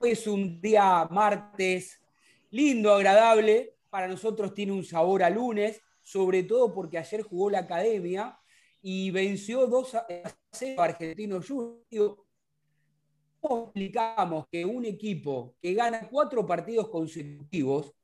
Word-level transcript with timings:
Es 0.00 0.26
un 0.26 0.60
día 0.60 1.08
martes 1.10 2.02
lindo, 2.50 2.92
agradable. 2.92 3.76
Para 3.88 4.06
nosotros 4.06 4.52
tiene 4.52 4.72
un 4.72 4.84
sabor 4.84 5.22
a 5.22 5.30
lunes, 5.30 5.80
sobre 6.02 6.42
todo 6.42 6.74
porque 6.74 6.98
ayer 6.98 7.22
jugó 7.22 7.48
la 7.48 7.60
academia 7.60 8.38
y 8.82 9.10
venció 9.10 9.66
2 9.66 9.94
a 9.94 10.06
0 10.52 10.82
Argentino. 10.82 11.40
¿Cómo 13.40 13.64
explicamos 13.64 14.46
que 14.50 14.64
un 14.64 14.84
equipo 14.84 15.54
que 15.62 15.72
gana 15.72 16.08
cuatro 16.10 16.46
partidos 16.46 16.88
consecutivos 16.88 17.94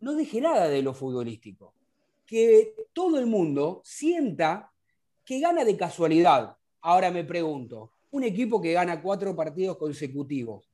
no 0.00 0.14
deje 0.14 0.40
nada 0.40 0.68
de 0.68 0.82
lo 0.82 0.94
futbolístico? 0.94 1.74
Que 2.24 2.74
todo 2.92 3.18
el 3.18 3.26
mundo 3.26 3.82
sienta 3.84 4.72
que 5.24 5.40
gana 5.40 5.64
de 5.64 5.76
casualidad. 5.76 6.56
Ahora 6.82 7.10
me 7.10 7.24
pregunto, 7.24 7.92
un 8.12 8.24
equipo 8.24 8.60
que 8.60 8.72
gana 8.72 9.02
cuatro 9.02 9.34
partidos 9.34 9.76
consecutivos, 9.76 10.70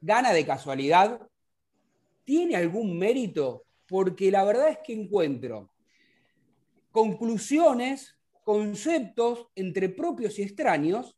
¿gana 0.00 0.32
de 0.32 0.44
casualidad? 0.44 1.20
¿Tiene 2.24 2.56
algún 2.56 2.98
mérito? 2.98 3.64
Porque 3.88 4.30
la 4.30 4.44
verdad 4.44 4.68
es 4.68 4.78
que 4.84 4.92
encuentro 4.92 5.70
conclusiones, 6.90 8.16
conceptos 8.44 9.46
entre 9.54 9.88
propios 9.88 10.38
y 10.38 10.42
extraños, 10.42 11.16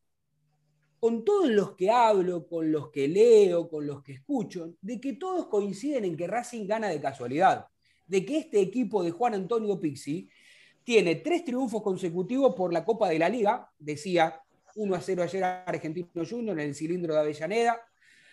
con 1.01 1.25
todos 1.25 1.49
los 1.49 1.75
que 1.75 1.91
hablo, 1.91 2.47
con 2.47 2.71
los 2.71 2.91
que 2.91 3.09
leo, 3.09 3.69
con 3.69 3.87
los 3.87 4.03
que 4.03 4.13
escucho, 4.13 4.75
de 4.81 5.01
que 5.01 5.15
todos 5.15 5.47
coinciden 5.47 6.05
en 6.05 6.17
que 6.17 6.27
Racing 6.27 6.67
gana 6.67 6.89
de 6.89 7.01
casualidad, 7.01 7.67
de 8.07 8.25
que 8.25 8.39
este 8.39 8.61
equipo 8.61 9.03
de 9.03 9.11
Juan 9.11 9.35
Antonio 9.35 9.81
Pixi 9.81 10.29
tiene 10.85 11.17
tres 11.17 11.45
triunfos 11.45 11.83
consecutivos 11.83 12.55
por 12.55 12.73
la 12.73 12.85
Copa 12.85 13.09
de 13.09 13.19
la 13.19 13.29
Liga, 13.29 13.73
decía 13.79 14.42
1 14.75 14.95
a 14.95 15.01
0 15.01 15.23
ayer 15.23 15.45
a 15.45 15.65
Argentino 15.65 16.25
Junior 16.29 16.59
en 16.59 16.69
el 16.69 16.75
cilindro 16.75 17.15
de 17.15 17.21
Avellaneda, 17.21 17.81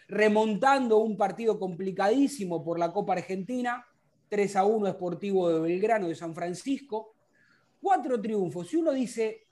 remontando 0.07 0.97
un 0.97 1.17
partido 1.17 1.59
complicadísimo 1.59 2.63
por 2.63 2.79
la 2.79 2.91
Copa 2.91 3.13
Argentina, 3.13 3.85
3 4.29 4.55
a 4.55 4.65
1 4.65 4.87
Esportivo 4.87 5.49
de 5.49 5.59
Belgrano 5.59 6.07
de 6.07 6.15
San 6.15 6.33
Francisco, 6.33 7.15
cuatro 7.81 8.19
triunfos. 8.21 8.73
Y 8.73 8.77
uno 8.77 8.91
dice, 8.91 9.47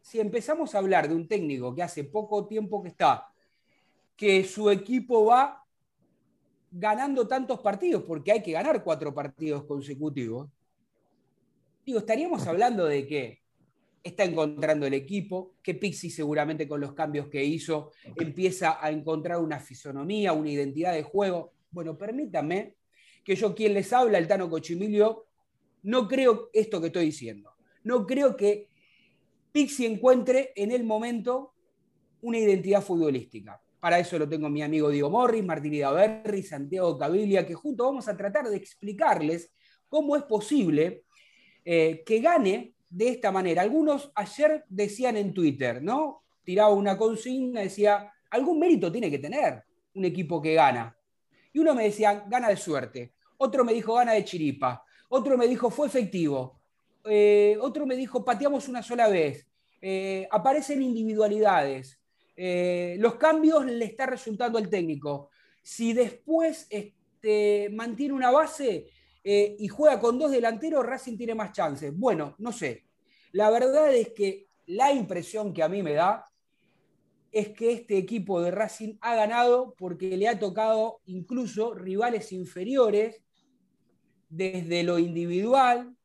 si 0.00 0.20
empezamos 0.20 0.74
a 0.74 0.78
hablar 0.78 1.08
de 1.08 1.14
un 1.14 1.28
técnico 1.28 1.74
que 1.74 1.82
hace 1.82 2.04
poco 2.04 2.46
tiempo 2.46 2.82
que 2.82 2.90
está, 2.90 3.28
que 4.16 4.44
su 4.44 4.70
equipo 4.70 5.26
va 5.26 5.64
ganando 6.70 7.26
tantos 7.26 7.60
partidos, 7.60 8.02
porque 8.04 8.32
hay 8.32 8.42
que 8.42 8.52
ganar 8.52 8.82
cuatro 8.82 9.14
partidos 9.14 9.64
consecutivos, 9.64 10.48
Digo, 11.84 11.98
estaríamos 11.98 12.46
hablando 12.46 12.84
de 12.84 13.06
que 13.06 13.41
está 14.02 14.24
encontrando 14.24 14.86
el 14.86 14.94
equipo, 14.94 15.54
que 15.62 15.74
Pixi 15.74 16.10
seguramente 16.10 16.66
con 16.66 16.80
los 16.80 16.92
cambios 16.92 17.28
que 17.28 17.44
hizo 17.44 17.92
empieza 18.16 18.84
a 18.84 18.90
encontrar 18.90 19.38
una 19.38 19.60
fisonomía, 19.60 20.32
una 20.32 20.50
identidad 20.50 20.92
de 20.92 21.02
juego. 21.02 21.52
Bueno, 21.70 21.96
permítame 21.96 22.76
que 23.24 23.36
yo 23.36 23.54
quien 23.54 23.74
les 23.74 23.92
habla, 23.92 24.18
el 24.18 24.26
Tano 24.26 24.50
Cochimilio, 24.50 25.26
no 25.84 26.08
creo 26.08 26.50
esto 26.52 26.80
que 26.80 26.88
estoy 26.88 27.06
diciendo. 27.06 27.52
No 27.84 28.06
creo 28.06 28.36
que 28.36 28.68
Pixi 29.52 29.86
encuentre 29.86 30.52
en 30.56 30.72
el 30.72 30.84
momento 30.84 31.54
una 32.22 32.38
identidad 32.38 32.82
futbolística. 32.82 33.60
Para 33.80 33.98
eso 33.98 34.18
lo 34.18 34.28
tengo 34.28 34.48
mi 34.48 34.62
amigo 34.62 34.90
Diego 34.90 35.10
Morris, 35.10 35.44
Martín 35.44 35.74
Idaverri, 35.74 36.42
Santiago 36.42 36.96
Cabilia, 36.96 37.46
que 37.46 37.54
juntos 37.54 37.86
vamos 37.86 38.08
a 38.08 38.16
tratar 38.16 38.48
de 38.48 38.56
explicarles 38.56 39.52
cómo 39.88 40.16
es 40.16 40.22
posible 40.22 41.04
eh, 41.64 42.02
que 42.06 42.20
gane 42.20 42.71
de 42.92 43.08
esta 43.08 43.32
manera. 43.32 43.62
Algunos 43.62 44.12
ayer 44.14 44.64
decían 44.68 45.16
en 45.16 45.32
Twitter, 45.32 45.82
¿no? 45.82 46.24
Tiraba 46.44 46.74
una 46.74 46.96
consigna, 46.98 47.60
decía, 47.62 48.12
algún 48.30 48.58
mérito 48.58 48.92
tiene 48.92 49.10
que 49.10 49.18
tener 49.18 49.64
un 49.94 50.04
equipo 50.04 50.42
que 50.42 50.54
gana. 50.54 50.94
Y 51.52 51.58
uno 51.58 51.74
me 51.74 51.84
decía, 51.84 52.24
gana 52.28 52.48
de 52.48 52.56
suerte. 52.56 53.14
Otro 53.38 53.64
me 53.64 53.72
dijo, 53.72 53.94
gana 53.94 54.12
de 54.12 54.24
chiripa. 54.24 54.84
Otro 55.08 55.38
me 55.38 55.48
dijo, 55.48 55.70
fue 55.70 55.86
efectivo. 55.86 56.60
Eh, 57.04 57.56
otro 57.60 57.86
me 57.86 57.96
dijo, 57.96 58.24
pateamos 58.24 58.68
una 58.68 58.82
sola 58.82 59.08
vez. 59.08 59.46
Eh, 59.80 60.28
aparecen 60.30 60.82
individualidades. 60.82 61.98
los 62.36 63.14
cambios 63.14 63.64
le 63.64 63.84
está 63.86 64.06
resultando 64.06 64.58
al 64.58 64.68
técnico. 64.68 65.30
Si 65.62 65.92
después 65.94 66.66
este, 66.70 67.70
mantiene 67.70 68.14
una 68.14 68.30
base, 68.30 68.90
eh, 69.24 69.56
y 69.58 69.68
juega 69.68 70.00
con 70.00 70.18
dos 70.18 70.30
delanteros, 70.30 70.84
Racing 70.84 71.16
tiene 71.16 71.34
más 71.34 71.52
chances. 71.52 71.96
Bueno, 71.96 72.34
no 72.38 72.52
sé. 72.52 72.84
La 73.32 73.50
verdad 73.50 73.94
es 73.94 74.12
que 74.12 74.48
la 74.66 74.92
impresión 74.92 75.52
que 75.52 75.62
a 75.62 75.68
mí 75.68 75.82
me 75.82 75.94
da 75.94 76.28
es 77.30 77.48
que 77.50 77.72
este 77.72 77.96
equipo 77.96 78.42
de 78.42 78.50
Racing 78.50 78.96
ha 79.00 79.14
ganado 79.14 79.74
porque 79.78 80.16
le 80.16 80.28
ha 80.28 80.38
tocado 80.38 81.00
incluso 81.06 81.74
rivales 81.74 82.30
inferiores 82.32 83.22
desde 84.28 84.82
lo 84.82 84.98
individual. 84.98 85.96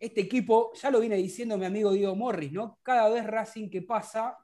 Este 0.00 0.22
equipo, 0.22 0.72
ya 0.74 0.90
lo 0.90 0.98
viene 0.98 1.16
diciendo 1.16 1.56
mi 1.56 1.64
amigo 1.64 1.92
Diego 1.92 2.16
Morris, 2.16 2.50
¿no? 2.50 2.78
Cada 2.82 3.08
vez 3.08 3.24
Racing 3.24 3.70
que 3.70 3.82
pasa 3.82 4.36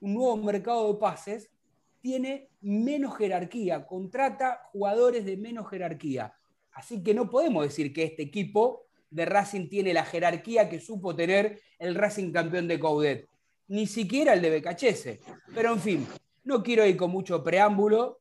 un 0.00 0.14
nuevo 0.14 0.36
mercado 0.38 0.92
de 0.92 0.98
pases, 0.98 1.52
tiene 2.00 2.50
menos 2.60 3.16
jerarquía, 3.16 3.86
contrata 3.86 4.68
jugadores 4.72 5.24
de 5.24 5.36
menos 5.36 5.70
jerarquía. 5.70 6.34
Así 6.72 7.02
que 7.02 7.14
no 7.14 7.28
podemos 7.28 7.64
decir 7.64 7.92
que 7.92 8.04
este 8.04 8.22
equipo 8.22 8.86
de 9.10 9.24
Racing 9.24 9.68
tiene 9.68 9.92
la 9.92 10.04
jerarquía 10.04 10.68
que 10.68 10.80
supo 10.80 11.14
tener 11.14 11.60
el 11.78 11.94
Racing 11.94 12.32
campeón 12.32 12.66
de 12.66 12.80
Coudet, 12.80 13.28
ni 13.68 13.86
siquiera 13.86 14.32
el 14.32 14.42
de 14.42 14.50
Becachese. 14.50 15.20
Pero 15.54 15.72
en 15.72 15.80
fin, 15.80 16.06
no 16.44 16.62
quiero 16.62 16.86
ir 16.86 16.96
con 16.96 17.10
mucho 17.10 17.42
preámbulo. 17.42 18.20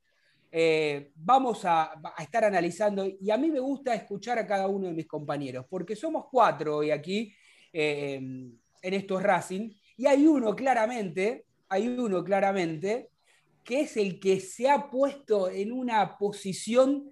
Eh, 0.52 1.12
vamos 1.16 1.62
a, 1.64 1.94
estar 2.20 2.44
analizando, 2.44 3.06
y 3.06 3.32
a 3.32 3.38
mí 3.38 3.50
me 3.50 3.60
gusta 3.60 3.94
escuchar 3.94 4.38
a 4.38 4.46
cada 4.46 4.68
uno 4.68 4.88
de 4.88 4.94
mis 4.94 5.08
compañeros, 5.08 5.66
porque 5.70 5.96
somos 5.96 6.26
cuatro 6.30 6.78
hoy 6.78 6.92
aquí 6.92 7.34
eh, 7.72 8.16
en 8.16 8.94
estos 8.94 9.24
Racing, 9.24 9.72
y 9.96 10.06
hay 10.08 10.28
uno 10.28 10.54
claramente 10.54 11.46
hay 11.72 11.88
uno 11.88 12.22
claramente 12.22 13.12
que 13.64 13.82
es 13.82 13.96
el 13.96 14.20
que 14.20 14.42
se 14.42 14.70
ha 14.70 14.90
puesto 14.90 15.50
en 15.50 15.72
una 15.72 16.18
posición 16.18 17.10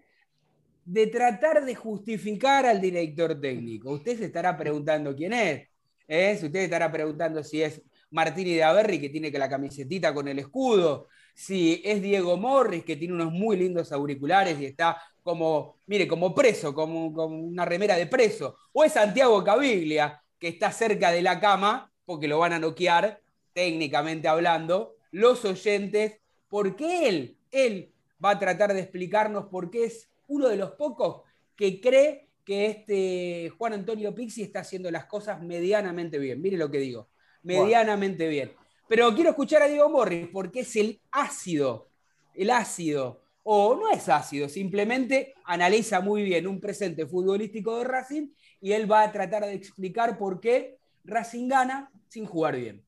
de 0.89 1.05
tratar 1.05 1.63
de 1.63 1.75
justificar 1.75 2.65
al 2.65 2.81
director 2.81 3.39
técnico. 3.39 3.91
Usted 3.91 4.17
se 4.17 4.25
estará 4.25 4.57
preguntando 4.57 5.15
quién 5.15 5.33
es. 5.33 5.69
¿eh? 6.07 6.33
Usted 6.33 6.61
estará 6.61 6.91
preguntando 6.91 7.43
si 7.43 7.61
es 7.61 7.79
Martini 8.09 8.55
de 8.55 8.63
Averri, 8.63 8.99
que 8.99 9.09
tiene 9.09 9.31
que 9.31 9.37
la 9.37 9.47
camisetita 9.47 10.11
con 10.15 10.27
el 10.27 10.39
escudo, 10.39 11.07
si 11.35 11.79
es 11.85 12.01
Diego 12.01 12.37
Morris, 12.37 12.83
que 12.83 12.95
tiene 12.95 13.13
unos 13.13 13.31
muy 13.31 13.55
lindos 13.55 13.91
auriculares 13.91 14.59
y 14.59 14.65
está 14.65 14.99
como, 15.21 15.77
mire, 15.85 16.07
como 16.07 16.33
preso, 16.33 16.73
como, 16.73 17.13
como 17.13 17.37
una 17.37 17.65
remera 17.65 17.95
de 17.95 18.07
preso, 18.07 18.57
o 18.73 18.83
es 18.83 18.93
Santiago 18.93 19.43
Caviglia, 19.43 20.23
que 20.39 20.47
está 20.47 20.71
cerca 20.71 21.11
de 21.11 21.21
la 21.21 21.39
cama, 21.39 21.91
porque 22.03 22.27
lo 22.27 22.39
van 22.39 22.53
a 22.53 22.59
noquear, 22.59 23.21
técnicamente 23.53 24.27
hablando, 24.27 24.95
los 25.11 25.45
oyentes, 25.45 26.19
porque 26.47 27.07
él, 27.07 27.37
él 27.51 27.93
va 28.23 28.31
a 28.31 28.39
tratar 28.39 28.73
de 28.73 28.79
explicarnos 28.79 29.45
por 29.45 29.69
qué 29.69 29.85
es 29.85 30.09
uno 30.29 30.47
de 30.47 30.55
los 30.55 30.71
pocos 30.71 31.23
que 31.55 31.81
cree 31.81 32.29
que 32.45 32.65
este 32.67 33.49
Juan 33.57 33.73
Antonio 33.73 34.15
Pixi 34.15 34.41
está 34.41 34.61
haciendo 34.61 34.89
las 34.89 35.05
cosas 35.05 35.41
medianamente 35.41 36.17
bien. 36.17 36.41
Mire 36.41 36.57
lo 36.57 36.71
que 36.71 36.79
digo, 36.79 37.09
medianamente 37.43 38.27
bien. 38.27 38.53
Pero 38.87 39.13
quiero 39.13 39.31
escuchar 39.31 39.61
a 39.61 39.67
Diego 39.67 39.89
Morris 39.89 40.29
porque 40.31 40.61
es 40.61 40.75
el 40.75 40.99
ácido, 41.11 41.89
el 42.33 42.49
ácido, 42.49 43.21
o 43.43 43.75
no 43.75 43.89
es 43.89 44.09
ácido, 44.09 44.49
simplemente 44.49 45.33
analiza 45.45 46.01
muy 46.01 46.23
bien 46.23 46.47
un 46.47 46.59
presente 46.59 47.05
futbolístico 47.05 47.77
de 47.77 47.83
Racing 47.83 48.27
y 48.61 48.71
él 48.73 48.91
va 48.91 49.03
a 49.03 49.11
tratar 49.11 49.43
de 49.45 49.53
explicar 49.53 50.17
por 50.17 50.39
qué 50.39 50.79
Racing 51.03 51.47
gana 51.47 51.91
sin 52.07 52.25
jugar 52.25 52.55
bien. 52.55 52.83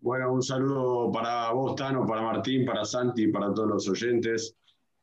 Bueno, 0.00 0.32
un 0.32 0.42
saludo 0.42 1.10
para 1.10 1.50
vos, 1.52 1.74
Tano, 1.76 2.06
para 2.06 2.22
Martín, 2.22 2.64
para 2.64 2.84
Santi, 2.84 3.28
para 3.28 3.52
todos 3.52 3.68
los 3.68 3.88
oyentes 3.88 4.56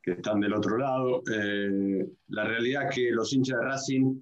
que 0.06 0.12
están 0.12 0.40
del 0.40 0.54
otro 0.54 0.78
lado. 0.78 1.20
Eh, 1.30 2.06
la 2.28 2.44
realidad 2.44 2.88
es 2.88 2.94
que 2.94 3.10
los 3.10 3.32
hinchas 3.32 3.58
de 3.58 3.64
Racing, 3.64 4.20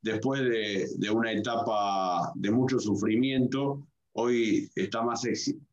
después 0.00 0.40
de, 0.40 1.10
una 1.10 1.32
etapa 1.32 2.30
de 2.36 2.52
mucho 2.52 2.78
sufrimiento, 2.78 3.88
hoy 4.12 4.70
está 4.76 5.02
más 5.02 5.26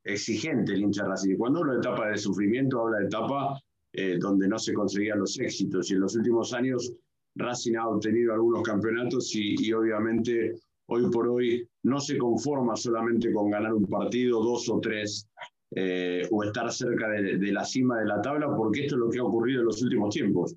exigente 0.04 0.74
el 0.74 0.82
hincha 0.82 1.04
de 1.04 1.10
Racing. 1.10 1.38
Cuando 1.38 1.60
hablo 1.60 1.74
de 1.74 1.80
etapa 1.80 2.10
de 2.10 2.18
sufrimiento, 2.18 2.82
habla 2.82 2.98
de 2.98 3.06
etapa 3.06 3.62
eh, 3.94 4.18
donde 4.20 4.48
no 4.48 4.58
se 4.58 4.74
conseguían 4.74 5.20
los 5.20 5.40
éxitos. 5.40 5.92
Y 5.92 5.94
en 5.94 6.00
los 6.00 6.16
últimos 6.16 6.52
años, 6.54 6.92
Racing 7.36 7.76
ha 7.76 7.88
obtenido 7.88 8.34
algunos 8.34 8.64
campeonatos 8.64 9.36
y 9.36 9.72
obviamente 9.72 10.56
hoy 10.88 11.10
por 11.12 11.28
hoy 11.28 11.68
no 11.84 12.00
se 12.00 12.18
conforma 12.18 12.76
solamente 12.76 13.32
con 13.32 13.52
ganar 13.52 13.74
un 13.74 13.86
partido, 13.86 14.44
dos 14.44 14.68
o 14.70 14.80
tres, 14.80 15.28
eh, 15.76 16.28
o 16.32 16.44
estar 16.44 16.72
cerca 16.72 17.10
de, 17.10 17.52
la 17.52 17.66
cima 17.66 18.00
de 18.00 18.06
la 18.06 18.22
tabla, 18.22 18.48
porque 18.56 18.82
esto 18.82 18.96
es 18.96 19.00
lo 19.00 19.10
que 19.10 19.20
ha 19.20 19.24
ocurrido 19.24 19.62
en 19.62 19.68
los 19.68 19.82
últimos 19.82 20.14
tiempos. 20.14 20.56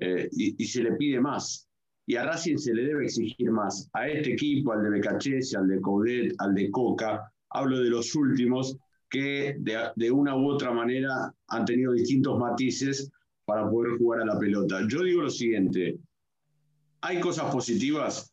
Eh, 0.00 0.28
y, 0.32 0.64
se 0.64 0.82
le 0.82 0.92
pide 0.92 1.20
más. 1.20 1.68
Y 2.06 2.16
a 2.16 2.24
Racing 2.24 2.56
se 2.56 2.74
le 2.74 2.84
debe 2.84 3.04
exigir 3.04 3.50
más. 3.50 3.88
A 3.92 4.08
este 4.08 4.32
equipo, 4.32 4.72
al 4.72 4.82
de 4.82 4.90
Becachese, 4.90 5.56
al 5.56 5.68
de 5.68 5.80
Coudet, 5.80 6.34
al 6.38 6.54
de 6.54 6.70
Coca, 6.70 7.32
hablo 7.50 7.80
de 7.80 7.90
los 7.90 8.14
últimos, 8.14 8.76
que 9.10 9.56
de, 9.58 9.90
de 9.94 10.10
una 10.10 10.36
u 10.36 10.48
otra 10.48 10.72
manera 10.72 11.32
han 11.48 11.64
tenido 11.64 11.92
distintos 11.92 12.38
matices 12.38 13.10
para 13.44 13.68
poder 13.68 13.98
jugar 13.98 14.22
a 14.22 14.26
la 14.26 14.38
pelota. 14.38 14.80
Yo 14.88 15.02
digo 15.02 15.22
lo 15.22 15.30
siguiente, 15.30 15.98
hay 17.00 17.20
cosas 17.20 17.52
positivas, 17.52 18.32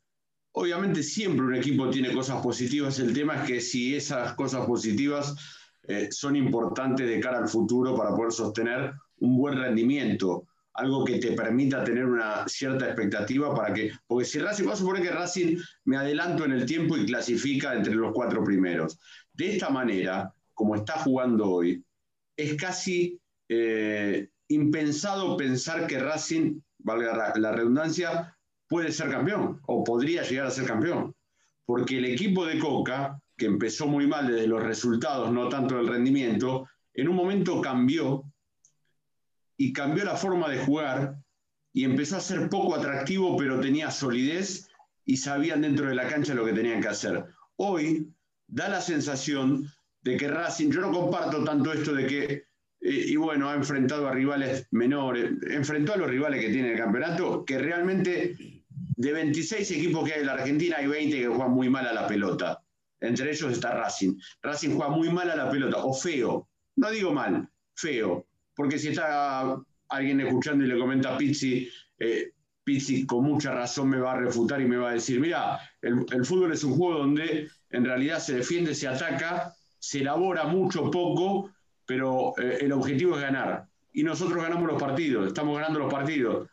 Obviamente 0.56 1.02
siempre 1.02 1.46
un 1.46 1.56
equipo 1.56 1.90
tiene 1.90 2.14
cosas 2.14 2.40
positivas, 2.42 3.00
el 3.00 3.12
tema 3.12 3.38
es 3.38 3.48
que 3.48 3.60
si 3.60 3.96
esas 3.96 4.34
cosas 4.36 4.68
positivas 4.68 5.36
eh, 5.88 6.10
son 6.12 6.36
importantes 6.36 7.08
de 7.08 7.20
cara 7.20 7.40
al 7.40 7.50
futuro 7.50 7.96
para 7.96 8.16
poder 8.16 8.32
sostener 8.32 8.94
un 9.18 9.38
buen 9.38 9.58
rendimiento, 9.58 10.48
algo 10.74 11.04
que 11.04 11.20
te 11.20 11.34
permita 11.34 11.84
tener 11.84 12.06
una 12.06 12.48
cierta 12.48 12.86
expectativa 12.86 13.54
para 13.54 13.74
que, 13.74 13.92
porque 14.08 14.26
si 14.26 14.40
Racing, 14.40 14.64
vamos 14.64 14.80
a 14.80 14.84
suponer 14.84 15.04
que 15.04 15.12
Racing 15.12 15.58
me 15.86 15.98
adelanto 15.98 16.46
en 16.46 16.54
el 16.54 16.66
tiempo 16.66 16.98
y 16.98 17.06
clasifica 17.06 17.74
entre 17.76 17.96
los 17.96 18.12
cuatro 18.14 18.44
primeros. 18.44 18.98
De 19.34 19.54
esta 19.54 19.70
manera, 19.70 20.34
como 20.54 20.76
está 20.76 20.94
jugando 21.00 21.50
hoy, 21.50 21.84
es 22.36 22.56
casi 22.56 23.20
eh, 23.50 24.30
impensado 24.48 25.38
pensar 25.38 25.86
que 25.86 26.00
Racing, 26.00 26.60
valga 26.80 27.34
la 27.38 27.52
redundancia, 27.52 28.36
puede 28.68 28.92
ser 28.92 29.10
campeón 29.10 29.62
o 29.68 29.84
podría 29.84 30.24
llegar 30.24 30.48
a 30.48 30.52
ser 30.52 30.66
campeón. 30.66 31.16
Porque 31.66 32.00
el 32.00 32.06
equipo 32.06 32.46
de 32.46 32.60
Coca, 32.60 33.22
que 33.44 33.48
empezó 33.48 33.88
muy 33.88 34.08
mal 34.08 34.28
desde 34.28 34.48
los 34.48 34.64
resultados, 34.64 35.30
no 35.30 35.50
tanto 35.50 35.78
el 35.78 35.86
rendimiento, 35.86 36.70
en 36.94 37.10
un 37.10 37.16
momento 37.18 37.60
cambió 37.60 38.24
y 39.58 39.74
cambió 39.74 40.06
la 40.06 40.16
forma 40.16 40.48
de 40.48 40.64
jugar 40.64 41.18
y 41.74 41.84
empezó 41.84 42.16
a 42.16 42.22
ser 42.22 42.48
poco 42.48 42.74
atractivo, 42.74 43.36
pero 43.36 43.60
tenía 43.60 43.92
solidez 43.92 44.70
y 45.04 45.18
sabían 45.18 45.60
dentro 45.60 45.90
de 45.90 45.96
la 45.96 46.08
cancha 46.08 46.34
lo 46.34 46.46
que 46.46 46.54
tenían 46.54 46.80
que 46.80 46.88
hacer. 46.88 47.26
Hoy 47.58 48.14
da 48.48 48.70
la 48.70 48.80
sensación 48.80 49.70
de 50.04 50.16
que 50.16 50.30
Racing, 50.30 50.72
yo 50.72 50.80
no 50.80 50.94
comparto 50.94 51.44
tanto 51.44 51.74
esto 51.74 51.94
de 51.94 52.08
que, 52.08 52.24
eh, 52.24 52.46
y 52.80 53.18
bueno, 53.18 53.50
ha 53.50 53.56
enfrentado 53.56 54.08
a 54.08 54.14
rivales 54.14 54.70
menores, 54.72 55.32
enfrentó 55.50 55.96
a 55.96 55.98
los 55.98 56.10
rivales 56.10 56.40
que 56.40 56.54
tiene 56.54 56.72
el 56.72 56.78
campeonato, 56.78 57.44
que 57.44 57.58
realmente 57.58 58.38
de 58.70 59.12
26 59.12 59.70
equipos 59.72 60.08
que 60.08 60.14
hay 60.14 60.22
en 60.22 60.28
la 60.28 60.34
Argentina, 60.34 60.78
hay 60.80 60.88
20 60.88 61.20
que 61.20 61.28
juegan 61.28 61.52
muy 61.52 61.70
mal 61.70 61.86
a 61.86 61.94
la 61.94 62.08
pelota. 62.08 62.63
Entre 63.04 63.30
ellos 63.30 63.52
está 63.52 63.72
Racing. 63.72 64.18
Racing 64.42 64.76
juega 64.76 64.90
muy 64.90 65.10
mal 65.10 65.30
a 65.30 65.36
la 65.36 65.50
pelota, 65.50 65.84
o 65.84 65.94
feo. 65.94 66.48
No 66.78 66.90
digo 66.90 67.12
mal, 67.12 67.50
feo. 67.76 68.26
Porque 68.56 68.80
si 68.80 68.90
está 68.90 69.58
alguien 69.90 70.22
escuchando 70.22 70.64
y 70.64 70.68
le 70.68 70.80
comenta 70.80 71.14
a 71.14 71.18
Pizzi, 71.18 71.70
eh, 72.00 72.32
Pizzi 72.64 73.06
con 73.06 73.26
mucha 73.26 73.54
razón 73.54 73.90
me 73.90 74.00
va 74.00 74.14
a 74.14 74.20
refutar 74.20 74.62
y 74.62 74.66
me 74.66 74.78
va 74.78 74.92
a 74.92 74.94
decir, 74.94 75.20
mira, 75.20 75.60
el, 75.82 76.26
fútbol 76.26 76.54
es 76.54 76.64
un 76.64 76.78
juego 76.78 77.00
donde 77.00 77.50
en 77.70 77.84
realidad 77.84 78.20
se 78.20 78.36
defiende, 78.36 78.74
se 78.74 78.88
ataca, 78.88 79.54
se 79.78 80.00
elabora 80.00 80.46
mucho, 80.46 80.90
poco, 80.90 81.52
pero 81.86 82.34
eh, 82.38 82.60
el 82.62 82.72
objetivo 82.72 83.18
es 83.18 83.22
ganar. 83.22 83.68
Y 83.92 84.04
nosotros 84.04 84.42
ganamos 84.42 84.66
los 84.66 84.82
partidos, 84.82 85.28
estamos 85.28 85.58
ganando 85.58 85.80
los 85.80 85.94
partidos. 85.94 86.48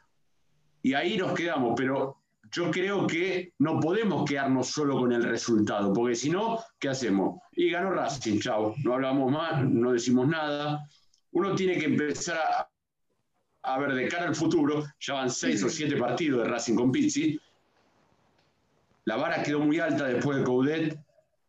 Y 0.83 0.95
ahí 0.95 1.17
nos 1.17 1.33
quedamos, 1.33 1.75
pero 1.77 2.20
yo 2.53 2.71
creo 2.71 3.07
que 3.07 3.53
no 3.59 3.79
podemos 3.79 4.29
quedarnos 4.29 4.69
solo 4.69 4.99
con 4.99 5.13
el 5.13 5.23
resultado, 5.23 5.93
porque 5.93 6.15
si 6.15 6.31
no, 6.31 6.59
¿qué 6.79 6.89
hacemos? 6.89 7.41
Y 7.53 7.71
ganó 7.71 7.91
Racing, 7.91 8.41
chao, 8.41 8.75
no 8.83 8.95
hablamos 8.95 9.31
más, 9.31 9.65
no 9.65 9.93
decimos 9.93 10.27
nada. 10.27 10.85
Uno 11.33 11.55
tiene 11.55 11.79
que 11.79 11.85
empezar 11.85 12.39
a, 13.63 13.79
ver 13.79 13.95
de 13.95 14.09
cara 14.09 14.27
al 14.27 14.35
futuro, 14.35 14.85
ya 14.99 15.15
van 15.15 15.31
seis 15.31 15.63
o 15.63 15.69
siete 15.69 15.97
partidos 15.97 16.43
de 16.43 16.49
Racing 16.49 16.75
con 16.75 16.91
Pizzi. 16.91 17.41
La 19.05 19.17
vara 19.17 19.43
quedó 19.43 19.61
muy 19.61 19.79
alta 19.79 20.07
después 20.07 20.39
de 20.39 20.45
Coudet, 20.45 20.99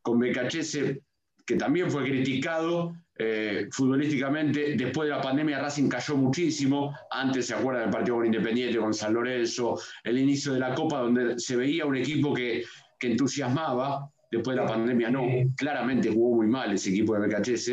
con 0.03 0.20
Becachese, 0.20 1.01
que 1.46 1.55
también 1.55 1.89
fue 1.89 2.03
criticado, 2.03 2.96
eh, 3.18 3.68
futbolísticamente, 3.72 4.75
después 4.75 5.08
de 5.08 5.15
la 5.15 5.22
pandemia 5.22 5.60
Racing 5.60 5.89
cayó 5.89 6.15
muchísimo. 6.15 6.96
Antes 7.10 7.48
se 7.48 7.53
acuerda 7.53 7.82
del 7.82 7.89
partido 7.89 8.15
con 8.15 8.25
Independiente, 8.25 8.80
con 8.80 8.94
San 8.94 9.13
Lorenzo, 9.13 9.80
el 10.03 10.18
inicio 10.18 10.53
de 10.53 10.60
la 10.60 10.74
Copa, 10.74 11.00
donde 11.00 11.38
se 11.39 11.56
veía 11.56 11.86
un 11.86 11.96
equipo 11.96 12.34
que, 12.34 12.63
entusiasmaba. 13.00 14.10
Después 14.30 14.56
de 14.56 14.62
la 14.62 14.68
pandemia 14.68 15.10
no, 15.10 15.25
claramente 15.58 16.12
jugó 16.12 16.36
muy 16.36 16.48
mal 16.48 16.72
ese 16.72 16.91
equipo 16.91 17.15
de 17.15 17.27
BKHS, 17.27 17.72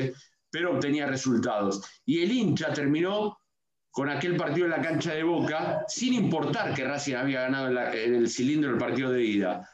pero 0.50 0.74
obtenía 0.74 1.06
resultados. 1.06 1.82
Y 2.04 2.22
el 2.22 2.32
hincha 2.32 2.72
terminó 2.72 3.38
con 3.90 4.08
aquel 4.08 4.36
partido 4.36 4.66
en 4.66 4.72
la 4.72 4.80
cancha 4.80 5.12
de 5.12 5.22
Boca, 5.22 5.84
sin 5.86 6.14
importar 6.14 6.74
que 6.74 6.84
Racing 6.84 7.14
había 7.14 7.42
ganado 7.42 7.68
en, 7.92 8.14
el 8.14 8.28
cilindro 8.28 8.70
el 8.70 8.78
partido 8.78 9.10
de 9.10 9.22
ida. 9.22 9.68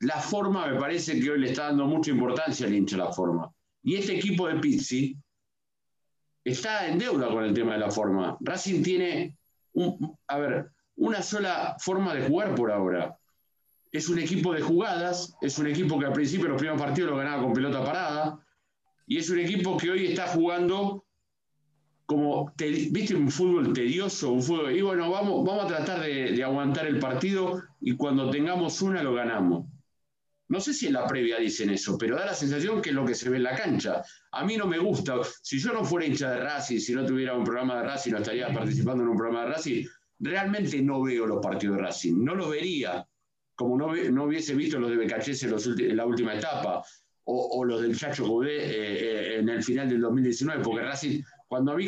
La 0.00 0.20
forma 0.20 0.66
me 0.66 0.78
parece 0.78 1.20
que 1.20 1.30
hoy 1.30 1.40
le 1.40 1.50
está 1.50 1.66
dando 1.66 1.86
mucha 1.86 2.10
importancia 2.10 2.66
al 2.66 2.74
hincha 2.74 2.96
la 2.96 3.12
forma. 3.12 3.52
Y 3.82 3.96
este 3.96 4.16
equipo 4.16 4.46
de 4.46 4.60
Pizzi 4.60 5.16
está 6.44 6.86
en 6.86 6.98
deuda 6.98 7.28
con 7.28 7.44
el 7.44 7.54
tema 7.54 7.74
de 7.74 7.80
la 7.80 7.90
forma. 7.90 8.36
Racing 8.40 8.82
tiene, 8.82 9.36
a 10.28 10.38
ver, 10.38 10.70
una 10.96 11.22
sola 11.22 11.76
forma 11.78 12.14
de 12.14 12.28
jugar 12.28 12.54
por 12.54 12.70
ahora. 12.70 13.16
Es 13.92 14.08
un 14.08 14.18
equipo 14.18 14.52
de 14.52 14.60
jugadas, 14.60 15.34
es 15.40 15.58
un 15.58 15.66
equipo 15.66 15.98
que 15.98 16.06
al 16.06 16.12
principio 16.12 16.48
los 16.48 16.58
primeros 16.58 16.80
partidos 16.80 17.10
lo 17.10 17.16
ganaba 17.16 17.42
con 17.42 17.52
pelota 17.52 17.84
parada, 17.84 18.38
y 19.06 19.18
es 19.18 19.28
un 19.30 19.40
equipo 19.40 19.76
que 19.76 19.90
hoy 19.90 20.06
está 20.06 20.28
jugando 20.28 21.04
como, 22.06 22.52
viste, 22.56 23.14
un 23.14 23.30
fútbol 23.30 23.72
tedioso, 23.72 24.32
un 24.32 24.42
fútbol, 24.42 24.72
y 24.72 24.82
bueno, 24.82 25.10
vamos, 25.10 25.44
vamos 25.44 25.64
a 25.64 25.68
tratar 25.68 26.00
de, 26.00 26.42
aguantar 26.42 26.86
el 26.86 26.98
partido 26.98 27.62
y 27.80 27.96
cuando 27.96 28.30
tengamos 28.30 28.82
una 28.82 29.02
lo 29.02 29.14
ganamos. 29.14 29.66
No 30.50 30.58
sé 30.58 30.74
si 30.74 30.88
en 30.88 30.94
la 30.94 31.06
previa 31.06 31.38
dicen 31.38 31.70
eso, 31.70 31.96
pero 31.96 32.16
da 32.16 32.26
la 32.26 32.34
sensación 32.34 32.82
que 32.82 32.90
es 32.90 32.94
lo 32.96 33.06
que 33.06 33.14
se 33.14 33.30
ve 33.30 33.36
en 33.36 33.44
la 33.44 33.54
cancha. 33.54 34.02
A 34.32 34.44
mí 34.44 34.56
no 34.56 34.66
me 34.66 34.78
gusta. 34.78 35.14
Si 35.42 35.60
yo 35.60 35.72
no 35.72 35.84
fuera 35.84 36.06
hincha 36.06 36.28
de 36.32 36.40
Racing, 36.40 36.80
si 36.80 36.92
no 36.92 37.06
tuviera 37.06 37.34
un 37.34 37.44
programa 37.44 37.76
de 37.76 37.84
Racing, 37.84 38.10
no 38.10 38.18
estaría 38.18 38.52
participando 38.52 39.04
en 39.04 39.10
un 39.10 39.16
programa 39.16 39.44
de 39.44 39.52
Racing, 39.52 39.86
realmente 40.18 40.82
no 40.82 41.02
veo 41.02 41.24
los 41.24 41.40
partidos 41.40 41.76
de 41.76 41.82
Racing. 41.82 42.24
No 42.24 42.34
los 42.34 42.50
vería, 42.50 43.06
como 43.54 43.78
no, 43.78 43.94
no 43.94 44.24
hubiese 44.24 44.56
visto 44.56 44.80
los 44.80 44.90
de 44.90 44.96
Becachese 44.96 45.46
en, 45.46 45.96
la 45.96 46.04
última 46.04 46.34
etapa 46.34 46.82
o, 47.22 47.64
los 47.64 47.80
del 47.80 47.96
Chacho 47.96 48.26
Cudé 48.26 48.56
eh, 48.56 48.70
eh, 48.72 49.38
en 49.38 49.48
el 49.50 49.62
final 49.62 49.88
del 49.88 50.00
2019, 50.00 50.64
porque 50.64 50.82
Racing, 50.82 51.22
cuando 51.46 51.70
a 51.70 51.76
mí 51.76 51.86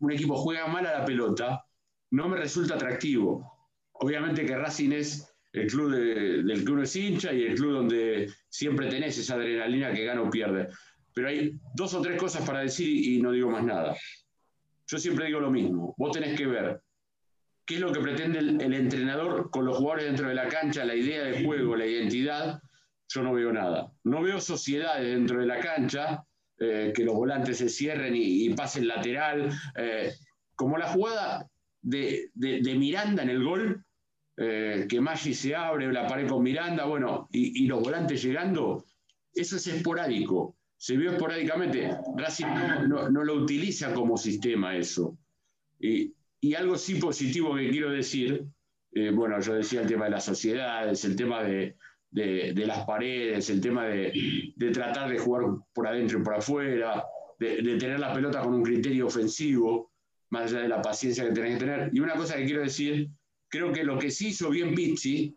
un 0.00 0.12
equipo 0.12 0.36
juega 0.36 0.66
mal 0.66 0.84
a 0.86 0.98
la 0.98 1.04
pelota, 1.06 1.64
no 2.10 2.28
me 2.28 2.36
resulta 2.36 2.74
atractivo. 2.74 3.50
Obviamente 3.92 4.44
que 4.44 4.58
Racing 4.58 4.92
es 4.92 5.33
el 5.54 5.66
club 5.68 5.92
del 5.92 6.64
club 6.64 6.86
de 6.86 7.00
hincha 7.00 7.32
y 7.32 7.44
el 7.44 7.54
club 7.54 7.72
donde 7.72 8.30
siempre 8.48 8.88
tenés 8.88 9.16
esa 9.18 9.34
adrenalina 9.34 9.92
que 9.92 10.04
gana 10.04 10.22
o 10.22 10.30
pierde. 10.30 10.68
Pero 11.14 11.28
hay 11.28 11.58
dos 11.74 11.94
o 11.94 12.02
tres 12.02 12.20
cosas 12.20 12.46
para 12.46 12.60
decir 12.60 12.88
y 12.88 13.22
no 13.22 13.32
digo 13.32 13.50
más 13.50 13.64
nada. 13.64 13.96
Yo 14.86 14.98
siempre 14.98 15.26
digo 15.26 15.40
lo 15.40 15.50
mismo. 15.50 15.94
Vos 15.96 16.12
tenés 16.12 16.36
que 16.36 16.46
ver 16.46 16.80
qué 17.64 17.76
es 17.76 17.80
lo 17.80 17.92
que 17.92 18.00
pretende 18.00 18.40
el 18.40 18.74
entrenador 18.74 19.48
con 19.50 19.64
los 19.64 19.78
jugadores 19.78 20.06
dentro 20.06 20.28
de 20.28 20.34
la 20.34 20.48
cancha, 20.48 20.84
la 20.84 20.94
idea 20.94 21.24
de 21.24 21.44
juego, 21.44 21.76
la 21.76 21.86
identidad, 21.86 22.60
yo 23.08 23.22
no 23.22 23.32
veo 23.32 23.52
nada. 23.52 23.92
No 24.02 24.22
veo 24.22 24.40
sociedades 24.40 25.06
dentro 25.06 25.40
de 25.40 25.46
la 25.46 25.60
cancha, 25.60 26.24
eh, 26.58 26.92
que 26.94 27.04
los 27.04 27.14
volantes 27.14 27.58
se 27.58 27.68
cierren 27.68 28.14
y, 28.16 28.48
pasen 28.50 28.88
lateral. 28.88 29.50
Eh, 29.76 30.12
como 30.54 30.78
la 30.78 30.88
jugada 30.88 31.48
de, 31.82 32.30
Miranda 32.34 33.22
en 33.22 33.30
el 33.30 33.44
gol, 33.44 33.84
eh, 34.36 34.86
que 34.88 35.00
Maggi 35.00 35.34
se 35.34 35.54
abre 35.54 35.92
la 35.92 36.06
pared 36.06 36.28
con 36.28 36.42
Miranda, 36.42 36.84
bueno, 36.84 37.28
y, 37.32 37.66
los 37.66 37.80
volantes 37.82 38.22
llegando, 38.22 38.84
eso 39.32 39.56
es 39.56 39.66
esporádico. 39.66 40.56
Se 40.76 40.96
vio 40.96 41.12
esporádicamente. 41.12 41.90
Racing 42.16 42.46
no, 42.88 43.08
lo 43.08 43.34
utiliza 43.34 43.94
como 43.94 44.16
sistema 44.16 44.76
eso. 44.76 45.16
Y, 45.78 46.12
y, 46.40 46.54
algo 46.54 46.76
sí 46.76 46.96
positivo 46.96 47.54
que 47.54 47.70
quiero 47.70 47.90
decir, 47.90 48.44
bueno, 49.12 49.40
yo 49.40 49.54
decía 49.54 49.80
el 49.80 49.88
tema 49.88 50.04
de 50.04 50.12
las 50.12 50.24
sociedades, 50.24 51.04
el 51.04 51.16
tema 51.16 51.42
de, 51.42 51.76
de, 52.14 52.66
las 52.66 52.84
paredes, 52.84 53.50
el 53.50 53.60
tema 53.60 53.86
de, 53.86 54.54
tratar 54.72 55.10
de 55.10 55.18
jugar 55.18 55.44
por 55.72 55.86
adentro 55.86 56.20
y 56.20 56.22
por 56.22 56.34
afuera, 56.34 57.04
de, 57.38 57.76
tener 57.76 57.98
la 57.98 58.12
pelota 58.12 58.40
con 58.40 58.54
un 58.54 58.62
criterio 58.62 59.06
ofensivo, 59.06 59.90
más 60.30 60.44
allá 60.44 60.62
de 60.62 60.68
la 60.68 60.80
paciencia 60.80 61.24
que 61.24 61.32
tenés 61.32 61.54
que 61.54 61.64
tener. 61.64 61.90
Y 61.92 62.00
una 62.00 62.14
cosa 62.14 62.36
que 62.36 62.44
quiero 62.44 62.62
decir, 62.62 63.10
creo 63.54 63.72
que 63.72 63.84
lo 63.84 63.96
que 63.96 64.10
sí 64.10 64.28
hizo 64.28 64.50
bien 64.50 64.74
Pizzi 64.74 65.32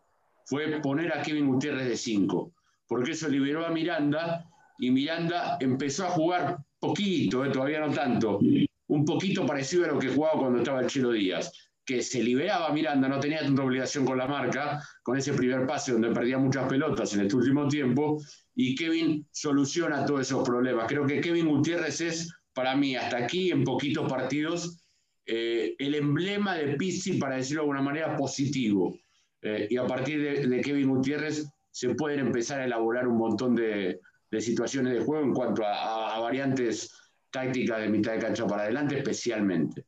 fue 0.45 0.81
poner 0.81 1.13
a 1.13 1.21
Kevin 1.21 1.45
Gutiérrez 1.45 1.87
de 1.87 1.95
5, 1.95 2.51
porque 2.87 3.11
eso 3.11 3.27
liberó 3.27 3.63
a 3.63 3.69
Miranda 3.69 4.43
y 4.79 4.89
Miranda 4.89 5.57
empezó 5.59 6.07
a 6.07 6.09
jugar 6.09 6.57
poquito, 6.79 7.45
eh, 7.45 7.49
todavía 7.49 7.79
no 7.79 7.93
tanto, 7.93 8.39
un 8.87 9.05
poquito 9.05 9.45
parecido 9.45 9.85
a 9.85 9.89
lo 9.89 9.99
que 9.99 10.09
jugaba 10.09 10.39
cuando 10.39 10.59
estaba 10.59 10.81
el 10.81 10.87
Chelo 10.87 11.11
Díaz 11.11 11.51
que 11.85 12.01
se 12.01 12.21
liberaba 12.21 12.73
Miranda, 12.73 13.07
no 13.07 13.19
tenía 13.19 13.39
tanta 13.39 13.63
obligación 13.63 14.03
con 14.03 14.17
la 14.17 14.27
marca, 14.27 14.83
con 15.03 15.17
ese 15.17 15.31
primer 15.33 15.65
pase 15.65 15.93
donde 15.93 16.09
perdía 16.09 16.37
muchas 16.37 16.67
pelotas 16.67 17.13
en 17.13 17.21
este 17.21 17.35
último 17.37 17.69
tiempo, 17.69 18.21
y 18.55 18.75
Kevin 18.75 19.25
soluciona 19.31 20.05
todos 20.05 20.21
esos 20.21 20.43
problemas. 20.45 20.85
Creo 20.89 21.07
que 21.07 21.21
Kevin 21.21 21.47
Gutiérrez 21.47 22.01
es, 22.01 22.33
para 22.53 22.75
mí, 22.75 22.97
hasta 22.97 23.17
aquí, 23.19 23.51
en 23.51 23.63
poquitos 23.63 24.11
partidos, 24.11 24.83
eh, 25.27 25.75
el 25.77 25.95
emblema 25.95 26.55
de 26.55 26.75
Pizzi, 26.75 27.19
para 27.19 27.35
decirlo 27.35 27.61
de 27.61 27.65
alguna 27.65 27.81
manera, 27.81 28.15
positivo. 28.15 28.97
Eh, 29.41 29.67
y 29.69 29.77
a 29.77 29.85
partir 29.85 30.47
de, 30.49 30.61
Kevin 30.61 30.89
Gutiérrez 30.89 31.47
se 31.69 31.93
pueden 31.93 32.19
empezar 32.19 32.61
a 32.61 32.65
elaborar 32.65 33.07
un 33.07 33.17
montón 33.17 33.55
de, 33.55 33.99
situaciones 34.39 34.93
de 34.93 35.01
juego 35.01 35.23
en 35.23 35.33
cuanto 35.33 35.63
a 35.65 36.19
variantes 36.19 36.91
tácticas 37.31 37.81
de 37.81 37.89
mitad 37.89 38.13
de 38.13 38.19
cancha 38.19 38.47
para 38.47 38.63
adelante, 38.63 38.97
especialmente. 38.97 39.85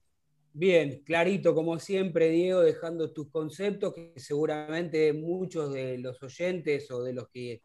Bien, 0.52 1.04
clarito, 1.06 1.54
como 1.54 1.80
siempre, 1.80 2.30
Diego, 2.30 2.62
dejando 2.62 3.14
tus 3.14 3.30
conceptos, 3.30 3.94
que 3.94 4.14
seguramente 4.18 5.14
muchos 5.14 5.72
de 5.74 5.98
los 6.00 6.22
oyentes 6.24 6.90
o 6.92 7.04
de 7.04 7.14
los 7.14 7.30
que, 7.30 7.62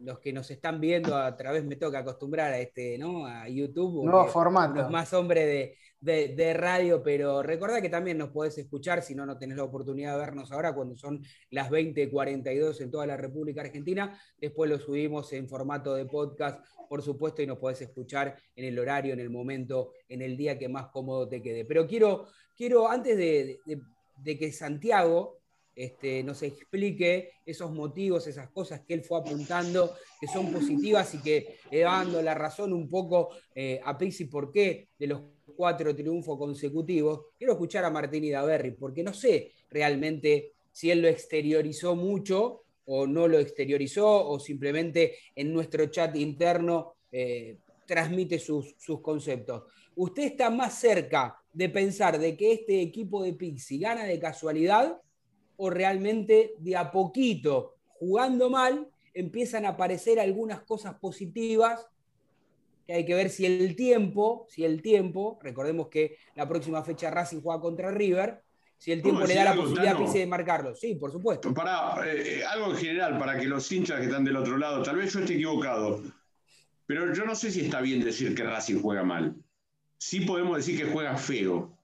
los 0.00 0.18
que 0.18 0.32
nos 0.32 0.50
están 0.50 0.80
viendo 0.80 1.16
a 1.16 1.36
través, 1.36 1.64
me 1.64 1.76
toca 1.76 2.00
acostumbrar 2.00 2.52
a 2.52 2.58
este, 2.58 2.96
¿no? 2.98 3.26
A 3.26 3.48
YouTube. 3.48 4.04
Nuevo 4.04 4.26
formato. 4.26 4.80
Los 4.80 4.90
más 4.90 5.12
hombres 5.12 5.46
de, 5.46 5.76
de, 6.00 6.54
radio, 6.54 7.02
pero 7.02 7.42
recuerda 7.42 7.82
que 7.82 7.88
también 7.88 8.18
nos 8.18 8.30
podés 8.30 8.56
escuchar, 8.58 9.02
si 9.02 9.14
no, 9.14 9.26
no 9.26 9.38
tenés 9.38 9.56
la 9.56 9.64
oportunidad 9.64 10.12
de 10.12 10.20
vernos 10.20 10.52
ahora, 10.52 10.74
cuando 10.74 10.96
son 10.96 11.22
las 11.50 11.70
20.42 11.70 12.80
en 12.80 12.90
toda 12.90 13.06
la 13.06 13.16
República 13.16 13.62
Argentina. 13.62 14.18
Después 14.40 14.70
lo 14.70 14.78
subimos 14.78 15.32
en 15.32 15.48
formato 15.48 15.94
de 15.94 16.06
podcast, 16.06 16.64
por 16.88 17.02
supuesto, 17.02 17.42
y 17.42 17.46
nos 17.46 17.58
podés 17.58 17.82
escuchar 17.82 18.36
en 18.54 18.64
el 18.64 18.78
horario, 18.78 19.12
en 19.12 19.20
el 19.20 19.30
momento, 19.30 19.92
en 20.08 20.22
el 20.22 20.36
día 20.36 20.58
que 20.58 20.68
más 20.68 20.88
cómodo 20.88 21.28
te 21.28 21.42
quede. 21.42 21.64
Pero 21.64 21.86
quiero, 21.86 22.28
quiero 22.56 22.88
antes 22.88 23.16
de, 23.16 23.58
que 24.24 24.52
Santiago 24.52 25.38
este, 25.74 26.22
nos 26.22 26.42
explique 26.42 27.32
esos 27.44 27.72
motivos, 27.72 28.26
esas 28.26 28.50
cosas 28.50 28.82
que 28.86 28.94
él 28.94 29.02
fue 29.02 29.18
apuntando, 29.18 29.94
que 30.20 30.26
son 30.26 30.52
positivas 30.52 31.14
y 31.14 31.22
que 31.22 31.58
le 31.70 31.80
dando 31.80 32.20
la 32.22 32.34
razón 32.34 32.72
un 32.72 32.88
poco 32.88 33.30
eh, 33.54 33.80
a 33.84 33.96
Pixi 33.96 34.24
por 34.24 34.50
qué 34.50 34.88
de 34.98 35.06
los 35.06 35.37
cuatro 35.58 35.92
triunfos 35.92 36.38
consecutivos. 36.38 37.32
Quiero 37.36 37.54
escuchar 37.54 37.84
a 37.84 37.90
Martín 37.90 38.22
y 38.22 38.30
Daverri, 38.30 38.70
porque 38.70 39.02
no 39.02 39.12
sé 39.12 39.50
realmente 39.68 40.52
si 40.70 40.88
él 40.88 41.02
lo 41.02 41.08
exteriorizó 41.08 41.96
mucho 41.96 42.62
o 42.84 43.08
no 43.08 43.26
lo 43.26 43.40
exteriorizó, 43.40 44.28
o 44.28 44.38
simplemente 44.38 45.16
en 45.34 45.52
nuestro 45.52 45.86
chat 45.86 46.14
interno 46.14 46.94
eh, 47.10 47.58
transmite 47.88 48.38
sus, 48.38 48.76
conceptos. 49.02 49.64
¿Usted 49.96 50.22
está 50.22 50.48
más 50.48 50.78
cerca 50.78 51.36
de 51.52 51.68
pensar 51.68 52.20
de 52.20 52.36
que 52.36 52.52
este 52.52 52.80
equipo 52.80 53.24
de 53.24 53.32
Pixi 53.32 53.80
gana 53.80 54.04
de 54.04 54.20
casualidad 54.20 55.02
o 55.56 55.70
realmente 55.70 56.54
de 56.58 56.76
a 56.76 56.92
poquito, 56.92 57.74
jugando 57.88 58.48
mal, 58.48 58.88
empiezan 59.12 59.66
a 59.66 59.70
aparecer 59.70 60.20
algunas 60.20 60.60
cosas 60.60 60.94
positivas 61.00 61.84
que 62.88 62.94
hay 62.94 63.04
que 63.04 63.14
ver 63.14 63.28
si 63.28 63.44
el 63.44 63.76
tiempo, 63.76 64.46
si 64.48 64.64
el 64.64 64.80
tiempo, 64.80 65.38
recordemos 65.42 65.88
que 65.88 66.16
la 66.34 66.48
próxima 66.48 66.82
fecha 66.82 67.10
Racing 67.10 67.42
juega 67.42 67.60
contra 67.60 67.90
River, 67.90 68.42
si 68.78 68.92
el 68.92 69.02
tiempo 69.02 69.26
le 69.26 69.34
da 69.34 69.44
la 69.44 69.54
posibilidad 69.54 69.94
a 69.94 69.98
Pizzi 69.98 70.20
de 70.20 70.26
marcarlo. 70.26 70.74
Sí, 70.74 70.94
por 70.94 71.12
supuesto. 71.12 71.52
Para, 71.52 72.00
eh, 72.10 72.42
algo 72.46 72.70
en 72.70 72.76
general, 72.78 73.18
para 73.18 73.38
que 73.38 73.44
los 73.44 73.70
hinchas 73.70 73.98
que 73.98 74.06
están 74.06 74.24
del 74.24 74.38
otro 74.38 74.56
lado, 74.56 74.82
tal 74.82 74.96
vez 74.96 75.12
yo 75.12 75.20
esté 75.20 75.34
equivocado, 75.34 76.02
pero 76.86 77.12
yo 77.12 77.26
no 77.26 77.34
sé 77.34 77.50
si 77.50 77.60
está 77.60 77.82
bien 77.82 78.02
decir 78.02 78.34
que 78.34 78.42
Racing 78.42 78.80
juega 78.80 79.02
mal. 79.02 79.36
Sí 79.98 80.22
podemos 80.22 80.56
decir 80.56 80.78
que 80.78 80.90
juega 80.90 81.14
feo. 81.18 81.78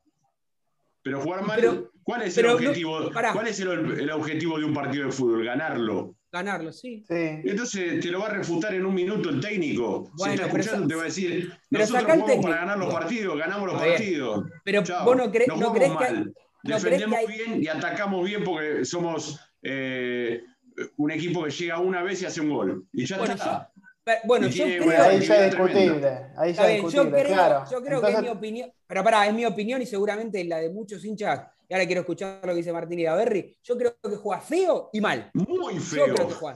Pero 1.03 1.21
jugar 1.21 1.47
mal, 1.47 1.91
¿cuál 2.03 2.23
es, 2.23 2.39
el, 2.39 2.47
objetivo, 2.47 3.11
¿cuál 3.13 3.49
es 3.49 3.61
el 3.61 4.11
objetivo 4.11 4.59
de 4.59 4.65
un 4.65 4.73
partido 4.73 5.05
de 5.05 5.13
fútbol? 5.13 5.45
Ganarlo 5.45 6.17
ganarlo, 6.35 6.73
sí. 6.73 7.05
Entonces 7.09 8.01
te 8.01 8.09
lo 8.09 8.19
va 8.19 8.27
a 8.27 8.31
refutar 8.31 8.75
en 8.75 8.85
un 8.85 8.93
minuto 8.93 9.31
el 9.31 9.41
técnico. 9.41 10.11
si 10.17 10.31
está 10.31 10.47
escuchando, 10.47 10.89
te 10.89 10.95
va 10.97 11.03
a 11.03 11.05
decir, 11.05 11.53
nosotros 11.71 12.03
jugamos 12.03 12.45
para 12.45 12.57
ganar 12.57 12.79
los 12.79 12.93
partidos, 12.93 13.39
ganamos 13.39 13.73
los 13.73 13.81
partidos. 13.81 14.45
Pero 14.65 14.83
vos 15.05 15.17
no, 15.17 15.31
crees 15.31 15.49
que... 15.49 16.25
Defendemos 16.65 17.21
bien 17.29 17.63
y 17.63 17.69
atacamos 17.69 18.25
bien 18.25 18.43
porque 18.43 18.85
somos 18.85 19.39
eh, 19.63 20.43
un 20.97 21.11
equipo 21.11 21.45
que 21.45 21.51
llega 21.51 21.79
una 21.79 22.03
vez 22.03 22.23
y 22.23 22.27
hace 22.27 22.41
un 22.41 22.51
gol. 22.51 22.87
Y 22.93 23.05
ya 23.05 23.17
está. 23.17 23.71
bueno, 24.25 24.49
yo 24.49 24.65
creo, 24.65 25.03
ahí 25.03 25.21
ya 25.21 25.47
es 25.47 25.53
discutible. 25.53 26.09
Ahí 26.37 26.53
ya 26.53 26.77
yo 26.77 27.11
creo, 27.11 27.65
yo 27.71 27.83
creo 27.85 28.03
que 28.03 28.13
es 28.13 28.23
mi 28.23 28.29
opinión. 28.29 28.73
Pero 28.89 29.05
pará, 29.05 29.27
es 29.27 29.35
mi 29.35 29.45
opinión 29.45 29.81
y 29.83 29.87
seguramente 29.87 30.43
la 30.45 30.59
de 30.59 30.71
muchos 30.71 31.05
hinchas 31.05 31.43
y 31.69 31.75
ahora 31.75 31.87
quiero 31.87 32.01
escuchar 32.03 32.41
lo 32.43 32.51
que 32.51 32.57
dice 32.57 32.73
Martín 32.73 32.99
y 32.99 33.05
Gaberri, 33.05 33.57
yo 33.63 33.77
creo 33.77 33.97
que 34.03 34.17
juega 34.17 34.41
feo 34.41 34.91
y 34.93 35.01
mal. 35.01 35.31
Muy 35.35 35.79
feo. 35.79 36.07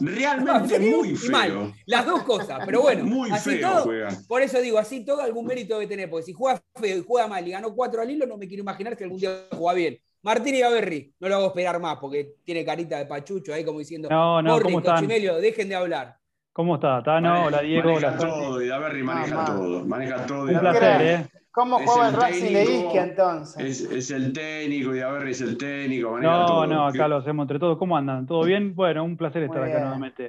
Realmente 0.00 0.78
muy 0.78 1.16
feo. 1.16 1.28
Y 1.28 1.30
mal. 1.30 1.74
Las 1.86 2.06
dos 2.06 2.22
cosas, 2.24 2.60
pero 2.64 2.82
bueno. 2.82 3.04
Muy 3.08 3.30
así 3.30 3.56
feo 3.56 3.84
todo, 3.84 3.92
Por 4.26 4.42
eso 4.42 4.60
digo, 4.60 4.78
así 4.78 5.04
todo 5.04 5.22
algún 5.22 5.46
mérito 5.46 5.74
debe 5.74 5.86
tener, 5.86 6.10
porque 6.10 6.26
si 6.26 6.32
juega 6.32 6.60
feo 6.74 6.98
y 6.98 7.04
juega 7.06 7.26
mal 7.26 7.46
y 7.46 7.50
ganó 7.50 7.74
cuatro 7.74 8.02
al 8.02 8.10
hilo, 8.10 8.26
no 8.26 8.36
me 8.36 8.46
quiero 8.46 8.62
imaginar 8.62 8.96
que 8.96 9.04
algún 9.04 9.18
día 9.18 9.46
juega 9.50 9.74
bien. 9.74 9.98
Martín 10.22 10.54
y 10.56 10.60
Gaberri, 10.60 11.14
no 11.20 11.28
lo 11.28 11.36
hago 11.36 11.46
esperar 11.46 11.80
más 11.80 11.96
porque 11.98 12.34
tiene 12.44 12.64
carita 12.64 12.98
de 12.98 13.06
pachucho 13.06 13.54
ahí 13.54 13.64
como 13.64 13.78
diciendo, 13.78 14.08
no, 14.10 14.42
no, 14.42 14.60
¿cómo 14.60 14.80
dejen 14.80 15.68
de 15.68 15.74
hablar. 15.74 16.16
¿Cómo 16.52 16.74
está? 16.74 17.02
Tano, 17.04 17.46
hola 17.46 17.62
Diego, 17.62 17.92
maneja 17.92 18.18
todo, 18.18 18.60
y 18.60 18.66
Gaberri 18.66 19.02
maneja 19.04 19.44
todo, 19.44 19.84
maneja 19.84 20.26
todo. 20.26 20.42
Un 20.42 20.58
placer, 20.58 21.02
¿eh? 21.02 21.28
¿Cómo 21.58 21.76
juega 21.80 22.08
el 22.10 22.14
Racing 22.14 22.52
de 22.52 22.62
Isquia 22.62 23.04
entonces? 23.04 23.80
Es, 23.90 24.10
el 24.12 24.32
técnico, 24.32 24.94
y 24.94 25.00
Averri 25.00 25.32
es 25.32 25.40
el 25.40 25.58
técnico. 25.58 26.16
No, 26.20 26.64
no, 26.68 26.86
acá 26.86 27.08
lo 27.08 27.16
hacemos 27.16 27.42
entre 27.42 27.58
todos. 27.58 27.76
¿Cómo 27.78 27.96
andan? 27.96 28.26
¿Todo 28.26 28.44
bien? 28.44 28.76
Bueno, 28.76 29.02
un 29.02 29.16
placer 29.16 29.42
estar 29.42 29.64
acá 29.64 29.80
nuevamente. 29.80 30.28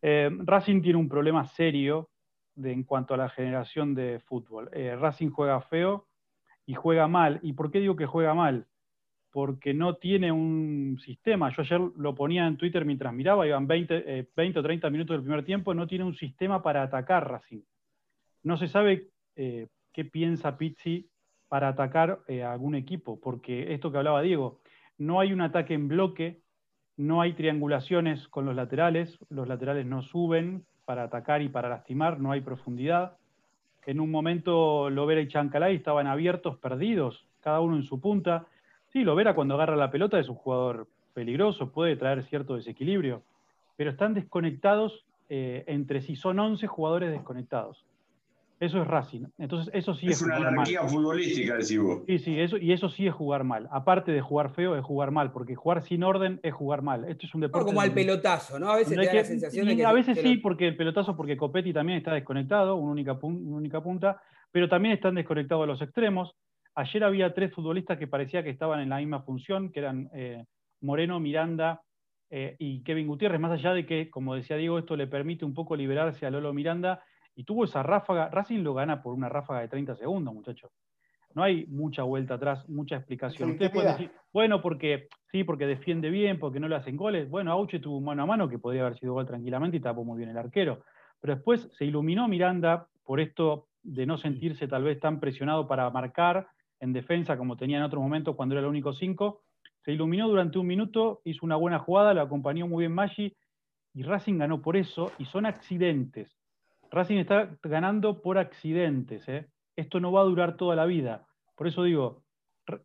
Eh, 0.00 0.30
Racing 0.44 0.80
tiene 0.80 0.96
un 0.96 1.08
problema 1.08 1.44
serio 1.46 2.10
de, 2.54 2.70
en 2.70 2.84
cuanto 2.84 3.14
a 3.14 3.16
la 3.16 3.28
generación 3.28 3.92
de 3.96 4.20
fútbol. 4.20 4.70
Eh, 4.72 4.94
Racing 4.94 5.30
juega 5.30 5.60
feo 5.62 6.06
y 6.64 6.74
juega 6.74 7.08
mal. 7.08 7.40
¿Y 7.42 7.54
por 7.54 7.72
qué 7.72 7.80
digo 7.80 7.96
que 7.96 8.06
juega 8.06 8.34
mal? 8.34 8.68
Porque 9.32 9.74
no 9.74 9.96
tiene 9.96 10.30
un 10.30 11.00
sistema. 11.04 11.50
Yo 11.56 11.62
ayer 11.62 11.80
lo 11.96 12.14
ponía 12.14 12.46
en 12.46 12.56
Twitter 12.56 12.84
mientras 12.84 13.12
miraba, 13.12 13.48
iban 13.48 13.66
20, 13.66 14.28
20 14.36 14.58
eh, 14.58 14.60
o 14.60 14.62
30 14.62 14.90
minutos 14.90 15.16
del 15.16 15.22
primer 15.22 15.44
tiempo, 15.44 15.74
no 15.74 15.88
tiene 15.88 16.04
un 16.04 16.14
sistema 16.14 16.62
para 16.62 16.84
atacar 16.84 17.28
Racing. 17.28 17.62
No 18.44 18.56
se 18.56 18.68
sabe 18.68 19.08
qué 19.98 20.04
piensa 20.04 20.56
Pizzi 20.56 21.08
para 21.48 21.66
atacar 21.66 22.20
eh, 22.28 22.44
a 22.44 22.52
algún 22.52 22.76
equipo, 22.76 23.18
porque 23.18 23.74
esto 23.74 23.90
que 23.90 23.98
hablaba 23.98 24.22
Diego, 24.22 24.60
no 24.96 25.18
hay 25.18 25.32
un 25.32 25.40
ataque 25.40 25.74
en 25.74 25.88
bloque, 25.88 26.40
no 26.96 27.20
hay 27.20 27.32
triangulaciones 27.32 28.28
con 28.28 28.44
los 28.44 28.54
laterales, 28.54 29.18
los 29.28 29.48
laterales 29.48 29.86
no 29.86 30.02
suben 30.02 30.64
para 30.84 31.02
atacar 31.02 31.42
y 31.42 31.48
para 31.48 31.68
lastimar, 31.68 32.20
no 32.20 32.30
hay 32.30 32.42
profundidad. 32.42 33.16
En 33.86 33.98
un 33.98 34.12
momento 34.12 34.88
Lovera 34.88 35.20
y 35.20 35.26
Chancalay 35.26 35.74
estaban 35.74 36.06
abiertos, 36.06 36.58
perdidos, 36.58 37.26
cada 37.40 37.58
uno 37.58 37.74
en 37.74 37.82
su 37.82 38.00
punta. 38.00 38.46
Sí, 38.92 39.02
Lovera 39.02 39.34
cuando 39.34 39.56
agarra 39.56 39.74
la 39.74 39.90
pelota 39.90 40.20
es 40.20 40.28
un 40.28 40.36
jugador 40.36 40.86
peligroso, 41.12 41.72
puede 41.72 41.96
traer 41.96 42.22
cierto 42.22 42.54
desequilibrio, 42.54 43.24
pero 43.76 43.90
están 43.90 44.14
desconectados 44.14 45.04
eh, 45.28 45.64
entre 45.66 46.02
sí, 46.02 46.14
son 46.14 46.38
11 46.38 46.68
jugadores 46.68 47.10
desconectados. 47.10 47.84
Eso 48.60 48.82
es 48.82 48.88
Racing. 48.88 49.26
Entonces, 49.38 49.72
eso 49.72 49.94
sí 49.94 50.06
es, 50.06 50.16
es 50.16 50.22
una 50.22 50.36
anarquía 50.36 50.82
futbolística, 50.82 51.54
decís 51.54 51.78
vos. 51.78 52.02
Sí, 52.06 52.18
sí, 52.18 52.40
eso, 52.40 52.56
y 52.56 52.72
eso 52.72 52.88
sí 52.88 53.06
es 53.06 53.14
jugar 53.14 53.44
mal. 53.44 53.68
Aparte 53.70 54.10
de 54.10 54.20
jugar 54.20 54.50
feo, 54.50 54.76
es 54.76 54.84
jugar 54.84 55.12
mal, 55.12 55.30
porque 55.30 55.54
jugar 55.54 55.84
sin 55.84 56.02
orden 56.02 56.40
es 56.42 56.52
jugar 56.52 56.82
mal. 56.82 57.04
Esto 57.04 57.26
es 57.26 57.34
un 57.34 57.42
deporte. 57.42 57.66
como 57.66 57.80
al 57.80 57.92
pelotazo, 57.92 58.58
¿no? 58.58 58.70
A 58.70 58.76
veces 58.76 58.98
te 58.98 59.06
da 59.06 59.14
la 59.14 59.24
sensación 59.24 59.68
de 59.68 59.76
que. 59.76 59.84
A 59.84 59.92
veces 59.92 60.18
sí, 60.20 60.38
porque 60.38 60.66
el 60.66 60.76
pelotazo, 60.76 61.16
porque 61.16 61.36
Copetti 61.36 61.72
también 61.72 61.98
está 61.98 62.12
desconectado, 62.12 62.74
una 62.74 62.90
única, 62.90 63.12
única 63.22 63.80
punta, 63.80 64.20
pero 64.50 64.68
también 64.68 64.94
están 64.94 65.14
desconectados 65.14 65.66
los 65.66 65.80
extremos. 65.80 66.34
Ayer 66.74 67.04
había 67.04 67.34
tres 67.34 67.52
futbolistas 67.52 67.98
que 67.98 68.08
parecía 68.08 68.42
que 68.42 68.50
estaban 68.50 68.80
en 68.80 68.88
la 68.88 68.98
misma 68.98 69.22
función, 69.22 69.70
que 69.70 69.80
eran 69.80 70.10
eh, 70.12 70.44
Moreno, 70.80 71.20
Miranda 71.20 71.82
eh, 72.30 72.56
y 72.58 72.82
Kevin 72.82 73.06
Gutiérrez, 73.06 73.40
más 73.40 73.52
allá 73.52 73.72
de 73.72 73.86
que, 73.86 74.10
como 74.10 74.34
decía 74.34 74.56
Diego, 74.56 74.78
esto 74.78 74.96
le 74.96 75.06
permite 75.06 75.44
un 75.44 75.54
poco 75.54 75.76
liberarse 75.76 76.26
a 76.26 76.30
Lolo 76.30 76.52
Miranda 76.52 77.02
y 77.38 77.44
tuvo 77.44 77.62
esa 77.62 77.84
ráfaga. 77.84 78.28
Racing 78.30 78.64
lo 78.64 78.74
gana 78.74 79.00
por 79.00 79.14
una 79.14 79.28
ráfaga 79.28 79.60
de 79.60 79.68
30 79.68 79.94
segundos, 79.94 80.34
muchachos. 80.34 80.72
No 81.34 81.44
hay 81.44 81.66
mucha 81.66 82.02
vuelta 82.02 82.34
atrás, 82.34 82.68
mucha 82.68 82.96
explicación. 82.96 83.52
Ustedes 83.52 83.70
pueden 83.70 83.92
decir, 83.92 84.10
bueno, 84.32 84.60
porque 84.60 85.06
sí, 85.30 85.44
porque 85.44 85.64
defiende 85.64 86.10
bien, 86.10 86.40
porque 86.40 86.58
no 86.58 86.66
le 86.66 86.74
hacen 86.74 86.96
goles. 86.96 87.30
Bueno, 87.30 87.52
Auche 87.52 87.78
tuvo 87.78 88.00
mano 88.00 88.24
a 88.24 88.26
mano 88.26 88.48
que 88.48 88.58
podría 88.58 88.80
haber 88.84 88.98
sido 88.98 89.12
gol 89.12 89.24
tranquilamente 89.24 89.76
y 89.76 89.80
tapó 89.80 90.02
muy 90.02 90.18
bien 90.18 90.30
el 90.30 90.36
arquero. 90.36 90.82
Pero 91.20 91.36
después 91.36 91.68
se 91.78 91.84
iluminó 91.84 92.26
Miranda 92.26 92.88
por 93.04 93.20
esto 93.20 93.68
de 93.84 94.04
no 94.04 94.18
sentirse 94.18 94.66
tal 94.66 94.82
vez 94.82 94.98
tan 94.98 95.20
presionado 95.20 95.68
para 95.68 95.88
marcar 95.90 96.48
en 96.80 96.92
defensa 96.92 97.38
como 97.38 97.56
tenía 97.56 97.76
en 97.76 97.84
otro 97.84 98.00
momento 98.00 98.34
cuando 98.34 98.56
era 98.56 98.62
el 98.62 98.68
único 98.68 98.92
cinco. 98.92 99.42
Se 99.84 99.92
iluminó 99.92 100.26
durante 100.26 100.58
un 100.58 100.66
minuto, 100.66 101.20
hizo 101.22 101.46
una 101.46 101.54
buena 101.54 101.78
jugada, 101.78 102.14
lo 102.14 102.20
acompañó 102.20 102.66
muy 102.66 102.82
bien 102.82 102.94
Maggi 102.94 103.32
y 103.94 104.02
Racing 104.02 104.38
ganó 104.38 104.60
por 104.60 104.76
eso 104.76 105.12
y 105.18 105.26
son 105.26 105.46
accidentes. 105.46 106.37
Racing 106.90 107.18
está 107.18 107.56
ganando 107.62 108.20
por 108.20 108.38
accidentes. 108.38 109.28
¿eh? 109.28 109.46
Esto 109.76 110.00
no 110.00 110.12
va 110.12 110.22
a 110.22 110.24
durar 110.24 110.56
toda 110.56 110.76
la 110.76 110.86
vida. 110.86 111.26
Por 111.54 111.66
eso 111.66 111.82
digo, 111.82 112.22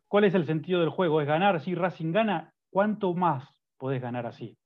¿cuál 0.08 0.24
es 0.24 0.34
el 0.34 0.46
sentido 0.46 0.80
del 0.80 0.90
juego? 0.90 1.20
¿Es 1.20 1.26
ganar? 1.26 1.60
Si 1.60 1.74
Racing 1.74 2.12
gana, 2.12 2.52
¿cuánto 2.70 3.14
más 3.14 3.48
podés 3.78 4.02
ganar 4.02 4.26
así? 4.26 4.56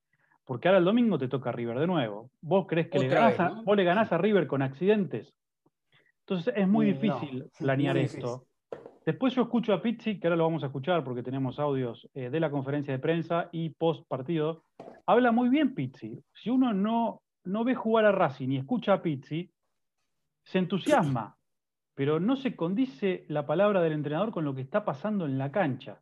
Porque 0.44 0.68
ahora 0.68 0.78
el 0.78 0.84
domingo 0.84 1.18
te 1.18 1.28
toca 1.28 1.50
a 1.50 1.52
River 1.52 1.78
de 1.78 1.86
nuevo. 1.86 2.30
¿Vos 2.40 2.66
crees 2.66 2.88
que 2.88 2.98
le, 2.98 3.08
ganás 3.08 3.38
a, 3.38 3.60
vos 3.64 3.76
le 3.76 3.84
ganás 3.84 4.12
a 4.12 4.18
River 4.18 4.46
con 4.46 4.62
accidentes? 4.62 5.34
Entonces 6.20 6.54
es 6.56 6.66
muy 6.66 6.86
difícil 6.86 7.44
planear 7.58 7.96
esto. 7.98 8.44
Después 9.04 9.34
yo 9.34 9.42
escucho 9.42 9.72
a 9.72 9.80
Pizzi, 9.80 10.20
que 10.20 10.26
ahora 10.26 10.36
lo 10.36 10.44
vamos 10.44 10.62
a 10.62 10.66
escuchar 10.66 11.02
porque 11.02 11.22
tenemos 11.22 11.58
audios 11.58 12.08
eh, 12.12 12.28
de 12.28 12.40
la 12.40 12.50
conferencia 12.50 12.92
de 12.92 12.98
prensa 12.98 13.48
y 13.52 13.70
post 13.70 14.06
partido. 14.06 14.64
Habla 15.06 15.32
muy 15.32 15.48
bien 15.48 15.74
Pizzi. 15.74 16.22
Si 16.34 16.50
uno 16.50 16.74
no 16.74 17.22
no 17.44 17.64
ve 17.64 17.74
jugar 17.74 18.04
a 18.04 18.12
Racing 18.12 18.50
y 18.50 18.56
escucha 18.58 18.94
a 18.94 19.02
Pizzi, 19.02 19.50
se 20.44 20.58
entusiasma, 20.58 21.36
pero 21.94 22.20
no 22.20 22.36
se 22.36 22.56
condice 22.56 23.24
la 23.28 23.46
palabra 23.46 23.82
del 23.82 23.92
entrenador 23.92 24.30
con 24.30 24.44
lo 24.44 24.54
que 24.54 24.62
está 24.62 24.84
pasando 24.84 25.26
en 25.26 25.38
la 25.38 25.50
cancha. 25.50 26.00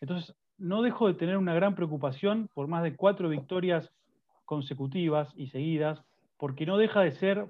Entonces, 0.00 0.36
no 0.58 0.82
dejo 0.82 1.08
de 1.08 1.14
tener 1.14 1.36
una 1.36 1.54
gran 1.54 1.74
preocupación 1.74 2.48
por 2.54 2.68
más 2.68 2.82
de 2.82 2.96
cuatro 2.96 3.28
victorias 3.28 3.92
consecutivas 4.44 5.32
y 5.36 5.48
seguidas, 5.48 6.02
porque 6.36 6.66
no 6.66 6.76
deja 6.76 7.00
de 7.00 7.12
ser 7.12 7.46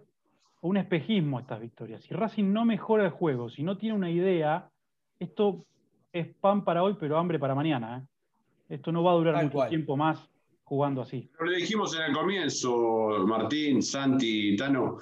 un 0.60 0.76
espejismo 0.76 1.40
estas 1.40 1.60
victorias. 1.60 2.02
Si 2.02 2.14
Racing 2.14 2.52
no 2.52 2.64
mejora 2.64 3.04
el 3.04 3.10
juego, 3.10 3.50
si 3.50 3.62
no 3.62 3.76
tiene 3.76 3.96
una 3.96 4.10
idea, 4.10 4.70
esto 5.18 5.66
es 6.12 6.28
pan 6.36 6.64
para 6.64 6.82
hoy, 6.82 6.96
pero 6.98 7.18
hambre 7.18 7.38
para 7.38 7.54
mañana. 7.54 7.98
¿eh? 7.98 8.74
Esto 8.76 8.92
no 8.92 9.02
va 9.02 9.12
a 9.12 9.14
durar 9.14 9.44
mucho 9.44 9.66
tiempo 9.68 9.96
más 9.96 10.30
jugando 10.64 11.02
así. 11.02 11.30
Pero 11.38 11.50
le 11.50 11.58
dijimos 11.58 11.94
en 11.94 12.02
el 12.02 12.12
comienzo, 12.12 13.24
Martín, 13.26 13.82
Santi, 13.82 14.56
Tano, 14.56 14.98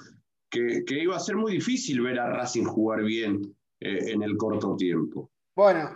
que, 0.49 0.83
iba 0.89 1.15
a 1.15 1.19
ser 1.19 1.35
muy 1.35 1.53
difícil 1.53 2.01
ver 2.01 2.19
a 2.19 2.29
Racing 2.29 2.65
jugar 2.65 3.03
bien 3.03 3.55
eh, 3.79 4.11
en 4.11 4.21
el 4.21 4.37
corto 4.37 4.75
tiempo. 4.75 5.31
Bueno, 5.55 5.91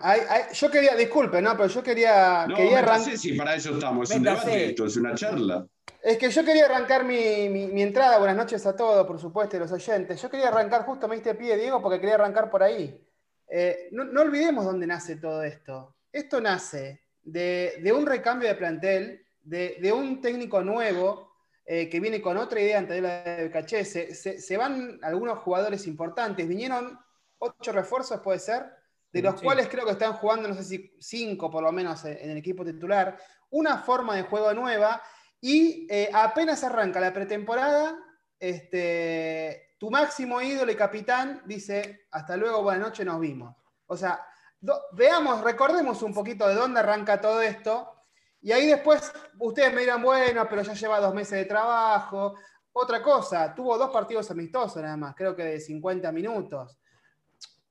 yo 0.54 0.70
quería, 0.70 0.96
disculpe, 0.96 1.42
¿no? 1.42 1.58
Pero 1.58 1.68
yo 1.68 1.84
quería. 1.84 2.46
No, 2.48 2.56
quería 2.56 2.80
arrancar. 2.80 3.18
Sí, 3.18 3.34
para 3.34 3.56
eso 3.56 3.74
estamos, 3.74 4.10
es 4.10 4.18
un 4.18 4.24
debate, 4.24 4.66
esto 4.70 4.86
es 4.86 4.98
una 4.98 5.16
charla. 5.16 5.66
Es 6.04 6.18
que 6.18 6.30
yo 6.30 6.46
quería 6.46 6.66
arrancar 6.66 7.04
mi, 7.04 7.50
mi, 7.50 7.82
entrada. 7.82 8.20
Buenas 8.20 8.38
noches 8.38 8.66
a 8.68 8.76
todos, 8.76 9.06
por 9.08 9.20
supuesto, 9.20 9.58
y 9.58 9.60
los 9.60 9.72
oyentes. 9.72 10.22
Yo 10.22 10.30
quería 10.30 10.50
arrancar, 10.50 10.86
justo 10.86 11.08
me 11.08 11.16
diste 11.16 11.34
pie, 11.34 11.58
Diego, 11.58 11.82
porque 11.82 12.00
quería 12.00 12.16
arrancar 12.16 12.52
por 12.52 12.62
ahí. 12.62 13.02
Eh, 13.50 13.90
no, 13.92 14.04
no, 14.04 14.22
olvidemos 14.22 14.64
dónde 14.64 14.86
nace 14.86 15.16
todo 15.16 15.42
esto. 15.42 15.96
Esto 16.12 16.40
nace 16.40 17.02
de, 17.24 17.80
de 17.82 17.92
un 17.92 18.06
recambio 18.06 18.48
de 18.48 18.56
plantel 18.56 19.27
de, 19.48 19.94
un 19.94 20.22
técnico 20.22 20.62
nuevo 20.62 21.32
eh, 21.66 21.90
que 21.90 22.00
viene 22.00 22.22
con 22.22 22.38
otra 22.38 22.60
idea 22.60 22.80
antes 22.80 22.96
de 22.96 23.02
la 23.02 23.24
de 23.24 23.52
Caché. 23.52 23.86
Se, 23.86 24.58
van 24.58 25.00
algunos 25.02 25.40
jugadores 25.40 25.88
importantes. 25.88 26.48
Vinieron 26.48 27.00
ocho 27.40 27.72
refuerzos, 27.72 28.20
puede 28.22 28.40
ser, 28.40 28.66
de 29.12 29.22
los 29.22 29.42
cuales 29.42 29.68
creo 29.68 29.86
que 29.86 29.92
están 29.92 30.14
jugando, 30.14 30.50
no 30.50 30.56
sé 30.56 30.64
si 30.64 30.96
cinco 31.00 31.50
por 31.50 31.64
lo 31.64 31.72
menos 31.72 32.04
en 32.06 32.30
el 32.30 32.38
equipo 32.38 32.66
titular. 32.66 33.18
Una 33.50 33.78
forma 33.78 34.16
de 34.16 34.24
juego 34.24 34.54
nueva 34.54 35.02
y 35.40 35.88
eh, 35.90 36.10
apenas 36.14 36.64
arranca 36.64 37.00
la 37.00 37.14
pretemporada, 37.14 37.98
este, 38.40 39.76
tu 39.78 39.90
máximo 39.90 40.42
ídolo 40.42 40.72
y 40.72 40.76
capitán 40.76 41.42
dice, 41.46 42.08
hasta 42.12 42.36
luego, 42.36 42.64
buenas 42.64 42.90
noches, 42.90 43.06
nos 43.06 43.20
vimos. 43.20 43.56
O 43.86 43.96
sea, 43.96 44.20
veamos, 44.92 45.42
recordemos 45.42 46.02
un 46.02 46.14
poquito 46.14 46.48
de 46.48 46.56
dónde 46.56 46.82
arranca 46.82 47.22
todo 47.22 47.42
esto 47.42 47.97
y 48.48 48.52
ahí 48.54 48.68
después 48.68 49.12
ustedes 49.40 49.74
me 49.74 49.82
dirán, 49.82 50.02
bueno, 50.02 50.48
pero 50.50 50.62
ya 50.62 50.72
lleva 50.72 51.02
dos 51.02 51.14
meses 51.14 51.38
de 51.38 51.44
trabajo. 51.44 52.34
Otra 52.72 53.04
cosa, 53.04 53.54
tuvo 53.54 53.78
dos 53.78 53.90
partidos 53.90 54.32
amistosos 54.32 54.82
nada 54.82 54.96
más, 54.96 55.14
creo 55.18 55.36
que 55.36 55.44
de 55.44 55.60
50 55.60 56.10
minutos. 56.14 56.80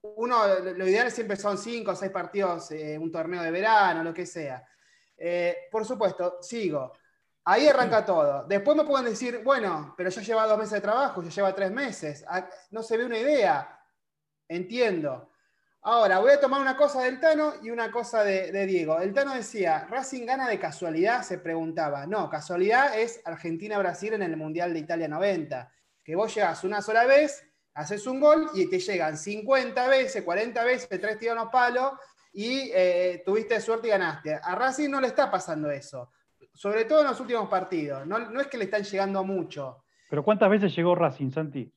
Uno, 0.02 0.36
lo 0.46 0.86
ideal 0.86 1.10
siempre 1.10 1.38
son 1.38 1.56
cinco 1.56 1.92
o 1.92 1.94
seis 1.94 2.12
partidos, 2.12 2.72
eh, 2.72 2.98
un 2.98 3.10
torneo 3.10 3.42
de 3.42 3.50
verano, 3.50 4.04
lo 4.04 4.12
que 4.12 4.26
sea. 4.26 4.68
Eh, 5.16 5.56
por 5.72 5.86
supuesto, 5.86 6.42
sigo. 6.42 6.92
Ahí 7.46 7.66
arranca 7.68 8.04
todo. 8.04 8.44
Después 8.46 8.76
me 8.76 8.84
pueden 8.84 9.06
decir, 9.06 9.40
bueno, 9.42 9.94
pero 9.96 10.10
ya 10.10 10.20
lleva 10.20 10.46
dos 10.46 10.58
meses 10.58 10.72
de 10.72 10.80
trabajo, 10.82 11.22
ya 11.22 11.30
lleva 11.30 11.54
tres 11.54 11.70
meses. 11.70 12.22
Ah, 12.28 12.46
no 12.72 12.82
se 12.82 12.98
ve 12.98 13.06
una 13.06 13.16
idea. 13.16 13.80
Entiendo. 14.46 15.30
Ahora, 15.88 16.18
voy 16.18 16.33
a 16.33 16.40
tomar 16.40 16.61
una 16.61 16.77
cosa 16.77 17.05
del 17.05 17.20
Tano 17.20 17.53
y 17.62 17.70
una 17.70 17.92
cosa 17.92 18.25
de, 18.25 18.66
Diego. 18.66 18.99
El 18.99 19.12
Tano 19.12 19.35
decía, 19.35 19.87
¿Racing 19.88 20.27
gana 20.27 20.49
de 20.49 20.59
casualidad? 20.59 21.22
Se 21.22 21.38
preguntaba. 21.38 22.09
No, 22.09 22.29
casualidad 22.29 22.99
es 22.99 23.22
Argentina-Brasil 23.25 24.14
en 24.14 24.22
el 24.22 24.37
Mundial 24.37 24.72
de 24.72 24.81
Italia 24.81 25.07
90. 25.07 25.70
Que 26.03 26.16
vos 26.16 26.35
llegas 26.35 26.64
una 26.64 26.83
sola 26.83 27.07
vez, 27.07 27.49
haces 27.75 28.05
un 28.09 28.18
gol 28.18 28.51
y 28.55 28.68
te 28.68 28.81
llegan 28.81 29.16
50 29.16 29.87
veces, 29.87 30.25
40 30.25 30.64
veces, 30.64 30.88
tres 31.01 31.20
tiros 31.20 31.49
palos 31.53 31.92
y 32.33 32.72
eh, 32.75 33.22
tuviste 33.25 33.61
suerte 33.61 33.87
y 33.87 33.90
ganaste. 33.90 34.40
A 34.42 34.57
Racing 34.57 34.90
no 34.90 35.01
le 35.01 35.07
está 35.07 35.31
pasando 35.31 35.70
eso, 35.70 36.11
sobre 36.53 36.85
todo 36.87 37.03
en 37.03 37.07
los 37.07 37.20
últimos 37.20 37.49
partidos. 37.49 38.05
No, 38.09 38.18
no 38.18 38.40
es 38.40 38.49
que 38.49 38.59
le 38.59 38.64
están 38.64 38.83
llegando 38.83 39.22
mucho. 39.22 39.85
Pero 40.11 40.25
¿cuántas 40.25 40.51
veces 40.51 40.75
llegó 40.75 40.96
Racing, 40.96 41.31
Santi? 41.31 41.72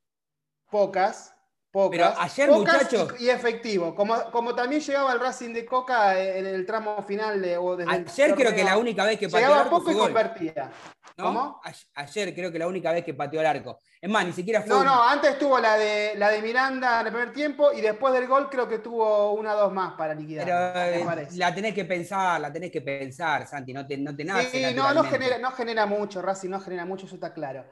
Pocas. 0.68 1.36
Pocas, 1.72 1.92
Pero 1.92 2.14
ayer, 2.20 2.50
muchachos. 2.50 3.14
Y, 3.20 3.26
y 3.26 3.30
efectivo. 3.30 3.94
Como, 3.94 4.16
como 4.32 4.56
también 4.56 4.82
llegaba 4.82 5.14
el 5.14 5.20
Racing 5.20 5.54
de 5.54 5.66
Coca 5.66 6.20
en 6.20 6.48
el 6.48 6.66
tramo 6.66 7.04
final 7.04 7.40
de. 7.40 7.58
O 7.58 7.76
desde 7.76 7.92
Ayer 7.92 8.34
creo 8.34 8.56
que 8.56 8.64
la 8.64 8.78
única 8.78 9.06
vez 9.06 9.20
que 9.20 9.28
pateó 9.28 9.40
el 9.40 9.44
Llegaba 9.46 9.62
arco 9.66 9.78
poco 9.78 9.92
y 9.92 9.96
convertía. 9.96 10.72
¿no? 11.18 11.26
¿Cómo? 11.26 11.62
Ayer 11.96 12.34
creo 12.34 12.52
que 12.52 12.58
la 12.58 12.66
única 12.66 12.92
vez 12.92 13.04
que 13.04 13.14
pateó 13.14 13.42
el 13.42 13.46
arco. 13.46 13.78
Es 14.02 14.10
más, 14.10 14.26
ni 14.26 14.32
siquiera 14.34 14.62
fue. 14.62 14.70
No, 14.70 14.80
un- 14.80 14.86
no, 14.86 15.04
antes 15.04 15.38
tuvo 15.38 15.60
la 15.60 15.76
de, 15.78 16.14
la 16.16 16.30
de 16.30 16.42
Miranda 16.42 17.02
en 17.02 17.08
el 17.08 17.14
primer 17.14 17.34
tiempo 17.34 17.72
y 17.72 17.82
después 17.82 18.14
del 18.16 18.26
gol 18.26 18.50
creo 18.50 18.68
que 18.68 18.80
tuvo 18.80 19.34
una 19.34 19.54
o 19.54 19.60
dos 19.60 19.74
más 19.74 19.94
para 19.94 20.16
liquidar. 20.16 20.46
Pero 20.46 21.22
eh, 21.22 21.28
la 21.36 21.54
tenés 21.54 21.76
que 21.76 21.86
pensar, 21.86 22.42
la 22.42 22.52
tenés 22.52 22.72
que 22.72 22.82
pensar, 22.82 23.46
Santi, 23.46 23.74
no 23.74 23.86
te, 23.86 23.96
no 23.98 24.16
te 24.16 24.24
nace. 24.24 24.70
Sí, 24.70 24.76
no, 24.76 24.92
no 24.94 25.04
genera, 25.04 25.38
no 25.38 25.52
genera 25.52 25.86
mucho, 25.86 26.22
Racing 26.22 26.50
no 26.50 26.60
genera 26.62 26.86
mucho, 26.86 27.06
eso 27.06 27.16
está 27.16 27.32
claro. 27.32 27.66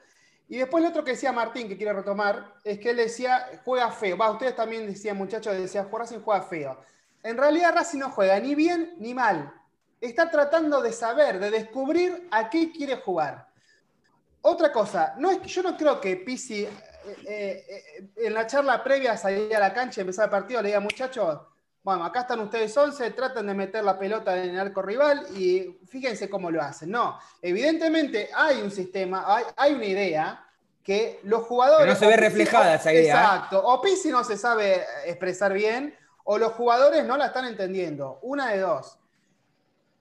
Y 0.50 0.58
después 0.58 0.82
lo 0.82 0.90
otro 0.90 1.04
que 1.04 1.12
decía 1.12 1.32
Martín, 1.32 1.68
que 1.68 1.78
quiero 1.78 1.94
retomar, 1.94 2.54
es 2.64 2.80
que 2.80 2.92
él 2.92 2.98
decía, 2.98 3.62
juega 3.66 3.92
feo. 3.92 4.18
Va, 4.18 4.32
ustedes 4.32 4.56
también 4.56 4.88
decían, 4.88 5.18
muchachos, 5.18 5.58
decían, 5.58 5.90
Racing 5.92 6.22
juega 6.22 6.42
feo. 6.42 6.78
En 7.22 7.38
realidad 7.38 7.74
Racing 7.76 8.00
no 8.00 8.10
juega 8.12 8.40
ni 8.40 8.56
bien 8.56 8.96
ni 9.00 9.14
mal. 9.14 9.54
Está 10.00 10.30
tratando 10.32 10.82
de 10.82 10.94
saber, 10.94 11.40
de 11.40 11.52
descubrir 11.52 12.28
a 12.32 12.50
qué 12.50 12.72
quiere 12.72 12.96
jugar. 12.98 13.48
Otra 14.42 14.72
cosa, 14.72 15.16
no 15.18 15.30
es 15.30 15.40
que, 15.40 15.50
yo 15.50 15.64
no 15.64 15.76
creo 15.76 16.00
que 16.00 16.16
Pisi 16.16 16.64
eh, 16.64 16.70
eh, 17.26 17.66
eh, 17.68 18.10
en 18.16 18.34
la 18.34 18.48
charla 18.48 18.82
previa 18.84 19.14
a 19.14 19.18
salir 19.18 19.54
a 19.54 19.60
la 19.60 19.74
cancha 19.74 20.00
y 20.00 20.04
empezar 20.04 20.26
el 20.26 20.32
partido 20.32 20.62
le 20.62 20.70
diga, 20.70 20.80
muchachos, 20.80 21.42
bueno, 21.88 22.04
acá 22.04 22.20
están 22.20 22.42
ustedes 22.42 22.76
11, 22.76 23.12
tratan 23.12 23.48
de 23.48 23.54
meter 23.54 23.82
la 23.82 23.98
pelota 23.98 24.36
en 24.44 24.50
el 24.50 24.60
arco 24.60 24.82
rival 24.82 25.26
y 25.38 25.80
fíjense 25.88 26.30
cómo 26.30 26.52
lo 26.52 26.62
hacen. 26.62 26.92
No, 26.92 27.18
evidentemente 27.42 28.30
hay 28.36 28.62
un 28.62 28.72
sistema, 28.72 29.24
hay, 29.26 29.46
hay 29.56 29.74
una 29.74 29.86
idea 29.86 30.46
que 30.84 31.22
los 31.24 31.44
jugadores... 31.44 31.86
Pero 31.86 31.94
no 31.94 31.98
se 31.98 32.08
ve 32.08 32.18
reflejada 32.18 32.76
esa 32.76 32.92
idea, 32.92 33.16
¿eh? 33.16 33.18
Exacto, 33.18 33.66
o 33.66 33.82
Pizzi 33.82 34.10
no 34.10 34.22
se 34.26 34.36
sabe 34.36 34.84
expresar 35.06 35.54
bien 35.54 35.96
o 36.26 36.38
los 36.38 36.52
jugadores 36.56 37.06
no 37.06 37.16
la 37.16 37.28
están 37.28 37.46
entendiendo. 37.46 38.20
Una 38.22 38.50
de 38.50 38.60
dos. 38.60 39.00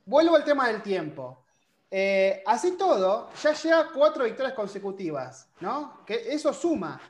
Vuelvo 0.06 0.34
al 0.34 0.42
tema 0.42 0.66
del 0.66 0.82
tiempo. 0.82 1.44
Eh, 1.88 2.42
así 2.46 2.72
todo, 2.72 3.30
ya 3.40 3.52
llega 3.52 3.90
cuatro 3.94 4.24
victorias 4.24 4.54
consecutivas, 4.54 5.48
¿no? 5.60 6.04
Que 6.04 6.34
eso 6.34 6.52
suma. 6.52 7.00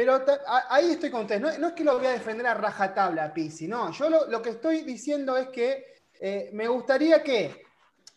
Pero 0.00 0.24
ahí 0.46 0.92
estoy 0.92 1.10
con 1.10 1.20
ustedes. 1.20 1.42
No, 1.42 1.58
no 1.58 1.66
es 1.66 1.72
que 1.74 1.84
lo 1.84 1.98
voy 1.98 2.06
a 2.06 2.12
defender 2.12 2.46
a 2.46 2.54
rajatabla 2.54 3.24
a 3.24 3.34
Pizzi, 3.34 3.68
no. 3.68 3.92
Yo 3.92 4.08
lo, 4.08 4.28
lo 4.28 4.40
que 4.40 4.48
estoy 4.48 4.80
diciendo 4.80 5.36
es 5.36 5.48
que 5.48 6.00
eh, 6.18 6.48
me 6.54 6.68
gustaría 6.68 7.22
que 7.22 7.66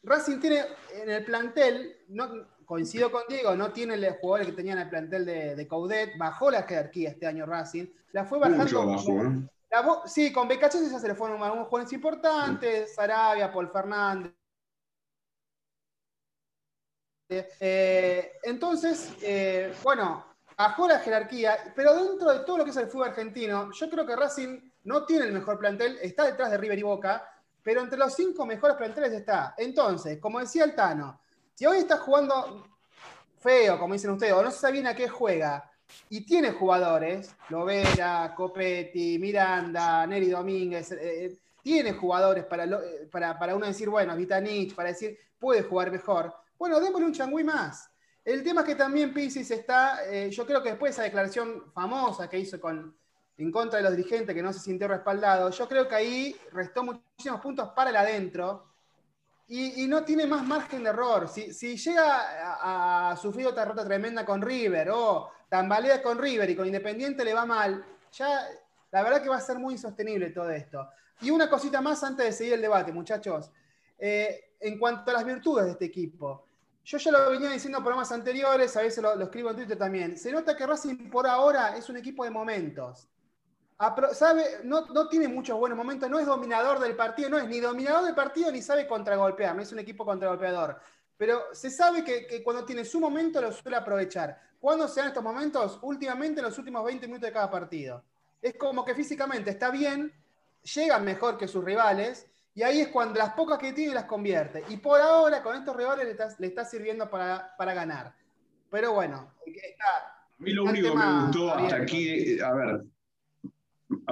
Racing 0.02 0.40
tiene 0.40 0.64
en 0.94 1.10
el 1.10 1.26
plantel, 1.26 1.98
no, 2.08 2.48
coincido 2.64 3.12
con 3.12 3.24
Diego, 3.28 3.58
no 3.58 3.74
tiene 3.74 3.98
los 3.98 4.16
jugadores 4.16 4.48
que 4.48 4.54
tenían 4.54 4.78
en 4.78 4.84
el 4.86 4.90
plantel 4.90 5.26
de, 5.26 5.56
de 5.58 5.68
Coudet, 5.68 6.18
bajó 6.18 6.50
la 6.50 6.64
jerarquía 6.64 7.10
este 7.10 7.28
año 7.28 7.46
Racing, 7.46 7.88
la 8.14 8.24
fue 8.24 8.40
bajando. 8.40 8.64
Mucho 8.64 8.82
abajo, 8.82 9.12
¿eh? 9.22 9.50
La 9.70 10.04
sí, 10.06 10.32
con 10.32 10.48
Becachese 10.48 10.90
ya 10.90 11.00
se 11.00 11.10
le 11.10 11.16
fueron 11.16 11.44
algunos 11.44 11.68
jugadores 11.68 11.92
importantes, 11.92 12.96
Sarabia, 12.96 13.52
Paul 13.52 13.70
Fernández. 13.70 14.32
Eh, 17.30 18.32
entonces, 18.44 19.18
bueno, 19.84 20.33
bajó 20.58 20.88
la 20.88 21.00
jerarquía, 21.00 21.74
pero 21.76 21.94
dentro 21.96 22.32
de 22.32 22.40
todo 22.40 22.60
lo 22.60 22.64
que 22.64 22.72
es 22.72 22.78
el 22.78 22.88
fútbol 22.88 23.10
argentino, 23.10 23.72
yo 23.72 23.90
creo 23.90 24.06
que 24.06 24.16
Racing 24.16 24.60
no 24.84 25.06
tiene 25.06 25.26
el 25.26 25.34
mejor 25.34 25.58
plantel, 25.58 25.98
está 26.02 26.26
detrás 26.26 26.52
de 26.52 26.58
River 26.58 26.80
y 26.80 26.84
Boca, 26.84 27.30
pero 27.62 27.82
entre 27.82 27.98
los 27.98 28.14
cinco 28.14 28.46
mejores 28.46 28.76
planteles 28.76 29.14
está. 29.14 29.56
Entonces, 29.58 30.20
como 30.20 30.40
decía 30.40 30.66
el 30.66 30.76
Tano, 30.76 31.20
si 31.54 31.66
hoy 31.66 31.78
está 31.78 31.98
jugando 31.98 32.68
feo, 33.40 33.80
como 33.80 33.94
dicen 33.94 34.12
ustedes, 34.12 34.34
o 34.34 34.44
no 34.44 34.52
se 34.52 34.60
sabe 34.60 34.74
bien 34.74 34.88
a 34.88 34.96
qué 34.96 35.08
juega, 35.08 35.70
y 36.10 36.26
tiene 36.26 36.52
jugadores, 36.52 37.36
Lovera, 37.50 38.34
Copetti, 38.36 39.18
Miranda, 39.20 40.06
Neri 40.08 40.30
Domínguez, 40.30 40.92
eh, 40.92 41.26
eh, 41.26 41.38
tiene 41.62 41.94
jugadores 41.94 42.46
para, 42.46 42.66
eh, 42.66 43.08
para, 43.12 43.38
para 43.38 43.56
uno 43.56 43.66
decir, 43.66 43.90
bueno, 43.90 44.16
Vitanich, 44.16 44.76
para 44.76 44.90
decir, 44.90 45.18
puede 45.40 45.64
jugar 45.64 45.92
mejor. 45.92 46.34
Bueno, 46.58 46.80
démosle 46.80 47.08
un 47.08 47.14
changüí 47.14 47.44
más. 47.44 47.90
El 48.26 48.42
tema 48.42 48.62
es 48.62 48.68
que 48.68 48.76
también 48.76 49.14
Pisis 49.14 49.52
está, 49.52 50.06
eh, 50.10 50.30
yo 50.30 50.46
creo 50.46 50.64
que 50.64 50.70
después 50.70 50.92
de 50.92 50.94
esa 50.94 51.04
declaración 51.04 51.72
famosa 51.74 52.30
que 52.30 52.40
hizo 52.40 52.60
con, 52.60 52.96
en 53.38 53.52
contra 53.52 53.78
de 53.78 53.84
los 53.84 53.96
dirigentes, 53.96 54.34
que 54.34 54.42
no 54.42 54.54
se 54.54 54.60
sintió 54.60 54.88
respaldado, 54.88 55.50
yo 55.50 55.68
creo 55.68 55.88
que 55.88 55.96
ahí 55.96 56.36
restó 56.52 56.84
muchísimos 56.84 57.42
puntos 57.42 57.70
para 57.76 57.90
el 57.90 57.96
adentro 57.98 58.74
y, 59.48 59.88
no 59.88 60.04
tiene 60.04 60.26
más 60.26 60.44
margen 60.46 60.84
de 60.84 60.90
error. 60.90 61.28
Si, 61.28 61.76
llega 61.78 63.12
a, 63.12 63.18
sufrir 63.18 63.46
otra 63.46 63.64
derrota 63.64 63.86
tremenda 63.86 64.26
con 64.26 64.42
River 64.42 64.90
o 64.92 65.30
tambalea 65.50 66.02
con 66.02 66.18
River 66.18 66.50
y 66.50 66.56
con 66.56 66.66
Independiente 66.66 67.26
le 67.26 67.34
va 67.34 67.46
mal, 67.46 67.86
ya 68.14 68.48
la 68.90 69.04
verdad 69.04 69.22
que 69.22 69.30
va 69.30 69.36
a 69.36 69.42
ser 69.42 69.60
muy 69.60 69.74
insostenible 69.74 70.30
todo 70.30 70.50
esto. 70.50 70.90
Y 71.22 71.30
una 71.30 71.50
cosita 71.50 71.82
más 71.82 72.04
antes 72.04 72.26
de 72.26 72.32
seguir 72.32 72.54
el 72.54 72.62
debate, 72.62 72.92
muchachos. 72.92 73.52
Eh, 74.00 74.56
en 74.60 74.80
cuanto 74.80 75.12
a 75.12 75.16
las 75.16 75.26
virtudes 75.26 75.66
de 75.66 75.72
este 75.72 75.86
equipo, 75.86 76.48
yo 76.84 76.98
ya 76.98 77.12
lo 77.12 77.30
venía 77.32 77.50
diciendo 77.50 77.78
en 77.78 77.84
programas 77.84 78.12
anteriores, 78.12 78.76
a 78.76 78.82
veces 78.82 79.02
lo, 79.02 79.14
escribo 79.22 79.50
en 79.52 79.56
Twitter 79.56 79.78
también. 79.78 80.18
Se 80.18 80.32
nota 80.32 80.56
que 80.56 80.68
Racing 80.68 81.10
por 81.10 81.26
ahora 81.26 81.78
es 81.78 81.90
un 81.90 81.98
equipo 81.98 82.26
de 82.26 82.30
momentos. 82.30 83.08
Sabe, 84.14 84.62
no, 84.64 85.10
tiene 85.10 85.28
muchos 85.28 85.58
buenos 85.58 85.78
momentos, 85.78 86.10
no 86.10 86.20
es 86.20 86.26
dominador 86.26 86.80
del 86.80 86.96
partido, 86.96 87.30
no 87.30 87.38
es 87.38 87.48
ni 87.48 87.60
dominador 87.60 88.06
del 88.06 88.16
partido 88.16 88.52
ni 88.52 88.62
sabe 88.62 88.88
contragolpear, 88.88 89.56
no 89.56 89.62
es 89.62 89.72
un 89.72 89.80
equipo 89.80 90.06
contragolpeador. 90.06 90.80
Pero 91.18 91.54
se 91.54 91.70
sabe 91.70 92.04
que, 92.04 92.28
que 92.28 92.44
cuando 92.44 92.66
tiene 92.66 92.86
su 92.86 93.00
momento 93.00 93.42
lo 93.42 93.52
suele 93.52 93.78
aprovechar. 93.78 94.40
¿Cuándo 94.60 94.88
se 94.88 95.00
dan 95.00 95.10
estos 95.10 95.24
momentos? 95.24 95.80
Últimamente 95.82 96.40
en 96.40 96.46
los 96.46 96.58
últimos 96.58 96.84
20 96.86 97.08
minutos 97.08 97.28
de 97.28 97.34
cada 97.34 97.50
partido. 97.50 98.04
Es 98.42 98.56
como 98.56 98.84
que 98.84 98.94
físicamente 98.94 99.50
está 99.52 99.72
bien, 99.72 100.14
llega 100.64 101.00
mejor 101.00 101.38
que 101.38 101.48
sus 101.48 101.64
rivales, 101.64 102.28
y 102.56 102.62
ahí 102.62 102.82
es 102.82 102.88
cuando 102.90 103.16
las 103.20 103.34
pocas 103.34 103.58
que 103.58 103.74
tiene 103.74 103.94
las 103.94 104.06
convierte. 104.06 104.64
Y 104.70 104.78
por 104.78 105.00
ahora 105.02 105.42
con 105.42 105.56
estos 105.56 105.76
rivales 105.76 106.06
le 106.06 106.12
está, 106.12 106.30
le 106.40 106.48
está 106.48 106.64
sirviendo 106.66 107.10
para, 107.10 107.56
para 107.58 107.74
ganar. 107.74 108.14
Pero 108.70 108.94
bueno, 108.94 109.34
está, 109.46 109.86
A 110.40 110.44
mí 110.44 110.52
lo 110.52 110.64
único 110.66 110.92
que 110.92 110.98
me 110.98 111.26
gustó 111.26 111.54
hasta 111.54 111.76
aquí, 111.78 112.40
a 112.40 112.54
ver, 112.54 112.82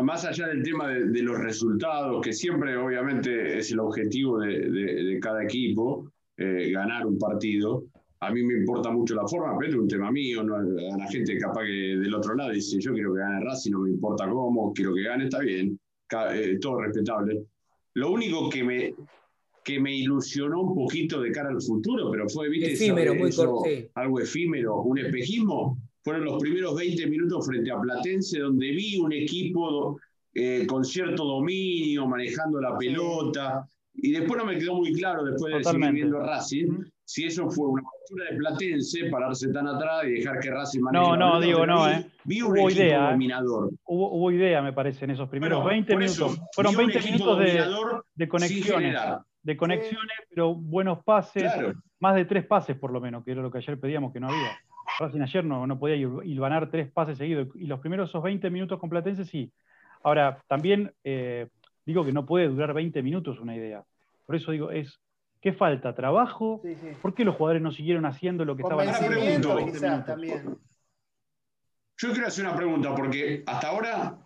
más 0.03 0.25
allá 0.25 0.47
del 0.47 0.63
tema 0.63 0.87
de, 0.87 1.05
de 1.05 1.21
los 1.23 1.37
resultados, 1.39 2.21
que 2.21 2.33
siempre 2.33 2.77
obviamente 2.77 3.57
es 3.57 3.71
el 3.71 3.79
objetivo 3.79 4.39
de, 4.39 4.69
de- 4.69 5.03
de 5.03 5.19
cada 5.19 5.43
equipo, 5.43 6.11
eh, 6.37 6.71
ganar 6.71 7.05
un 7.05 7.17
partido, 7.17 7.85
a 8.19 8.31
mí 8.31 8.43
me 8.43 8.53
importa 8.53 8.91
mucho 8.91 9.15
la 9.15 9.27
forma, 9.27 9.57
pero 9.57 9.71
es 9.71 9.77
un 9.79 9.87
tema 9.87 10.11
mío, 10.11 10.43
¿no? 10.43 10.55
a 10.57 10.97
la 10.97 11.07
gente 11.07 11.37
capaz 11.39 11.63
que 11.63 11.97
del 11.97 12.13
otro 12.13 12.35
lado 12.35 12.51
dice, 12.51 12.79
yo 12.79 12.93
quiero 12.93 13.13
que 13.13 13.19
gane 13.19 13.43
Racing, 13.43 13.71
no 13.71 13.79
me 13.79 13.89
importa 13.89 14.29
cómo, 14.29 14.71
quiero 14.73 14.93
que 14.93 15.03
gane, 15.03 15.23
está 15.23 15.39
bien, 15.39 15.79
eh, 16.33 16.57
todo 16.61 16.81
respetable. 16.81 17.45
Lo 17.93 18.11
único 18.11 18.49
que 18.49 18.63
me, 18.63 18.93
que 19.63 19.79
me 19.79 19.95
ilusionó 19.95 20.61
un 20.61 20.75
poquito 20.75 21.21
de 21.21 21.31
cara 21.31 21.49
al 21.49 21.61
futuro, 21.61 22.09
pero 22.11 22.27
fue, 22.29 22.49
viste, 22.49 22.73
eso- 22.73 22.83
Efímero, 22.85 23.15
muy 23.15 23.29
eso- 23.29 23.45
corto, 23.45 23.69
sí. 23.69 23.87
algo 23.95 24.19
efímero, 24.19 24.81
un 24.81 24.97
espejismo, 24.99 25.77
fueron 26.03 26.25
los 26.25 26.41
primeros 26.41 26.75
20 26.75 27.05
minutos 27.07 27.45
frente 27.45 27.69
a 27.71 27.79
Platense, 27.79 28.39
donde 28.39 28.71
vi 28.71 28.97
un 28.97 29.13
equipo 29.13 29.99
eh, 30.33 30.65
con 30.65 30.85
cierto 30.85 31.25
dominio, 31.25 32.07
manejando 32.07 32.61
la 32.61 32.77
pelota, 32.77 33.67
y 33.93 34.11
después 34.13 34.37
no 34.39 34.45
me 34.45 34.57
quedó 34.57 34.75
muy 34.75 34.93
claro, 34.93 35.25
después 35.25 35.53
de 35.53 35.63
seguir 35.63 35.91
viendo 35.91 36.21
a 36.21 36.25
Racing, 36.25 36.69
si 37.03 37.25
eso 37.25 37.49
fue 37.51 37.67
una 37.67 37.83
postura 37.83 38.31
de 38.31 38.37
Platense, 38.37 39.09
pararse 39.09 39.49
tan 39.49 39.67
atrás 39.67 40.05
y 40.07 40.11
dejar 40.11 40.39
que 40.39 40.49
Racing 40.49 40.79
maneje 40.79 41.03
No, 41.03 41.11
la 41.11 41.17
no, 41.17 41.25
pelota, 41.39 41.45
digo, 41.45 41.65
no, 41.67 41.89
eh. 41.89 42.05
Vi 42.23 42.41
un 42.41 42.47
Hubo 42.57 42.69
equipo 42.69 42.83
idea, 42.83 43.07
eh. 43.07 43.11
dominador. 43.11 43.69
Hubo, 43.85 44.11
hubo 44.13 44.31
idea, 44.31 44.61
me 44.61 44.73
parece, 44.73 45.05
en 45.05 45.11
esos 45.11 45.29
primeros 45.29 45.59
Bueno, 45.63 45.69
20 45.73 45.93
por 45.93 46.03
eso, 46.03 46.25
minutos. 46.27 46.47
Fueron 46.53 46.71
vi 46.75 46.79
un 46.81 46.87
20 46.87 46.99
equipo 46.99 47.35
minutos 47.35 47.39
de, 47.39 48.01
de 48.15 48.27
conexiones. 48.29 48.95
De 49.43 49.57
conexiones, 49.57 50.17
pero 50.29 50.53
buenos 50.53 51.03
pases. 51.03 51.43
Claro. 51.43 51.73
Más 51.99 52.15
de 52.15 52.25
tres 52.25 52.45
pases, 52.45 52.77
por 52.77 52.91
lo 52.91 53.01
menos, 53.01 53.23
que 53.23 53.31
era 53.31 53.41
lo 53.41 53.49
que 53.51 53.57
ayer 53.59 53.79
pedíamos 53.79 54.13
que 54.13 54.19
no 54.19 54.27
había. 54.27 54.51
Racing 54.99 55.21
ayer 55.21 55.45
no, 55.45 55.65
no 55.65 55.79
podía 55.79 55.95
hil- 55.95 56.21
hilvanar 56.25 56.69
tres 56.69 56.91
pases 56.91 57.17
seguidos. 57.17 57.47
Y 57.55 57.65
los 57.65 57.79
primeros 57.79 58.09
esos 58.09 58.21
20 58.21 58.49
minutos 58.49 58.79
con 58.79 58.89
Platense 58.89 59.25
sí. 59.25 59.51
Ahora, 60.03 60.39
también 60.47 60.93
eh, 61.03 61.47
digo 61.85 62.03
que 62.05 62.11
no 62.11 62.25
puede 62.25 62.47
durar 62.49 62.73
20 62.73 63.01
minutos 63.01 63.39
una 63.39 63.55
idea. 63.55 63.83
Por 64.27 64.35
eso 64.35 64.51
digo, 64.51 64.69
es 64.71 64.99
¿qué 65.41 65.53
falta? 65.53 65.95
¿Trabajo? 65.95 66.59
sí, 66.63 66.75
sí. 66.75 66.87
¿Por 67.01 67.13
qué 67.15 67.23
los 67.25 67.35
jugadores 67.35 67.61
no 67.63 67.71
siguieron 67.71 68.05
haciendo 68.05 68.45
lo 68.45 68.55
que 68.55 68.61
estaban 68.63 68.89
haciendo? 68.89 69.57
Quizás 69.65 70.05
también. 70.05 70.57
Yo 72.01 72.11
quiero 72.13 72.27
hacer 72.27 72.45
una 72.45 72.55
pregunta, 72.55 72.95
porque 72.95 73.43
hasta 73.45 73.67
ahora 73.67 74.17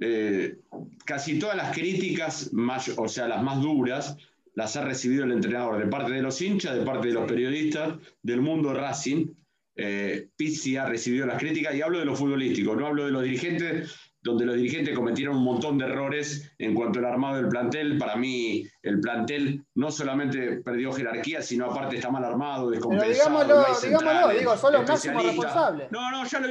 eh, 0.00 0.60
casi 1.04 1.36
todas 1.36 1.56
las 1.56 1.74
críticas, 1.74 2.52
más, 2.52 2.88
o 2.96 3.08
sea, 3.08 3.26
las 3.26 3.42
más 3.42 3.60
duras, 3.60 4.16
las 4.54 4.76
ha 4.76 4.84
recibido 4.84 5.24
el 5.24 5.32
entrenador 5.32 5.78
de 5.78 5.90
parte 5.90 6.12
de 6.12 6.22
los 6.22 6.40
hinchas, 6.40 6.76
de 6.76 6.82
parte 6.82 7.08
de 7.08 7.14
los 7.14 7.26
periodistas, 7.26 7.94
del 8.22 8.40
mundo 8.40 8.72
Racing. 8.72 9.34
Eh, 9.74 10.28
Pizzi 10.36 10.76
ha 10.76 10.86
recibido 10.86 11.26
las 11.26 11.40
críticas 11.40 11.74
y 11.74 11.82
hablo 11.82 11.98
de 11.98 12.04
lo 12.04 12.14
futbolístico, 12.14 12.76
no 12.76 12.86
hablo 12.86 13.06
de 13.06 13.10
los 13.10 13.24
dirigentes, 13.24 13.96
donde 14.22 14.46
los 14.46 14.54
dirigentes 14.54 14.94
cometieron 14.94 15.38
un 15.38 15.44
montón 15.44 15.76
de 15.76 15.86
errores 15.86 16.52
en 16.58 16.72
cuanto 16.72 17.00
al 17.00 17.06
armado 17.06 17.38
del 17.38 17.48
plantel. 17.48 17.98
Para 17.98 18.14
mí, 18.14 18.64
el 18.82 19.00
plantel 19.00 19.64
no 19.74 19.90
solamente 19.90 20.60
perdió 20.60 20.92
jerarquía, 20.92 21.42
sino 21.42 21.66
aparte 21.66 21.96
está 21.96 22.10
mal 22.10 22.24
armado, 22.24 22.70
descompensado. 22.70 23.10
Pero 23.10 23.42
digámoslo, 23.44 23.98
digámoslo, 23.98 24.38
digo, 24.38 24.56
son 24.56 24.72
los 24.72 24.88
máximos 24.88 25.24
responsables. 25.24 25.90
No, 25.90 26.10
no, 26.12 26.24
ya 26.24 26.40
lo, 26.40 26.48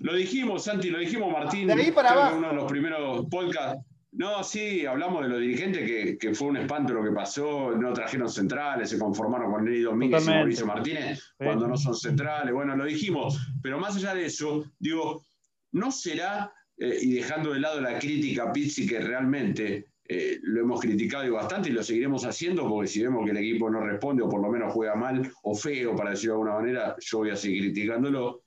lo 0.00 0.14
dijimos, 0.14 0.64
Santi, 0.64 0.90
lo 0.90 0.98
dijimos, 0.98 1.32
Martín. 1.32 1.66
De 1.66 1.74
ahí 1.74 1.92
para 1.92 2.12
abajo. 2.12 2.36
Uno 2.36 2.48
de 2.48 2.54
los 2.54 2.70
primeros 2.70 3.26
podcasts. 3.26 3.84
No, 4.12 4.44
sí, 4.44 4.86
hablamos 4.86 5.24
de 5.24 5.28
los 5.28 5.40
dirigentes, 5.40 5.84
que, 5.84 6.16
que, 6.16 6.34
fue 6.34 6.48
un 6.48 6.56
espanto 6.58 6.94
lo 6.94 7.02
que 7.02 7.10
pasó, 7.10 7.72
no 7.72 7.92
trajeron 7.92 8.28
centrales, 8.28 8.88
se 8.90 8.96
conformaron 8.96 9.50
con 9.50 9.64
Nelly 9.64 9.82
Domínguez 9.82 10.24
y 10.24 10.30
Mauricio 10.30 10.66
Martínez, 10.66 11.34
cuando 11.36 11.66
no 11.66 11.76
son 11.76 11.96
centrales, 11.96 12.54
bueno, 12.54 12.76
lo 12.76 12.84
dijimos, 12.84 13.40
pero 13.60 13.80
más 13.80 13.96
allá 13.96 14.14
de 14.14 14.26
eso, 14.26 14.70
digo, 14.78 15.26
¿no 15.72 15.90
será 15.90 16.52
eh, 16.76 16.98
y 17.02 17.14
dejando 17.14 17.52
de 17.52 17.60
lado 17.60 17.80
la 17.80 17.98
crítica 17.98 18.44
a 18.44 18.52
Pizzi, 18.52 18.86
que 18.86 19.00
realmente 19.00 19.86
eh, 20.06 20.38
lo 20.42 20.60
hemos 20.60 20.80
criticado 20.80 21.24
y 21.24 21.30
bastante 21.30 21.70
y 21.70 21.72
lo 21.72 21.82
seguiremos 21.82 22.24
haciendo, 22.24 22.68
porque 22.68 22.88
si 22.88 23.02
vemos 23.02 23.24
que 23.24 23.30
el 23.30 23.38
equipo 23.38 23.70
no 23.70 23.80
responde 23.80 24.22
o 24.22 24.28
por 24.28 24.40
lo 24.42 24.50
menos 24.50 24.72
juega 24.72 24.94
mal 24.94 25.30
o 25.42 25.54
feo, 25.54 25.94
para 25.94 26.10
decirlo 26.10 26.34
de 26.34 26.40
alguna 26.40 26.60
manera, 26.60 26.96
yo 27.00 27.18
voy 27.18 27.30
a 27.30 27.36
seguir 27.36 27.62
criticándolo. 27.62 28.42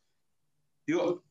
Digo, 0.85 1.23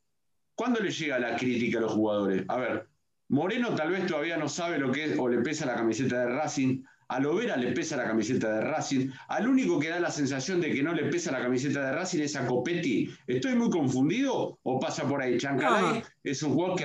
¿cuándo 0.56 0.80
le 0.80 0.90
llega 0.90 1.20
la 1.20 1.36
crítica 1.36 1.78
a 1.78 1.82
los 1.82 1.92
jugadores? 1.92 2.44
A 2.48 2.56
ver, 2.56 2.88
Moreno 3.28 3.76
tal 3.76 3.92
vez 3.92 4.06
todavía 4.06 4.36
no 4.36 4.48
sabe 4.48 4.78
lo 4.78 4.90
que 4.90 5.04
es 5.04 5.18
o 5.18 5.28
le 5.28 5.38
pesa 5.38 5.66
la 5.66 5.76
camiseta 5.76 6.20
de 6.20 6.26
Racing, 6.26 6.82
a 7.08 7.20
Lovera 7.20 7.56
le 7.56 7.70
pesa 7.72 7.96
la 7.96 8.04
camiseta 8.04 8.52
de 8.52 8.60
Racing. 8.62 9.10
Al 9.28 9.48
único 9.48 9.78
que 9.78 9.88
da 9.88 10.00
la 10.00 10.10
sensación 10.10 10.60
de 10.60 10.72
que 10.72 10.82
no 10.82 10.92
le 10.92 11.04
pesa 11.04 11.30
la 11.30 11.40
camiseta 11.40 11.86
de 11.86 11.92
Racing 11.92 12.20
es 12.20 12.34
a 12.34 12.46
Copetti. 12.46 13.08
¿Estoy 13.26 13.54
muy 13.54 13.70
confundido 13.70 14.58
o 14.62 14.80
pasa 14.80 15.08
por 15.08 15.22
ahí? 15.22 15.38
Chancalay 15.38 16.02
es 16.24 16.42
un 16.42 16.54
jugador 16.54 16.80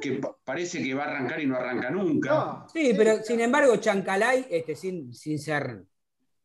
que, 0.00 0.20
parece 0.44 0.82
que 0.82 0.94
va 0.94 1.04
a 1.04 1.08
arrancar 1.08 1.40
y 1.40 1.46
no 1.46 1.56
arranca 1.56 1.90
nunca. 1.90 2.64
Sí, 2.72 2.92
pero 2.96 3.22
sin 3.24 3.40
embargo, 3.40 3.76
Chancalay, 3.76 4.46
este, 4.50 4.76
sin, 4.76 5.12
sin 5.12 5.40
ser, 5.40 5.84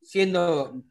siendo 0.01 0.83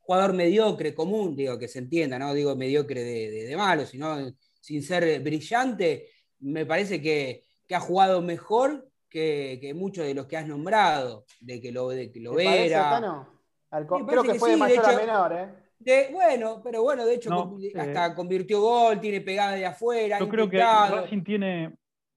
jugador 0.00 0.32
mediocre, 0.32 0.94
común, 0.94 1.36
digo, 1.36 1.58
que 1.58 1.68
se 1.68 1.80
entienda, 1.80 2.18
no 2.18 2.32
digo 2.32 2.56
mediocre 2.56 3.02
de, 3.02 3.56
malo, 3.56 3.84
sino 3.84 4.16
sin 4.66 4.82
ser 4.82 5.20
brillante, 5.20 6.08
me 6.40 6.66
parece 6.66 7.00
que, 7.00 7.44
que 7.68 7.76
ha 7.76 7.80
jugado 7.80 8.20
mejor 8.20 8.90
que, 9.08 9.72
muchos 9.76 10.04
de 10.04 10.12
los 10.12 10.26
que 10.26 10.36
has 10.36 10.46
nombrado, 10.48 11.24
de 11.40 11.60
que 11.60 11.70
lo, 11.70 11.88
de 11.90 12.10
que 12.10 12.18
lo 12.18 12.36
era. 12.40 13.24
creo 13.70 14.24
que, 14.24 14.34
fue 14.34 14.50
de 14.50 14.56
mayor 14.56 14.84
a 14.84 14.96
menor, 14.96 15.32
¿eh? 15.78 16.10
bueno, 16.12 16.60
pero 16.64 16.82
bueno, 16.82 17.06
de 17.06 17.14
hecho 17.14 17.56
hasta 17.76 18.12
convirtió 18.16 18.60
gol, 18.60 19.00
tiene 19.00 19.20
pegada 19.20 19.52
de 19.52 19.66
afuera. 19.66 20.18
Yo 20.18 20.28
creo 20.28 20.50
que 20.50 20.58
Racing 20.58 21.22
tiene 21.22 21.76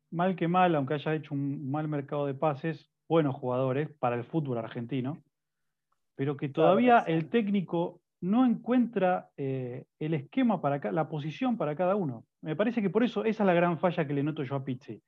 mal 0.10 0.36
que 0.36 0.48
mal, 0.48 0.74
aunque 0.74 0.96
haya 0.96 1.14
hecho 1.14 1.36
un 1.36 1.70
mal 1.70 1.88
mercado 1.88 2.26
de 2.26 2.34
pases, 2.34 2.90
buenos 3.08 3.36
jugadores 3.36 3.90
para 4.00 4.16
el 4.16 4.24
fútbol 4.24 4.58
argentino, 4.58 5.22
pero 6.16 6.36
que 6.36 6.50
todavía 6.50 7.04
el 7.06 7.30
técnico 7.30 8.02
no 8.22 8.44
encuentra 8.44 9.30
eh, 9.38 9.86
el 10.00 10.16
esquema 10.16 10.62
para 10.62 10.92
la 10.92 11.08
posición 11.08 11.58
para 11.58 11.76
cada 11.76 11.96
uno. 11.96 12.26
Me 12.42 12.56
parece 12.56 12.82
que 12.82 12.90
por 12.90 13.04
eso 13.04 13.26
esa 13.26 13.44
es 13.44 13.48
la 13.48 13.54
gran 13.54 13.80
falla 13.80 14.08
que 14.08 14.14
le 14.14 14.24
noto 14.24 14.44
yo 14.44 14.56
a 14.56 14.64
Pizzi. 14.64 15.02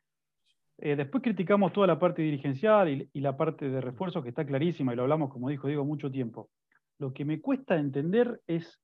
Eh, 0.77 0.95
después 0.95 1.23
criticamos 1.23 1.71
toda 1.71 1.87
la 1.87 1.99
parte 1.99 2.21
dirigencial 2.23 3.07
y, 3.13 3.19
la 3.21 3.37
parte 3.37 3.69
de 3.69 3.81
refuerzo 3.81 4.23
que 4.23 4.29
está 4.29 4.45
clarísima 4.45 4.93
y 4.93 4.95
lo 4.95 5.03
hablamos, 5.03 5.31
como 5.31 5.49
dijo 5.49 5.67
Diego, 5.67 5.85
mucho 5.85 6.11
tiempo. 6.11 6.49
Lo 6.97 7.13
que 7.13 7.23
me 7.23 7.39
cuesta 7.39 7.77
entender 7.77 8.41
es 8.47 8.81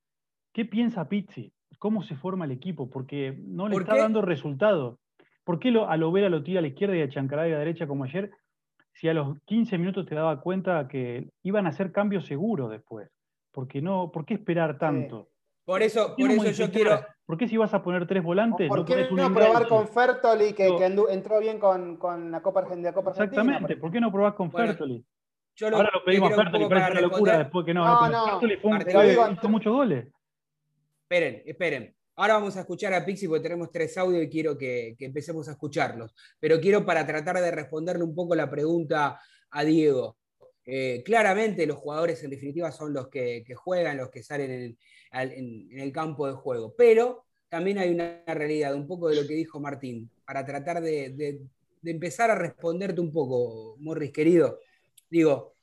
qué 0.53 0.65
piensa 0.65 1.09
Pizzi, 1.09 1.51
cómo 1.79 2.03
se 2.03 2.15
forma 2.15 2.45
el 2.45 2.51
equipo, 2.51 2.89
porque 2.89 3.37
no 3.45 3.67
le 3.67 3.77
está 3.77 3.97
dando 3.97 4.21
resultado. 4.21 4.99
¿Por 5.43 5.59
qué 5.59 5.71
lo, 5.71 5.89
a 5.89 5.97
Lovera 5.97 6.29
lo 6.29 6.43
tira 6.43 6.59
a 6.59 6.61
la 6.61 6.67
izquierda 6.67 6.95
y 6.97 7.01
a 7.01 7.09
Chancaray 7.09 7.51
a 7.51 7.53
la 7.53 7.59
derecha 7.59 7.87
como 7.87 8.03
ayer? 8.03 8.31
Si 8.93 9.07
a 9.07 9.13
los 9.13 9.39
15 9.45 9.77
minutos 9.77 10.05
te 10.05 10.15
daba 10.15 10.39
cuenta 10.41 10.87
que 10.87 11.29
iban 11.43 11.65
a 11.65 11.69
hacer 11.69 11.91
cambios 11.91 12.25
seguros 12.25 12.69
después. 12.69 13.09
Porque 13.51 13.81
no, 13.81 14.11
¿Por 14.11 14.25
qué 14.25 14.35
esperar 14.35 14.77
tanto? 14.77 15.29
Por 15.65 15.81
eso, 15.81 16.15
por 16.15 16.29
eso 16.29 16.51
yo 16.51 16.71
quiero. 16.71 16.99
¿Por 17.27 17.37
qué 17.37 17.49
si 17.49 17.57
vas 17.57 17.73
a 17.73 17.83
poner 17.83 18.07
tres 18.07 18.23
volantes? 18.23 18.69
¿Por 18.69 18.85
qué 18.85 19.05
no, 19.11 19.33
probar 19.33 19.67
con 19.67 19.85
Fertoli, 19.89 20.53
que, 20.53 20.65
entró 21.09 21.39
bien 21.41 21.59
con, 21.59 21.97
con 21.97 22.31
la 22.31 22.41
Copa, 22.41 22.61
Argentina, 22.61 22.89
Exactamente, 22.89 23.75
¿por 23.75 23.91
qué 23.91 23.99
no 23.99 24.09
probás 24.09 24.33
con 24.33 24.49
Fertoli? 24.49 25.05
Ahora 25.61 25.89
lo 25.93 26.05
pedimos 26.05 26.31
a 26.31 26.35
Fertoli, 26.35 26.69
parece 26.69 26.91
una 26.91 27.01
locura 27.01 27.37
después 27.39 27.65
que 27.65 27.73
no. 27.73 27.83
No, 27.83 28.09
no, 28.09 28.25
Fertoli 28.29 28.55
fue 28.55 28.71
un 28.71 28.79
que 28.79 29.29
hizo 29.33 29.49
muchos 29.49 29.73
goles. 29.73 30.07
Esperen, 31.01 31.43
esperen. 31.45 31.95
Ahora 32.15 32.35
vamos 32.35 32.55
a 32.55 32.61
escuchar 32.61 32.93
a 32.93 33.03
Pixi 33.03 33.27
porque 33.27 33.43
tenemos 33.43 33.71
tres 33.71 33.97
audios 33.97 34.23
y 34.23 34.29
quiero 34.29 34.57
que, 34.57 34.95
que, 34.97 35.05
empecemos 35.05 35.49
a 35.49 35.51
escucharlos. 35.51 36.15
Pero 36.39 36.61
quiero 36.61 36.85
para 36.85 37.05
tratar 37.05 37.35
de 37.41 37.51
responderle 37.51 38.05
un 38.05 38.15
poco 38.15 38.35
la 38.35 38.49
pregunta 38.49 39.19
a 39.51 39.63
Diego. 39.65 40.17
Eh, 40.69 41.01
claramente 41.05 41.65
los 41.65 41.77
jugadores 41.77 42.21
en 42.25 42.29
definitiva 42.29 42.73
son 42.73 42.91
los 42.91 43.07
que, 43.07 43.45
juegan, 43.55 43.95
los 43.95 44.09
que 44.09 44.21
salen 44.21 44.77
en, 45.13 45.69
el 45.71 45.91
campo 45.93 46.27
de 46.27 46.33
juego, 46.33 46.75
pero 46.77 47.23
también 47.47 47.77
hay 47.77 47.89
una 47.89 48.21
realidad, 48.27 48.75
un 48.75 48.85
poco 48.85 49.07
de 49.07 49.15
lo 49.15 49.25
que 49.25 49.33
dijo 49.33 49.61
Martín, 49.61 50.11
para 50.25 50.45
tratar 50.45 50.81
de, 50.81 51.39
empezar 51.85 52.31
a 52.31 52.35
responderte 52.35 52.99
un 52.99 53.13
poco, 53.13 53.77
Morris, 53.79 54.11
querido. 54.11 54.59
Digo, 55.09 55.55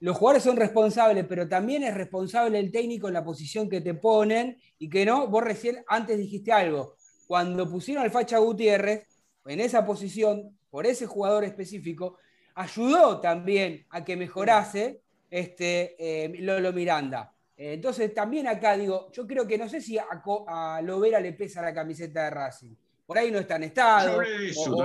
los 0.00 0.16
jugadores 0.16 0.42
son 0.42 0.56
responsables, 0.56 1.26
pero 1.28 1.46
también 1.46 1.82
es 1.82 1.92
responsable 1.92 2.58
el 2.58 2.72
técnico 2.72 3.08
en 3.08 3.14
la 3.14 3.24
posición 3.24 3.68
que 3.68 3.82
te 3.82 3.92
ponen 3.92 4.56
y 4.78 4.88
que 4.88 5.04
no, 5.04 5.28
vos 5.28 5.44
recién 5.44 5.84
antes 5.86 6.16
dijiste 6.16 6.50
algo, 6.50 6.96
cuando 7.26 7.70
pusieron 7.70 8.02
al 8.02 8.10
Facha 8.10 8.38
Gutiérrez 8.38 9.06
en 9.44 9.60
esa 9.60 9.84
posición, 9.84 10.56
por 10.70 10.86
ese 10.86 11.04
jugador 11.04 11.44
específico, 11.44 12.16
ayudó 12.60 13.20
también 13.20 13.86
a 13.90 14.04
que 14.04 14.16
mejorase 14.16 15.00
este, 15.30 15.96
eh, 15.98 16.32
Lolo 16.40 16.72
Miranda. 16.72 17.32
Eh, 17.56 17.74
entonces, 17.74 18.12
también 18.14 18.48
acá 18.48 18.76
digo, 18.76 19.10
yo 19.12 19.26
creo 19.26 19.46
que 19.46 19.58
no 19.58 19.68
sé 19.68 19.80
si 19.80 19.98
a, 19.98 20.80
Lovera 20.82 21.20
le 21.20 21.32
pesa 21.32 21.62
la 21.62 21.74
camiseta 21.74 22.24
de 22.24 22.30
Racing. 22.30 22.74
Por 23.06 23.18
ahí 23.18 23.30
no 23.30 23.38
está 23.38 23.56
en 23.56 23.64
estado. 23.64 24.08
Yo 24.08 24.14
hablé 24.16 24.38
de 24.38 24.48
eso, 24.48 24.76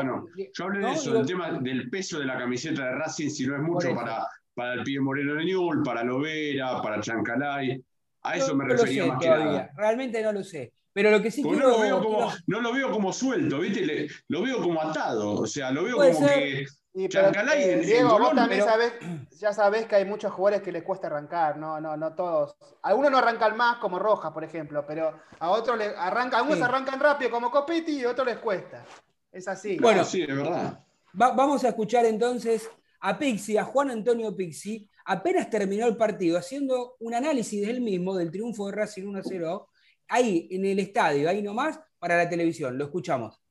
Yo 0.53 0.65
hablé 0.65 0.87
de 0.87 0.93
eso, 0.93 1.13
del 1.13 1.25
tema 1.25 1.51
del 1.59 1.89
peso 1.89 2.19
de 2.19 2.25
la 2.25 2.37
camiseta 2.37 2.85
de 2.85 2.91
Racing, 2.93 3.29
si 3.29 3.45
no 3.45 3.55
es 3.55 3.61
mucho 3.61 3.93
para, 3.93 4.25
para 4.53 4.73
el 4.73 4.83
pibe 4.83 5.01
Moreno 5.01 5.35
de 5.35 5.45
Newell, 5.45 5.83
para 5.83 6.03
Lovera, 6.03 6.81
para 6.81 6.99
Chancalay. 7.01 7.83
A 8.23 8.35
eso 8.35 8.55
me 8.55 8.65
refería 8.65 9.05
más 9.05 9.19
que 9.21 9.29
nada. 9.29 9.69
Realmente 9.77 10.23
no 10.23 10.31
lo 10.31 10.43
sé. 10.43 10.73
Pero 10.95 11.11
lo 11.11 11.21
que 11.21 11.29
sí 11.29 11.43
quiero, 11.43 11.57
no, 11.57 11.67
lo 11.67 11.79
veo 11.81 12.01
como, 12.01 12.33
no 12.47 12.61
lo 12.61 12.73
veo 12.73 12.89
como 12.89 13.11
suelto, 13.11 13.59
¿viste? 13.59 14.07
lo 14.29 14.41
veo 14.41 14.61
como 14.61 14.81
atado. 14.81 15.33
O 15.33 15.45
sea, 15.45 15.69
lo 15.69 15.83
veo 15.83 15.97
como 15.97 16.25
que 16.25 16.65
eh, 16.93 17.81
Diego, 17.83 18.17
vos 18.17 18.33
también 18.33 18.63
sabés, 18.63 18.93
ya 19.37 19.51
sabés 19.51 19.87
que 19.87 19.97
hay 19.97 20.05
muchos 20.05 20.31
jugadores 20.31 20.63
que 20.63 20.71
les 20.71 20.83
cuesta 20.83 21.07
arrancar, 21.07 21.57
no, 21.57 21.81
no, 21.81 21.97
no 21.97 22.15
todos. 22.15 22.55
Algunos 22.81 23.11
no 23.11 23.17
arrancan 23.17 23.57
más, 23.57 23.79
como 23.79 23.99
Rojas, 23.99 24.31
por 24.31 24.45
ejemplo, 24.45 24.85
pero 24.87 25.19
a 25.37 25.49
otros 25.49 25.77
les 25.77 25.93
arranca, 25.97 26.37
algunos 26.37 26.61
arrancan 26.61 26.97
rápido, 26.97 27.29
como 27.29 27.51
Copetti, 27.51 27.99
y 27.99 28.03
a 28.05 28.11
otros 28.11 28.25
les 28.25 28.37
cuesta. 28.37 28.85
Es 29.33 29.49
así. 29.49 29.77
Bueno, 29.77 30.05
sí, 30.05 30.25
de 30.25 30.33
verdad. 30.33 30.79
vamos 31.11 31.65
a 31.65 31.67
escuchar 31.67 32.05
entonces 32.05 32.69
a 33.01 33.19
Pixi, 33.19 33.57
a 33.57 33.65
Juan 33.65 33.91
Antonio 33.91 34.33
Pixi, 34.33 34.89
apenas 35.03 35.49
terminó 35.49 35.87
el 35.87 35.97
partido, 35.97 36.37
haciendo 36.37 36.95
un 37.01 37.13
análisis 37.13 37.67
del 37.67 37.81
mismo, 37.81 38.15
del 38.15 38.31
triunfo 38.31 38.67
de 38.67 38.77
Racing 38.77 39.03
1-0, 39.03 39.67
ahí 40.07 40.47
en 40.51 40.65
el 40.65 40.79
estadio, 40.79 41.29
ahí 41.29 41.41
nomás, 41.41 41.79
para 41.99 42.17
la 42.17 42.29
televisión. 42.29 42.77
Lo 42.77 42.85
escuchamos. 42.85 43.41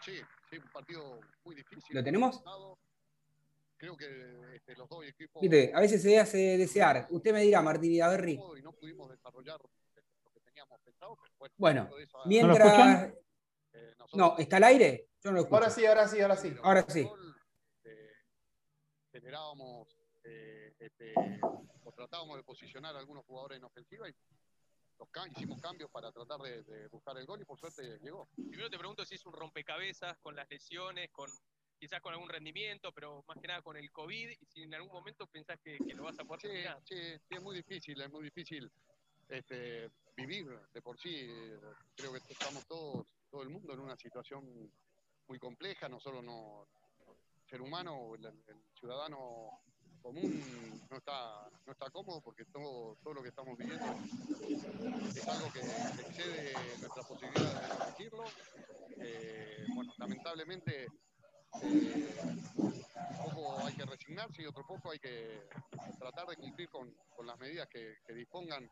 Sí, 0.00 0.18
sí, 0.50 0.58
un 0.58 0.70
partido 0.70 1.20
muy 1.44 1.54
difícil. 1.54 1.94
¿Lo 1.94 2.04
tenemos? 2.04 2.42
Creo 3.76 3.96
que 3.96 4.06
este, 4.54 4.74
los 4.74 4.88
dos 4.88 5.04
equipos. 5.04 5.42
a 5.42 5.80
veces 5.80 6.02
se 6.02 6.18
hace 6.18 6.56
desear. 6.56 7.06
Usted 7.10 7.32
me 7.32 7.42
dirá, 7.42 7.60
Martín 7.60 7.92
y 7.92 8.00
Averri. 8.00 8.38
no 8.62 8.72
pudimos 8.72 9.10
desarrollar 9.10 9.60
lo 9.60 10.32
que 10.32 10.40
teníamos 10.40 10.80
pensado. 10.80 11.18
bueno, 11.56 11.90
mientras. 12.24 13.12
Eh, 13.72 13.94
¿No, 14.14 14.36
está 14.38 14.56
al 14.56 14.64
aire? 14.64 15.10
Yo 15.22 15.30
no 15.30 15.36
lo 15.36 15.40
escucho. 15.42 15.56
Ahora 15.56 15.70
sí, 15.70 15.84
ahora 15.84 16.08
sí, 16.08 16.20
ahora 16.20 16.36
sí. 16.36 16.56
Ahora 16.62 16.86
sí. 16.88 17.08
Eh, 17.84 18.12
generábamos, 19.12 19.88
eh, 20.24 20.74
este, 20.78 21.12
o 21.84 21.92
tratábamos 21.92 22.38
de 22.38 22.44
posicionar 22.44 22.96
a 22.96 22.98
algunos 22.98 23.26
jugadores 23.26 23.58
en 23.58 23.64
ofensiva 23.64 24.08
y 24.08 24.14
hicimos 25.30 25.60
cambios 25.60 25.90
para 25.90 26.12
tratar 26.12 26.40
de, 26.40 26.88
buscar 26.88 27.16
el 27.16 27.26
gol 27.26 27.40
y 27.40 27.44
por 27.44 27.58
suerte 27.58 27.98
llegó. 28.02 28.28
Primero 28.34 28.70
te 28.70 28.78
pregunto 28.78 29.04
si 29.04 29.14
es 29.14 29.26
un 29.26 29.32
rompecabezas 29.32 30.16
con 30.18 30.36
las 30.36 30.48
lesiones, 30.48 31.10
con 31.10 31.30
quizás 31.78 32.00
con 32.00 32.12
algún 32.12 32.28
rendimiento, 32.28 32.92
pero 32.92 33.24
más 33.28 33.38
que 33.38 33.48
nada 33.48 33.62
con 33.62 33.76
el 33.76 33.90
COVID, 33.92 34.30
y 34.30 34.46
si 34.46 34.62
en 34.62 34.74
algún 34.74 34.92
momento 34.92 35.26
pensás 35.26 35.58
que, 35.60 35.78
lo 35.94 36.04
vas 36.04 36.18
a 36.18 36.24
poder 36.24 36.40
sí, 36.40 36.94
sí, 36.94 37.18
sí, 37.28 37.34
es 37.34 37.42
muy 37.42 37.56
difícil, 37.56 38.00
es 38.00 38.10
muy 38.10 38.24
difícil 38.24 38.70
este, 39.28 39.90
vivir 40.16 40.46
de 40.72 40.82
por 40.82 40.98
sí. 40.98 41.28
Creo 41.94 42.12
que 42.12 42.18
estamos 42.32 42.66
todos, 42.66 43.06
todo 43.30 43.42
el 43.42 43.50
mundo 43.50 43.74
en 43.74 43.80
una 43.80 43.96
situación 43.96 44.72
muy 45.28 45.38
compleja, 45.38 45.88
no 45.88 46.00
solo 46.00 46.22
no, 46.22 46.66
el 47.06 47.48
ser 47.48 47.60
humano, 47.60 48.14
el 48.14 48.32
ciudadano 48.78 49.60
común 50.06 50.86
no 50.88 50.96
está, 50.98 51.50
no 51.66 51.72
está 51.72 51.90
cómodo 51.90 52.20
porque 52.20 52.44
todo, 52.44 52.96
todo 53.02 53.14
lo 53.14 53.22
que 53.22 53.30
estamos 53.30 53.58
viviendo 53.58 53.84
es 55.08 55.28
algo 55.28 55.52
que 55.52 55.58
excede 55.58 56.52
nuestra 56.80 57.02
posibilidad 57.02 57.60
de 57.60 57.76
corregirlo. 57.76 58.24
Eh, 58.98 59.66
bueno, 59.74 59.92
lamentablemente 59.98 60.86
eh, 61.62 62.16
un 62.60 63.34
poco 63.34 63.66
hay 63.66 63.74
que 63.74 63.84
resignarse 63.84 64.42
y 64.42 64.46
otro 64.46 64.64
poco 64.64 64.92
hay 64.92 65.00
que 65.00 65.48
tratar 65.98 66.28
de 66.28 66.36
cumplir 66.36 66.68
con, 66.70 66.94
con 67.16 67.26
las 67.26 67.36
medidas 67.38 67.68
que, 67.68 67.96
que, 68.06 68.14
dispongan 68.14 68.70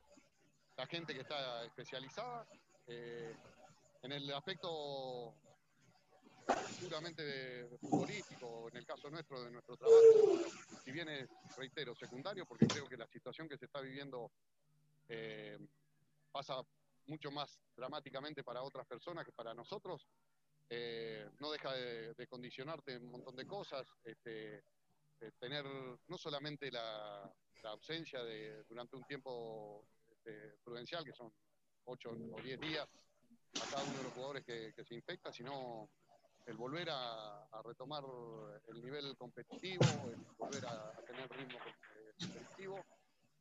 la 0.77 0.87
gente 0.87 1.15
que 1.15 1.23
está 1.23 1.65
especializada. 1.65 2.47
Eh, 2.87 3.35
en 4.03 4.13
el 4.13 4.33
aspecto 4.33 5.35
puramente 6.81 7.23
de, 7.23 7.79
futbolístico, 7.79 8.69
en 8.71 8.77
el 8.77 8.87
caso 8.87 9.11
nuestro, 9.11 9.43
de 9.43 9.51
nuestro 9.51 9.77
trabajo, 9.77 10.39
si 10.85 10.93
bien 10.93 11.09
es, 11.09 11.29
reitero, 11.57 11.95
secundario, 11.95 12.47
porque 12.47 12.67
creo 12.67 12.89
que 12.89 12.97
la 12.97 13.07
situación 13.07 13.49
que 13.49 13.57
se 13.57 13.67
está 13.67 13.81
viviendo 13.81 14.31
eh, 15.09 15.59
pasa 16.31 16.63
mucho 17.07 17.31
más 17.31 17.59
dramáticamente 17.77 18.43
para 18.43 18.63
otras 18.63 18.87
personas 18.87 19.25
que 19.25 19.33
para 19.33 19.55
nosotros, 19.55 20.07
eh, 20.71 21.29
no 21.41 21.51
deja 21.51 21.73
de, 21.73 22.27
condicionarte 22.27 22.97
un 22.97 23.11
montón 23.11 23.37
de 23.37 23.47
cosas, 23.47 23.87
este, 24.05 24.65
tener 25.39 25.65
no 26.09 26.19
solamente 26.19 26.71
la, 26.71 27.31
ausencia 27.65 28.23
de, 28.23 28.63
durante 28.65 28.95
un 28.95 29.05
tiempo 29.05 29.87
este, 30.11 30.55
prudencial, 30.63 31.03
que 31.03 31.15
son 31.15 31.33
8 31.85 32.11
o 32.33 32.43
10 32.43 32.61
días, 32.61 32.87
a 33.63 33.71
cada 33.71 33.85
uno 33.85 33.97
de 33.97 34.03
los 34.03 34.13
jugadores 34.13 34.45
que, 34.45 34.85
se 34.85 34.95
infecta, 34.95 35.33
sino 35.33 35.89
el 36.47 36.57
volver 36.57 36.89
a, 36.91 37.49
retomar 37.65 38.03
el 38.69 38.83
nivel 38.83 39.17
competitivo, 39.17 39.85
el 40.13 40.21
volver 40.37 40.67
a, 40.67 40.93
tener 41.07 41.31
ritmo 41.31 41.59
competitivo. 42.19 42.85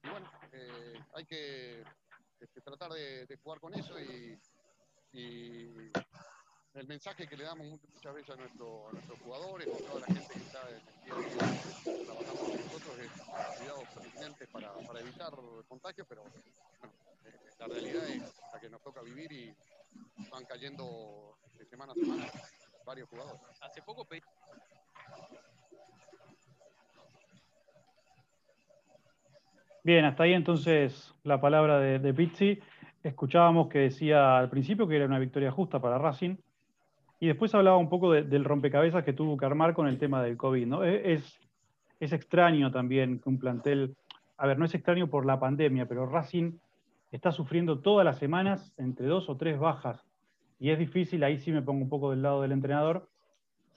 Y 0.04 0.10
bueno, 0.10 0.32
eh, 0.52 0.94
hay 1.14 1.26
que 1.26 1.84
este, 2.40 2.62
tratar 2.62 2.92
de, 2.92 3.38
jugar 3.44 3.60
con 3.60 3.74
eso 3.74 4.00
y, 4.00 4.40
el 6.74 6.88
mensaje 6.88 7.28
que 7.28 7.38
le 7.38 7.44
damos 7.44 7.80
muchas 7.94 8.16
veces 8.16 8.32
a, 8.32 8.36
nuestro, 8.36 8.90
nuestros 8.92 9.20
jugadores, 9.20 9.68
a 9.68 9.78
toda 9.78 10.00
la 10.00 10.08
gente 10.08 10.34
que 10.34 10.40
está 10.40 10.68
en 10.70 10.76
el 10.76 11.06
día 11.06 11.14
a 11.14 11.20
día 11.20 12.06
trabajando 12.06 12.42
con 12.42 12.52
nosotros, 12.52 13.00
es 13.00 13.58
cuidados 13.60 13.90
pertinentes 13.90 14.50
para, 14.50 14.74
para 14.74 15.00
evitar 15.02 15.34
contagios, 15.68 16.08
pero 16.10 16.24
bueno, 16.24 16.36
eh, 17.26 17.40
la 17.60 17.68
realidad 17.68 18.10
es 18.10 18.24
la 18.52 18.60
que 18.60 18.70
nos 18.72 18.82
toca 18.82 19.04
vivir 19.04 19.32
y, 19.32 19.56
van 20.32 20.46
cayendo 20.46 21.38
de 21.56 21.66
semana 21.66 21.92
a 21.92 21.96
semana 21.96 22.32
varios 22.86 23.10
jugadores. 23.10 23.42
Hace 23.62 23.82
poco 23.82 24.06
pedí... 24.06 24.22
Bien, 29.84 30.06
hasta 30.06 30.24
ahí 30.24 30.34
entonces 30.34 31.14
la 31.24 31.42
palabra 31.42 31.80
de, 31.80 32.00
de 32.00 32.14
Pizzi. 32.14 32.60
Escuchábamos 33.04 33.68
que 33.68 33.80
decía 33.80 34.38
al 34.38 34.50
principio 34.50 34.88
que 34.88 34.96
era 34.96 35.06
una 35.06 35.20
victoria 35.20 35.52
justa 35.52 35.82
para 35.82 35.98
Racing 35.98 36.38
y 37.20 37.28
después 37.28 37.54
hablaba 37.54 37.78
un 37.78 37.90
poco 37.90 38.12
del 38.12 38.44
rompecabezas 38.46 39.04
que 39.04 39.14
tuvo 39.14 39.38
que 39.38 39.46
armar 39.46 39.74
con 39.74 39.88
el 39.88 39.98
tema 39.98 40.24
del 40.24 40.38
COVID. 40.38 40.68
¿no? 40.68 40.84
Es, 40.84 41.40
es 42.00 42.14
extraño 42.14 42.72
también 42.72 43.20
que 43.20 43.30
un 43.30 43.40
plantel, 43.40 43.96
a 44.38 44.48
ver, 44.48 44.58
no 44.58 44.66
es 44.66 44.74
extraño 44.74 45.08
por 45.10 45.26
la 45.26 45.40
pandemia, 45.40 45.86
pero 45.86 46.06
Racing 46.06 46.58
está 47.12 47.32
sufriendo 47.32 47.80
todas 47.80 48.06
las 48.06 48.18
semanas 48.18 48.74
entre 48.78 49.08
dos 49.08 49.30
o 49.30 49.38
tres 49.38 49.60
bajas 49.60 50.06
y 50.60 50.70
es 50.72 50.80
difícil, 50.80 51.24
ahí 51.24 51.40
sí 51.40 51.52
me 51.52 51.62
pongo 51.62 51.84
un 51.84 51.90
poco 51.90 52.12
del 52.12 52.22
lado 52.22 52.42
del 52.42 52.52
entrenador, 52.52 53.10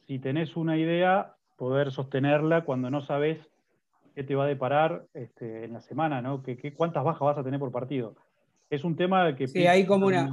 si 0.07 0.19
tenés 0.19 0.57
una 0.57 0.77
idea, 0.77 1.35
poder 1.57 1.91
sostenerla 1.91 2.65
cuando 2.65 2.91
no 2.91 3.01
sabes 3.01 3.39
qué 4.15 4.23
te 4.23 4.35
va 4.35 4.45
a 4.45 4.49
deparar 4.49 5.05
este, 5.15 5.65
en 5.65 5.73
la 5.73 5.81
semana, 5.81 6.23
¿no? 6.23 6.43
¿Qué, 6.43 6.73
cuántas 6.75 7.05
bajas 7.05 7.21
vas 7.21 7.39
a 7.39 7.45
tener 7.45 7.59
por 7.59 7.73
partido? 7.73 8.15
Es 8.71 8.85
un 8.85 8.97
tema 8.97 9.35
que... 9.37 9.49
Sí, 9.49 9.67
hay 9.67 9.85
como 9.85 10.07
una... 10.07 10.33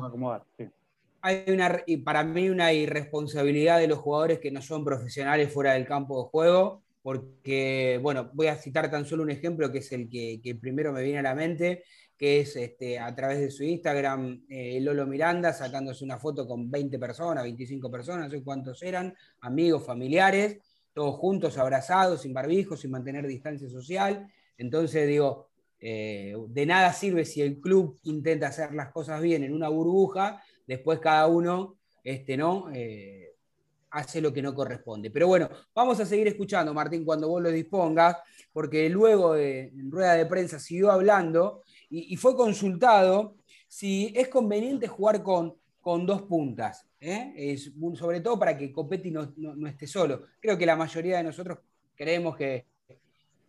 Hay 1.21 1.45
una, 1.47 1.82
y 1.86 1.97
para 1.97 2.23
mí 2.23 2.49
una 2.49 2.73
irresponsabilidad 2.73 3.79
de 3.79 3.88
los 3.88 3.99
jugadores 3.99 4.39
que 4.39 4.51
no 4.51 4.62
son 4.62 4.84
profesionales 4.84 5.53
fuera 5.53 5.73
del 5.73 5.86
campo 5.86 6.21
de 6.21 6.29
juego, 6.29 6.84
porque, 7.01 7.99
bueno, 8.01 8.29
voy 8.34 8.47
a 8.47 8.56
citar 8.56 8.91
tan 8.91 9.06
solo 9.06 9.23
un 9.23 9.29
ejemplo 9.29 9.71
que 9.71 9.77
es 9.77 9.91
el 9.93 10.10
que, 10.10 10.41
que 10.43 10.56
primero 10.56 10.91
me 10.91 11.01
viene 11.01 11.19
a 11.19 11.23
la 11.23 11.36
mente, 11.36 11.84
que 12.17 12.41
es 12.41 12.56
este, 12.56 12.99
a 12.99 13.13
través 13.15 13.39
de 13.39 13.52
su 13.52 13.63
Instagram, 13.63 14.45
eh, 14.49 14.80
Lolo 14.82 15.06
Miranda, 15.06 15.52
sacándose 15.54 16.04
una 16.04 16.17
foto 16.17 16.47
con 16.47 16.69
20 16.69 16.99
personas, 16.99 17.43
25 17.43 17.89
personas, 17.89 18.26
no 18.26 18.38
sé 18.38 18.43
cuántos 18.43 18.82
eran, 18.84 19.13
amigos, 19.41 19.86
familiares, 19.86 20.60
todos 20.93 21.15
juntos, 21.15 21.58
abrazados, 21.58 22.21
sin 22.21 22.34
barbijo, 22.34 22.78
sin 22.78 22.91
mantener 22.91 23.26
distancia 23.28 23.67
social. 23.67 24.28
Entonces, 24.58 25.08
digo, 25.08 25.47
eh, 25.80 26.36
de 26.47 26.65
nada 26.65 26.93
sirve 26.93 27.26
si 27.26 27.41
el 27.41 27.60
club 27.60 27.99
intenta 28.04 28.47
hacer 28.47 28.73
las 28.73 28.91
cosas 28.91 29.21
bien 29.21 29.43
en 29.43 29.54
una 29.54 29.69
burbuja, 29.69 30.41
después 30.67 30.99
cada 30.99 31.28
uno 31.28 31.78
este, 32.04 32.38
¿no? 32.38 32.69
Eh, 32.73 33.36
hace 33.89 34.21
lo 34.21 34.34
que 34.34 34.41
no 34.41 34.54
corresponde. 34.54 35.12
Pero 35.12 35.28
bueno, 35.28 35.49
vamos 35.73 35.99
a 35.99 36.06
seguir 36.06 36.28
escuchando, 36.28 36.73
Martín, 36.73 37.06
cuando 37.06 37.28
vos 37.28 37.41
lo 37.41 37.49
dispongas, 37.52 38.17
porque 38.52 38.89
luego 38.89 39.36
en 39.36 39.91
rueda 39.91 40.13
de 40.13 40.26
prensa 40.26 40.60
siguió 40.60 40.91
hablando 40.91 41.62
y, 41.95 42.17
fue 42.17 42.36
consultado 42.36 43.36
si 43.67 44.12
es 44.15 44.27
conveniente 44.27 44.88
jugar 44.88 45.21
con, 45.21 45.56
con 45.79 46.08
dos 46.08 46.23
puntas, 46.23 46.88
¿eh? 46.99 47.34
es, 47.36 47.71
sobre 47.93 48.19
todo 48.19 48.39
para 48.39 48.58
que 48.58 48.71
Copetti 48.71 49.12
no, 49.12 49.32
esté 49.67 49.86
solo. 49.86 50.25
Creo 50.39 50.58
que 50.58 50.65
la 50.65 50.75
mayoría 50.75 51.17
de 51.17 51.23
nosotros 51.23 51.60
creemos 51.95 52.36
que 52.36 52.65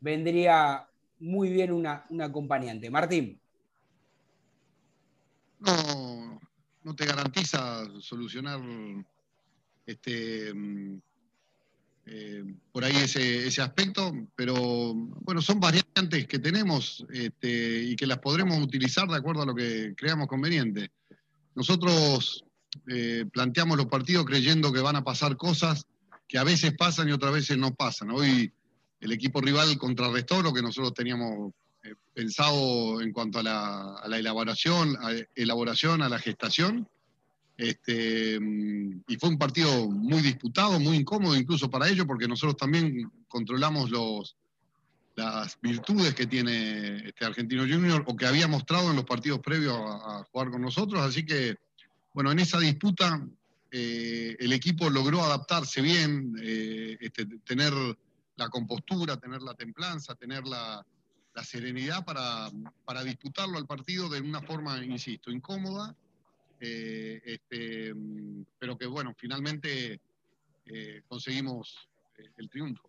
vendría 0.00 0.87
muy 1.20 1.48
bien 1.48 1.72
una, 1.72 2.04
acompañante. 2.20 2.90
Martín. 2.90 3.40
No, 5.61 6.38
no 6.83 6.94
te 6.94 7.07
garantiza 7.07 7.87
solucionar 7.98 8.61
este, 9.87 10.52
eh, 12.07 12.45
por 12.71 12.85
ahí 12.85 12.95
ese, 12.97 13.47
ese, 13.47 13.62
aspecto, 13.62 14.12
pero 14.37 14.93
bueno, 14.95 15.40
son 15.40 15.59
variantes 15.59 16.27
que 16.27 16.38
tenemos 16.38 17.05
este, 17.11 17.83
y 17.83 17.97
que 17.97 18.07
las 18.07 18.19
podremos 18.19 18.59
utilizar 18.59 19.09
de 19.09 19.17
acuerdo 19.17 19.43
a 19.43 19.47
lo 19.47 19.55
que 19.55 19.95
creamos 19.97 20.29
conveniente. 20.29 20.90
Nosotros 21.55 22.45
eh, 22.88 23.25
planteamos 23.33 23.79
los 23.79 23.87
partidos 23.87 24.27
creyendo 24.27 24.73
que 24.73 24.81
van 24.81 24.97
a 24.97 25.05
pasar 25.05 25.37
cosas 25.37 25.87
que 26.29 26.37
a 26.37 26.45
veces 26.45 26.75
pasan 26.77 27.09
y 27.09 27.12
otras 27.12 27.33
veces 27.33 27.57
no 27.57 27.75
pasan. 27.75 28.11
Hoy 28.11 28.53
el 29.01 29.12
equipo 29.12 29.40
rival 29.40 29.79
contrarrestó 29.79 30.43
lo 30.43 30.53
que 30.53 30.62
nosotros 30.62 30.93
teníamos 30.93 31.53
eh, 31.85 31.95
pensado 32.12 33.01
en 33.01 33.12
cuanto 33.12 33.38
a 33.38 33.43
la, 33.43 33.97
a 33.97 34.09
la 34.09 34.19
elaboración, 34.19 34.97
a, 35.01 35.12
elaboración, 35.35 36.03
a 36.03 36.11
la 36.11 36.19
gestación 36.19 36.87
este, 37.57 38.38
mm, 38.40 39.05
y 39.07 39.17
fue 39.17 39.29
un 39.29 39.38
partido 39.38 39.88
muy 39.88 40.21
disputado, 40.21 40.81
muy 40.81 40.97
incómodo 40.97 41.37
incluso 41.37 41.71
para 41.71 41.88
ellos, 41.88 42.07
porque 42.07 42.27
nosotros 42.27 42.57
también 42.57 43.11
controlamos 43.29 43.90
los, 43.90 44.37
las 45.14 45.59
virtudes 45.61 46.14
que 46.14 46.27
tiene 46.27 47.09
este 47.09 47.25
Argentino 47.25 47.62
Junior 47.62 48.03
o 48.07 48.17
que 48.17 48.27
había 48.27 48.49
mostrado 48.49 48.90
en 48.90 48.97
los 48.97 49.05
partidos 49.05 49.40
previos 49.40 49.77
a, 49.79 50.25
jugar 50.33 50.51
con 50.51 50.62
nosotros. 50.62 51.01
Así 51.01 51.25
que, 51.25 51.57
bueno, 52.12 52.33
en 52.33 52.40
esa 52.40 52.59
disputa 52.59 53.25
eh, 53.71 54.37
el 54.38 54.53
equipo 54.53 54.90
logró 54.90 55.23
adaptarse 55.23 55.81
bien, 55.81 56.35
eh, 56.43 56.97
este, 57.01 57.27
tener 57.45 57.73
la 58.37 58.49
compostura, 58.49 59.17
tener 59.17 59.43
la 59.43 59.55
templanza, 59.55 60.17
tener 60.17 60.45
la, 60.45 60.85
la 61.35 61.45
serenidad 61.45 62.05
para, 62.05 62.51
para 62.85 63.05
disputarlo 63.05 63.59
al 63.59 63.67
partido 63.67 64.09
de 64.09 64.21
una 64.21 64.43
forma, 64.43 64.85
insisto, 64.85 65.31
incómoda 65.31 65.95
eh, 66.66 67.20
este, 67.24 67.92
pero 68.59 68.79
que 68.79 68.87
bueno, 68.87 69.12
finalmente 69.16 70.00
eh, 70.66 71.03
conseguimos 71.07 71.88
eh, 72.16 72.31
el 72.38 72.48
triunfo. 72.48 72.88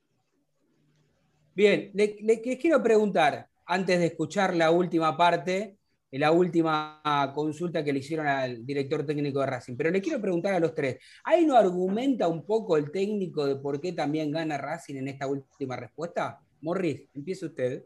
Bien, 1.54 1.92
les 1.94 2.60
quiero 2.60 2.82
preguntar, 2.82 3.50
antes 3.66 4.00
de 4.00 4.08
escuchar 4.08 4.56
la 4.56 4.72
última 4.72 5.16
parte, 5.18 5.78
la 6.12 6.32
última 6.32 7.02
consulta 7.34 7.84
que 7.84 7.92
le 7.92 8.00
hicieron 8.00 8.28
al 8.28 8.66
director 8.66 9.06
técnico 9.06 9.40
de 9.40 9.46
Racing, 9.48 9.76
pero 9.76 9.92
le 9.92 10.02
quiero 10.02 10.22
preguntar 10.22 10.54
a 10.54 10.60
los 10.60 10.74
tres, 10.74 10.98
¿ahí 11.24 11.46
no 11.46 11.58
argumenta 11.58 12.28
un 12.28 12.46
poco 12.46 12.78
el 12.78 12.92
técnico 12.92 13.46
de 13.46 13.58
por 13.58 13.82
qué 13.82 13.92
también 13.94 14.32
gana 14.32 14.58
Racing 14.58 14.96
en 14.96 15.10
esta 15.10 15.28
última 15.28 15.76
respuesta? 15.76 16.40
Morris, 16.62 17.08
empiece 17.14 17.46
usted. 17.46 17.84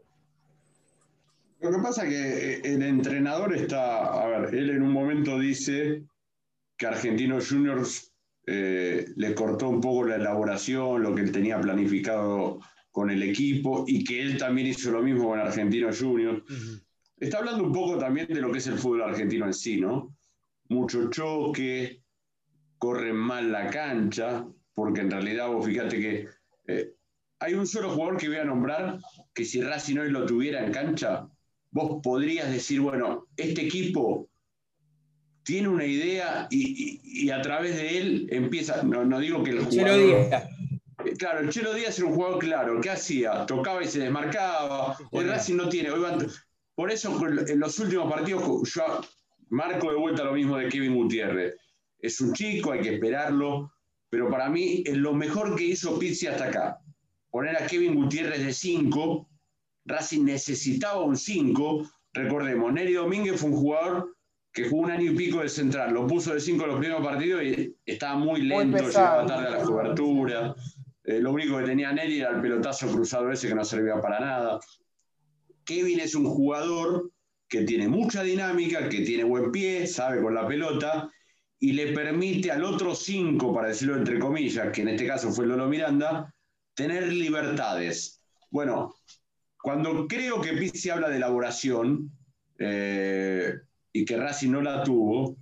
Lo 1.60 1.70
que 1.70 1.78
pasa 1.78 2.04
es 2.04 2.08
que 2.08 2.54
eh, 2.54 2.60
el 2.64 2.82
entrenador 2.82 3.54
está, 3.54 4.22
a 4.22 4.26
ver, 4.26 4.54
él 4.54 4.70
en 4.70 4.82
un 4.82 4.92
momento 4.92 5.38
dice 5.38 6.04
que 6.76 6.86
Argentinos 6.86 7.48
Juniors 7.50 8.12
eh, 8.46 9.06
le 9.16 9.34
cortó 9.34 9.68
un 9.68 9.80
poco 9.80 10.04
la 10.04 10.16
elaboración, 10.16 11.02
lo 11.02 11.14
que 11.14 11.22
él 11.22 11.32
tenía 11.32 11.60
planificado 11.60 12.60
con 12.90 13.10
el 13.10 13.22
equipo 13.22 13.84
y 13.86 14.02
que 14.02 14.22
él 14.22 14.38
también 14.38 14.68
hizo 14.68 14.90
lo 14.90 15.02
mismo 15.02 15.28
con 15.28 15.38
Argentinos 15.38 16.00
Juniors. 16.00 16.42
Está 17.18 17.38
hablando 17.38 17.64
un 17.64 17.72
poco 17.72 17.98
también 17.98 18.26
de 18.28 18.40
lo 18.40 18.50
que 18.50 18.58
es 18.58 18.66
el 18.66 18.78
fútbol 18.78 19.02
argentino 19.02 19.44
en 19.44 19.52
sí, 19.52 19.78
¿no? 19.78 20.16
Mucho 20.70 21.10
choque, 21.10 22.02
corren 22.78 23.16
mal 23.16 23.52
la 23.52 23.68
cancha, 23.68 24.46
porque 24.74 25.02
en 25.02 25.10
realidad 25.10 25.48
vos 25.48 25.66
fíjate 25.66 26.00
que 26.00 26.28
eh, 26.66 26.94
hay 27.38 27.54
un 27.54 27.66
solo 27.66 27.90
jugador 27.90 28.16
que 28.16 28.28
voy 28.28 28.38
a 28.38 28.44
nombrar 28.44 28.98
que 29.34 29.44
si 29.44 29.60
Racing 29.60 29.98
hoy 29.98 30.10
lo 30.10 30.24
tuviera 30.24 30.64
en 30.64 30.72
cancha, 30.72 31.28
vos 31.70 32.00
podrías 32.02 32.50
decir, 32.50 32.80
bueno, 32.80 33.26
este 33.36 33.62
equipo 33.62 34.28
tiene 35.42 35.68
una 35.68 35.84
idea 35.86 36.46
y, 36.50 37.00
y- 37.02 37.24
y 37.26 37.30
a 37.30 37.40
través 37.42 37.76
de 37.76 37.98
él 37.98 38.28
empieza, 38.30 38.82
no, 38.82 39.04
no 39.04 39.18
digo 39.18 39.42
que 39.42 39.50
el 39.50 39.68
Chelo 39.68 39.92
jugador... 39.92 40.28
Díaz. 40.28 40.44
Eh, 40.44 40.48
Claro, 41.18 41.40
el 41.40 41.48
Chelo 41.48 41.72
Díaz 41.72 41.98
era 41.98 42.08
un 42.08 42.14
jugador 42.14 42.38
claro. 42.38 42.78
¿Qué 42.82 42.90
hacía? 42.90 43.46
Tocaba 43.46 43.82
y 43.82 43.88
se 43.88 44.00
desmarcaba. 44.00 44.98
Hoy 45.12 45.24
Racing 45.24 45.56
no 45.56 45.66
tiene. 45.70 45.90
hoy 45.90 46.00
van- 46.00 46.26
por 46.74 46.90
eso 46.90 47.18
en 47.48 47.58
los 47.58 47.78
últimos 47.78 48.10
partidos 48.12 48.70
yo 48.74 49.00
marco 49.48 49.90
de 49.90 49.96
vuelta 49.96 50.24
lo 50.24 50.34
mismo 50.34 50.58
de 50.58 50.68
Kevin 50.68 50.94
Gutiérrez. 50.94 51.54
Es 51.98 52.20
un 52.20 52.34
chico, 52.34 52.72
hay 52.72 52.82
que 52.82 52.94
esperarlo. 52.96 53.72
Pero 54.10 54.28
para 54.28 54.50
mí 54.50 54.82
es 54.84 54.96
lo 54.98 55.14
mejor 55.14 55.56
que 55.56 55.64
hizo 55.64 55.98
Pizzi 55.98 56.26
hasta 56.26 56.44
acá. 56.44 56.78
Poner 57.30 57.56
a 57.56 57.66
Kevin 57.66 57.94
Gutiérrez 57.94 58.44
de 58.44 58.52
5. 58.52 59.26
Racing 59.84 60.24
necesitaba 60.24 61.02
un 61.02 61.16
5. 61.16 61.90
Recordemos, 62.12 62.72
Neri 62.72 62.94
Domínguez 62.94 63.40
fue 63.40 63.50
un 63.50 63.56
jugador 63.56 64.16
que 64.52 64.68
jugó 64.68 64.82
un 64.82 64.90
año 64.90 65.12
y 65.12 65.16
pico 65.16 65.40
de 65.40 65.48
central. 65.48 65.92
Lo 65.92 66.06
puso 66.06 66.34
de 66.34 66.40
5 66.40 66.62
en 66.64 66.70
los 66.70 66.78
primeros 66.78 67.04
partidos 67.04 67.42
y 67.42 67.76
estaba 67.86 68.16
muy 68.16 68.42
lento, 68.42 68.78
pesado. 68.78 69.22
llegaba 69.22 69.26
tarde 69.26 69.46
a 69.46 69.58
la 69.58 69.64
cobertura. 69.64 70.54
Eh, 71.04 71.20
lo 71.20 71.32
único 71.32 71.58
que 71.58 71.64
tenía 71.64 71.92
Neri 71.92 72.20
era 72.20 72.30
el 72.30 72.40
pelotazo 72.40 72.88
cruzado 72.88 73.30
ese 73.30 73.48
que 73.48 73.54
no 73.54 73.64
servía 73.64 74.00
para 74.00 74.20
nada. 74.20 74.60
Kevin 75.64 76.00
es 76.00 76.14
un 76.14 76.26
jugador 76.26 77.10
que 77.48 77.62
tiene 77.62 77.88
mucha 77.88 78.22
dinámica, 78.22 78.88
que 78.88 79.00
tiene 79.00 79.24
buen 79.24 79.50
pie, 79.50 79.86
sabe 79.86 80.22
con 80.22 80.34
la 80.34 80.46
pelota 80.46 81.10
y 81.58 81.72
le 81.72 81.92
permite 81.92 82.50
al 82.50 82.64
otro 82.64 82.94
cinco, 82.94 83.54
para 83.54 83.68
decirlo 83.68 83.96
entre 83.96 84.18
comillas, 84.18 84.72
que 84.72 84.80
en 84.80 84.88
este 84.88 85.06
caso 85.06 85.30
fue 85.30 85.46
Lolo 85.46 85.68
Miranda, 85.68 86.34
tener 86.74 87.12
libertades. 87.12 88.22
Bueno, 88.50 88.94
cuando 89.62 90.06
creo 90.08 90.40
que 90.40 90.52
Pizzi 90.54 90.90
habla 90.90 91.08
de 91.08 91.16
elaboración 91.16 92.10
eh, 92.58 93.54
y 93.92 94.04
que 94.04 94.16
Racing 94.16 94.50
no 94.50 94.60
la 94.62 94.82
tuvo, 94.82 95.36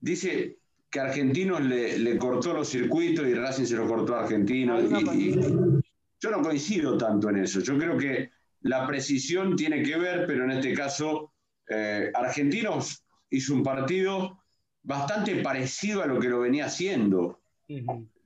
dice 0.00 0.58
que 0.90 1.00
Argentinos 1.00 1.60
le, 1.62 1.98
le 1.98 2.16
cortó 2.18 2.52
los 2.54 2.68
circuitos 2.68 3.26
y 3.26 3.34
Racing 3.34 3.64
se 3.64 3.76
los 3.76 3.88
cortó 3.88 4.14
a 4.14 4.20
Argentinos. 4.22 4.84
Y- 4.84 5.30
y- 5.30 5.80
yo 6.20 6.30
no 6.30 6.40
coincido 6.40 6.96
tanto 6.96 7.28
en 7.28 7.38
eso. 7.38 7.60
Yo 7.60 7.76
creo 7.76 7.98
que 7.98 8.30
la 8.62 8.86
precisión 8.86 9.56
tiene 9.56 9.82
que 9.82 9.96
ver, 9.98 10.26
pero 10.26 10.44
en 10.44 10.52
este 10.52 10.72
caso, 10.72 11.32
eh, 11.68 12.10
Argentinos 12.14 13.04
hizo 13.28 13.52
un 13.54 13.62
partido 13.62 14.40
bastante 14.82 15.36
parecido 15.42 16.02
a 16.02 16.06
lo 16.06 16.18
que 16.18 16.28
lo 16.28 16.40
venía 16.40 16.66
haciendo. 16.66 17.40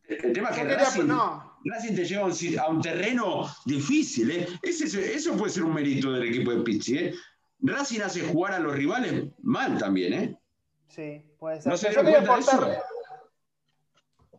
El, 0.08 0.24
el 0.26 0.32
tema 0.32 0.50
es 0.50 0.56
que 0.56 0.62
quería- 0.62 0.76
Racing, 0.78 1.06
no, 1.08 1.47
Racing 1.64 1.94
te 1.94 2.04
lleva 2.04 2.22
a 2.22 2.26
un, 2.26 2.76
un 2.76 2.82
terreno 2.82 3.48
difícil. 3.64 4.30
¿eh? 4.30 4.46
Ese- 4.62 5.14
eso 5.14 5.36
puede 5.36 5.52
ser 5.52 5.64
un 5.64 5.74
mérito 5.74 6.12
del 6.12 6.28
equipo 6.28 6.52
de 6.52 6.62
Pizzi. 6.62 6.98
¿eh? 6.98 7.14
Racing 7.60 8.00
hace 8.00 8.20
jugar 8.22 8.54
a 8.54 8.58
los 8.58 8.74
rivales 8.74 9.24
mal 9.42 9.76
también. 9.78 10.12
¿eh? 10.12 10.38
sí, 10.88 11.22
puede 11.38 11.60
ser. 11.60 11.72
¿No 11.72 11.76
se 11.76 11.88
dieron 11.88 12.06
cuenta 12.06 12.20
de 12.36 12.42
aportar. 12.42 12.82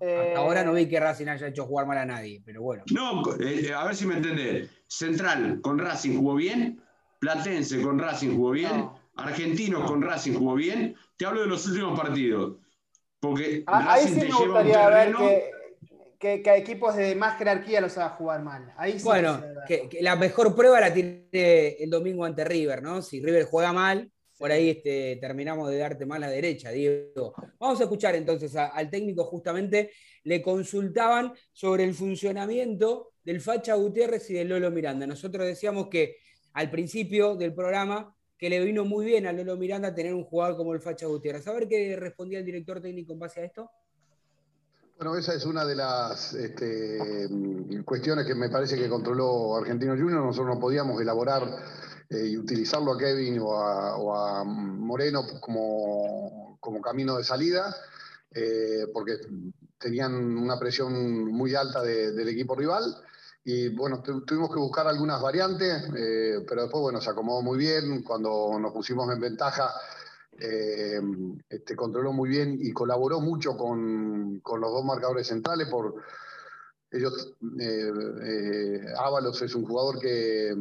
Eh, 0.02 0.28
Hasta 0.30 0.40
ahora 0.40 0.64
no 0.64 0.74
vi 0.74 0.88
que 0.88 1.00
Racing 1.00 1.28
haya 1.28 1.48
hecho 1.48 1.66
jugar 1.66 1.86
mal 1.86 1.98
a 1.98 2.06
nadie, 2.06 2.42
pero 2.46 2.62
bueno. 2.62 2.84
No, 2.92 3.22
eh, 3.42 3.74
a 3.74 3.84
ver 3.86 3.96
si 3.96 4.06
me 4.08 4.16
entendés. 4.16 4.70
Central 4.88 5.60
con 5.62 5.78
Racing 5.78 6.16
jugó 6.18 6.36
bien, 6.36 6.82
Platense 7.20 7.82
con 7.82 8.00
Racing 8.00 8.36
jugó 8.36 8.52
bien, 8.52 8.78
No. 8.78 9.00
Argentinos 9.18 9.84
con 9.90 10.02
Racing 10.02 10.34
jugó 10.36 10.56
bien. 10.56 10.96
Te 11.18 11.26
hablo 11.26 11.42
de 11.42 11.48
los 11.48 11.68
últimos 11.68 12.00
partidos. 12.00 12.56
Porque 13.20 13.66
Ah, 13.68 13.94
Ahí 13.96 14.04
Racing 14.06 14.14
sí 14.14 14.20
te 14.22 14.26
me 14.28 14.32
lleva 14.32 14.40
a 14.40 14.62
un 14.62 14.68
gustaría 14.68 14.88
ver 14.90 14.98
terreno. 15.12 15.18
que, 15.20 15.52
que, 16.20 16.44
que 16.44 16.50
a 16.50 16.58
equipos 16.58 16.96
de 16.96 17.16
más 17.16 17.38
jerarquía 17.38 17.80
los 17.82 17.98
haga 17.98 18.10
jugar 18.10 18.44
mal. 18.44 18.74
Ahí 18.78 19.00
sí 19.00 19.06
Bueno, 19.06 19.42
que, 19.68 19.88
que 19.88 20.02
la 20.02 20.16
mejor 20.18 20.54
prueba 20.56 20.80
la 20.82 20.94
tiene 20.94 21.70
el 21.80 21.90
domingo 21.90 22.26
ante 22.26 22.44
River, 22.44 22.84
¿no? 22.84 23.02
Si 23.02 23.22
River 23.22 23.46
juega 23.46 23.72
mal, 23.72 24.12
por 24.38 24.52
ahí 24.52 24.70
este, 24.70 25.18
terminamos 25.20 25.70
de 25.70 25.78
darte 25.78 26.06
mal 26.06 26.24
a 26.24 26.28
la 26.28 26.32
derecha, 26.34 26.72
Diego. 26.72 27.34
Vamos 27.60 27.80
a 27.80 27.84
escuchar 27.84 28.16
entonces 28.16 28.56
a- 28.56 28.68
al 28.68 28.90
técnico, 28.90 29.24
justamente 29.26 29.92
le 30.24 30.42
consultaban 30.42 31.34
sobre 31.54 31.84
el 31.86 31.94
funcionamiento 31.94 33.12
del 33.24 33.42
Facha 33.42 33.76
Gutiérrez 33.76 34.30
y 34.30 34.34
del 34.34 34.50
Lolo 34.50 34.72
Miranda. 34.72 35.08
Nosotros 35.08 35.46
decíamos 35.46 35.88
que 35.88 36.18
al 36.54 36.70
principio 36.70 37.36
del 37.36 37.54
programa 37.54 38.14
que 38.38 38.50
le 38.50 38.64
vino 38.64 38.86
muy 38.86 39.06
bien 39.06 39.28
a 39.28 39.34
Lolo 39.34 39.58
Miranda 39.58 39.94
tener 39.94 40.14
un 40.14 40.24
jugador 40.24 40.56
como 40.58 40.74
el 40.74 40.82
Facha 40.82 41.06
Gutiérrez. 41.06 41.46
A 41.48 41.54
ver 41.54 41.68
qué 41.68 41.96
respondía 41.98 42.40
el 42.40 42.46
director 42.46 42.82
técnico 42.82 43.12
en 43.14 43.20
base 43.20 43.42
a 43.42 43.46
esto. 43.46 43.70
Bueno, 45.00 45.16
esa 45.16 45.34
es 45.34 45.46
una 45.46 45.64
de 45.64 45.76
las 45.76 46.34
este, 46.34 47.26
mm, 47.30 47.84
cuestiones 47.86 48.26
que 48.26 48.36
me 48.36 48.50
parece 48.50 48.76
que 48.76 48.90
controló 48.90 49.56
Argentino 49.56 49.94
Junior. 49.94 50.22
Nosotros 50.26 50.54
no 50.56 50.60
podíamos 50.60 51.00
elaborar 51.02 51.42
eh, 52.10 52.26
y 52.28 52.38
utilizarlo 52.38 52.92
a 52.92 52.98
Kevin 52.98 53.40
o 53.42 54.14
a, 54.14 54.44
Moreno 54.44 55.24
como, 55.40 56.58
como 56.60 56.82
camino 56.82 57.16
de 57.16 57.24
salida, 57.24 57.74
eh, 58.34 58.88
porque 58.94 59.14
tenían 59.78 60.14
una 60.38 60.60
presión 60.60 61.32
muy 61.32 61.56
alta 61.56 61.82
de- 61.82 62.12
del 62.12 62.28
equipo 62.28 62.54
rival. 62.56 62.84
Y 63.46 63.70
bueno, 63.70 64.04
tu- 64.04 64.26
tuvimos 64.26 64.50
que 64.54 64.60
buscar 64.60 64.86
algunas 64.86 65.22
variantes, 65.22 65.82
eh, 65.96 66.44
pero 66.46 66.64
después, 66.64 66.82
bueno, 66.82 67.00
se 67.00 67.10
acomodó 67.10 67.42
muy 67.42 67.58
bien. 67.58 68.04
Cuando 68.04 68.60
nos 68.60 68.74
pusimos 68.74 69.10
en 69.14 69.22
ventaja, 69.22 69.72
eh, 70.42 71.02
este, 71.50 71.76
controló 71.76 72.14
muy 72.14 72.30
bien 72.30 72.58
y 72.60 72.72
colaboró 72.72 73.20
mucho 73.20 73.56
con, 73.58 74.40
con 74.42 74.62
los 74.62 74.72
dos 74.72 74.86
marcadores 74.86 75.28
centrales. 75.28 75.68
Por, 75.68 75.96
ellos, 76.92 77.36
eh, 77.60 77.92
eh, 78.24 78.86
Ábalos 78.98 79.42
es 79.44 79.54
un 79.54 79.66
jugador 79.66 80.00
que, 80.00 80.56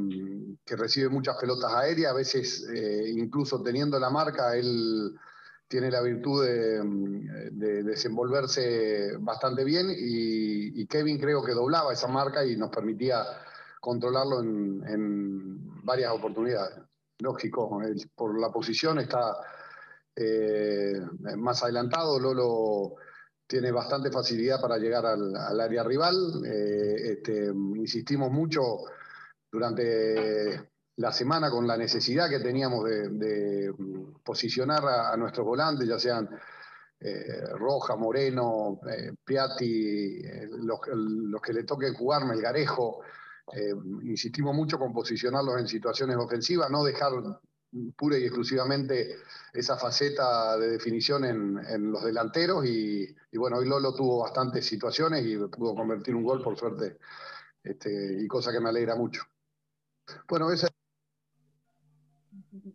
que 0.65 0.77
recibe 0.77 1.09
muchas 1.09 1.37
pelotas 1.37 1.73
aéreas, 1.73 2.13
a 2.13 2.17
veces 2.17 2.69
eh, 2.75 3.13
incluso 3.17 3.63
teniendo 3.63 3.99
la 3.99 4.11
marca, 4.11 4.55
él 4.55 5.17
tiene 5.69 5.91
la 5.91 6.03
virtud 6.03 6.45
de, 6.45 6.83
de 7.53 7.83
desenvolverse 7.83 9.17
bastante 9.19 9.65
bien 9.65 9.87
y, 9.91 10.87
Kevin 10.87 11.19
creo 11.19 11.45
que 11.45 11.53
doblaba 11.53 11.93
esa 11.93 12.09
marca 12.09 12.43
y 12.43 12.57
nos 12.57 12.71
permitía 12.71 13.23
controlarlo 13.79 14.41
en, 14.41 15.85
varias 15.85 16.13
oportunidades. 16.13 16.79
Lógico, 17.19 17.83
por 18.15 18.41
la 18.41 18.51
posición 18.51 18.99
está 18.99 19.37
eh, 20.21 21.01
más 21.37 21.63
adelantado, 21.63 22.19
Lolo 22.19 22.97
tiene 23.47 23.71
bastante 23.71 24.11
facilidad 24.11 24.61
para 24.61 24.77
llegar 24.77 25.07
al, 25.07 25.61
área 25.61 25.85
rival. 25.85 26.43
Eh, 26.45 27.13
este, 27.13 27.47
insistimos 27.47 28.31
mucho 28.31 28.63
durante 29.51 30.71
la 30.97 31.13
semana 31.13 31.51
con 31.51 31.67
la 31.67 31.77
necesidad 31.77 32.29
que 32.29 32.41
teníamos 32.41 32.85
de, 32.85 33.73
posicionar 34.25 34.85
a, 34.85 35.17
nuestros 35.17 35.47
volantes, 35.47 35.89
ya 35.89 35.99
sean 35.99 36.29
eh, 37.01 37.47
Roja, 37.55 37.95
Moreno, 37.95 38.81
eh, 38.91 39.13
Piatti, 39.25 40.21
los, 40.63 40.81
que 41.41 41.53
le 41.53 41.63
toquen 41.65 41.95
jugar, 41.95 42.27
Melgarejo. 42.27 43.01
Insistimos 44.03 44.55
mucho 44.55 44.79
con 44.79 44.93
posicionarlos 44.93 45.59
en 45.59 45.69
situaciones 45.69 46.17
ofensivas, 46.17 46.69
no 46.71 46.85
dejar 46.85 47.13
pura 47.97 48.19
y 48.19 48.25
exclusivamente 48.25 49.17
esa 49.53 49.77
faceta 49.77 50.57
de 50.57 50.71
definición 50.71 51.25
en, 51.25 51.59
en 51.69 51.93
los 51.93 52.03
delanteros 52.05 52.65
y, 52.67 53.15
y, 53.31 53.39
bueno, 53.39 53.59
hoy 53.59 53.69
Lolo 53.69 53.95
tuvo 53.95 54.21
bastantes 54.23 54.65
situaciones 54.67 55.25
y 55.27 55.37
pudo 55.37 55.75
convertir 55.75 56.15
un 56.15 56.25
gol 56.25 56.43
por 56.43 56.57
suerte 56.59 56.99
este, 57.63 58.23
y 58.23 58.27
cosa 58.27 58.53
que 58.53 58.61
me 58.61 58.71
alegra 58.71 58.95
mucho. 58.95 59.23
Bueno, 60.29 60.51
esa 60.53 60.69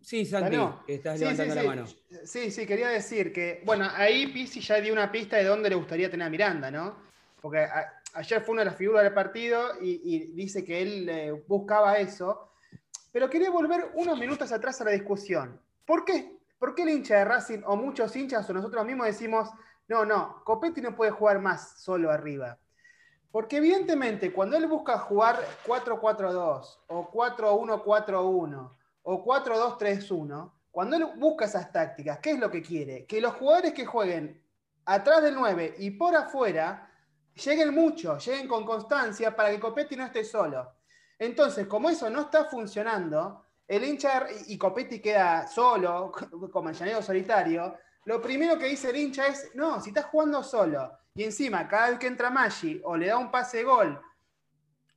Sí, 0.02 0.24
Santi, 0.26 0.56
estás 0.86 1.18
Sí, 1.18 1.24
levantando 1.24 1.52
sí, 1.54 1.56
la 1.56 1.62
sí. 1.62 1.66
mano. 1.66 1.86
Sí, 2.24 2.50
sí, 2.50 2.66
quería 2.66 2.88
decir 2.88 3.32
que, 3.32 3.62
bueno, 3.64 3.88
ahí 3.94 4.28
Pizzi 4.28 4.60
ya 4.60 4.80
dio 4.80 4.92
una 4.92 5.10
pista 5.10 5.36
de 5.36 5.44
dónde 5.44 5.68
le 5.70 5.74
gustaría 5.74 6.10
tener 6.10 6.26
a 6.26 6.30
Miranda, 6.30 6.70
¿no? 6.70 6.96
Porque 7.40 7.58
a- 7.60 8.00
ayer 8.14 8.42
fue 8.42 8.52
una 8.52 8.62
de 8.62 8.66
las 8.66 8.76
figuras 8.76 9.02
del 9.04 9.14
partido 9.14 9.80
y, 9.82 10.00
y 10.04 10.18
dice 10.32 10.64
que 10.64 10.82
él 10.82 11.08
eh, 11.08 11.44
buscaba 11.48 11.98
eso. 11.98 12.50
Pero 13.14 13.30
quería 13.30 13.48
volver 13.48 13.92
unos 13.94 14.18
minutos 14.18 14.50
atrás 14.50 14.80
a 14.80 14.84
la 14.86 14.90
discusión. 14.90 15.60
¿Por 15.86 16.04
qué? 16.04 16.36
¿Por 16.58 16.74
qué 16.74 16.82
el 16.82 16.88
hincha 16.88 17.18
de 17.18 17.24
Racing 17.24 17.60
o 17.64 17.76
muchos 17.76 18.16
hinchas 18.16 18.50
o 18.50 18.52
nosotros 18.52 18.84
mismos 18.84 19.06
decimos, 19.06 19.50
no, 19.86 20.04
no, 20.04 20.42
Copetti 20.42 20.80
no 20.80 20.96
puede 20.96 21.12
jugar 21.12 21.38
más 21.38 21.80
solo 21.80 22.10
arriba? 22.10 22.58
Porque 23.30 23.58
evidentemente 23.58 24.32
cuando 24.32 24.56
él 24.56 24.66
busca 24.66 24.98
jugar 24.98 25.38
4-4-2 25.64 26.78
o 26.88 27.12
4-1-4-1 27.12 28.70
o 29.04 29.24
4-2-3-1, 29.24 30.50
cuando 30.72 30.96
él 30.96 31.06
busca 31.14 31.44
esas 31.44 31.70
tácticas, 31.70 32.18
¿qué 32.18 32.32
es 32.32 32.40
lo 32.40 32.50
que 32.50 32.62
quiere? 32.62 33.06
Que 33.06 33.20
los 33.20 33.34
jugadores 33.34 33.74
que 33.74 33.86
jueguen 33.86 34.42
atrás 34.86 35.22
del 35.22 35.36
9 35.36 35.76
y 35.78 35.92
por 35.92 36.16
afuera 36.16 36.90
lleguen 37.36 37.72
mucho, 37.72 38.18
lleguen 38.18 38.48
con 38.48 38.66
constancia 38.66 39.36
para 39.36 39.50
que 39.50 39.60
Copetti 39.60 39.94
no 39.94 40.04
esté 40.04 40.24
solo. 40.24 40.68
Entonces, 41.18 41.66
como 41.66 41.90
eso 41.90 42.10
no 42.10 42.22
está 42.22 42.44
funcionando, 42.44 43.44
el 43.66 43.84
hincha 43.84 44.26
y 44.46 44.58
Copetti 44.58 45.00
queda 45.00 45.46
solo, 45.46 46.12
como 46.52 46.68
el 46.68 46.74
llanero 46.74 47.02
solitario, 47.02 47.76
lo 48.04 48.20
primero 48.20 48.58
que 48.58 48.66
dice 48.66 48.90
el 48.90 48.96
hincha 48.96 49.26
es, 49.26 49.50
no, 49.54 49.80
si 49.80 49.90
estás 49.90 50.06
jugando 50.06 50.42
solo, 50.42 50.92
y 51.14 51.24
encima 51.24 51.66
cada 51.68 51.90
vez 51.90 51.98
que 51.98 52.06
entra 52.08 52.28
Maggi 52.30 52.80
o 52.84 52.96
le 52.96 53.06
da 53.06 53.16
un 53.18 53.30
pase 53.30 53.58
de 53.58 53.64
gol, 53.64 54.00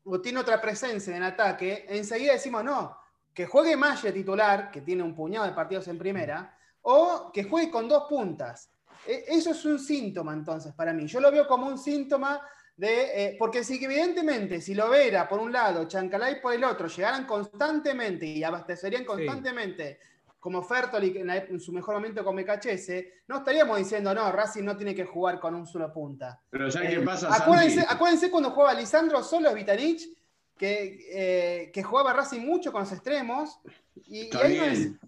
o 0.05 0.21
tiene 0.21 0.39
otra 0.39 0.59
presencia 0.59 1.15
en 1.15 1.23
ataque, 1.23 1.85
enseguida 1.89 2.33
decimos, 2.33 2.63
no, 2.63 2.97
que 3.33 3.45
juegue 3.45 3.77
Maggi 3.77 4.11
titular, 4.11 4.71
que 4.71 4.81
tiene 4.81 5.03
un 5.03 5.13
puñado 5.15 5.45
de 5.45 5.51
partidos 5.53 5.87
en 5.87 5.97
primera, 5.97 6.57
o 6.81 7.31
que 7.31 7.43
juegue 7.43 7.69
con 7.69 7.87
dos 7.87 8.05
puntas. 8.09 8.71
E- 9.05 9.25
Eso 9.27 9.51
es 9.51 9.63
un 9.65 9.77
síntoma 9.79 10.33
entonces 10.33 10.73
para 10.73 10.91
mí. 10.93 11.05
Yo 11.07 11.19
lo 11.19 11.31
veo 11.31 11.47
como 11.47 11.67
un 11.67 11.77
síntoma 11.77 12.41
de, 12.77 13.25
eh, 13.25 13.35
porque 13.39 13.63
si 13.63 13.83
evidentemente 13.83 14.61
si 14.61 14.75
Lovera 14.75 15.27
por 15.27 15.39
un 15.39 15.51
lado, 15.51 15.87
Chancalay 15.87 16.39
por 16.39 16.53
el 16.53 16.63
otro, 16.63 16.87
llegaran 16.87 17.25
constantemente 17.25 18.25
y 18.25 18.43
abastecerían 18.43 19.03
constantemente 19.03 19.99
como 20.39 20.61
Fertoli 20.61 21.17
en, 21.17 21.59
su 21.59 21.73
mejor 21.73 21.95
momento 21.95 22.23
con 22.23 22.35
Mecachese, 22.35 23.15
no 23.27 23.39
estaríamos 23.39 23.79
diciendo, 23.79 24.13
no, 24.13 24.31
Racing 24.31 24.63
no 24.63 24.77
tiene 24.77 24.93
que 24.95 25.03
jugar 25.03 25.39
con 25.39 25.55
un 25.55 25.65
solo 25.65 25.91
punta. 25.91 26.39
Pero 26.51 26.71
¿sabes 26.71 26.91
Eh, 26.91 26.99
qué 26.99 27.01
pasa, 27.01 27.33
acuérdense, 27.35 27.79
Santi? 27.81 27.93
acuérdense 27.93 28.31
cuando 28.31 28.51
jugaba 28.51 28.73
Lisandro 28.79 29.23
solo 29.23 29.53
Vitanich, 29.53 30.07
que, 30.55 30.99
eh, 31.11 31.71
que 31.73 31.83
jugaba 31.83 32.13
Racing 32.13 32.41
mucho 32.41 32.71
con 32.71 32.81
los 32.81 32.91
extremos. 32.91 33.59
Y, 34.05 34.19
y 34.19 34.21
Está 34.25 34.43
ahí 34.45 34.57
no 34.57 34.63
es- 34.65 34.79
bien, 34.79 34.99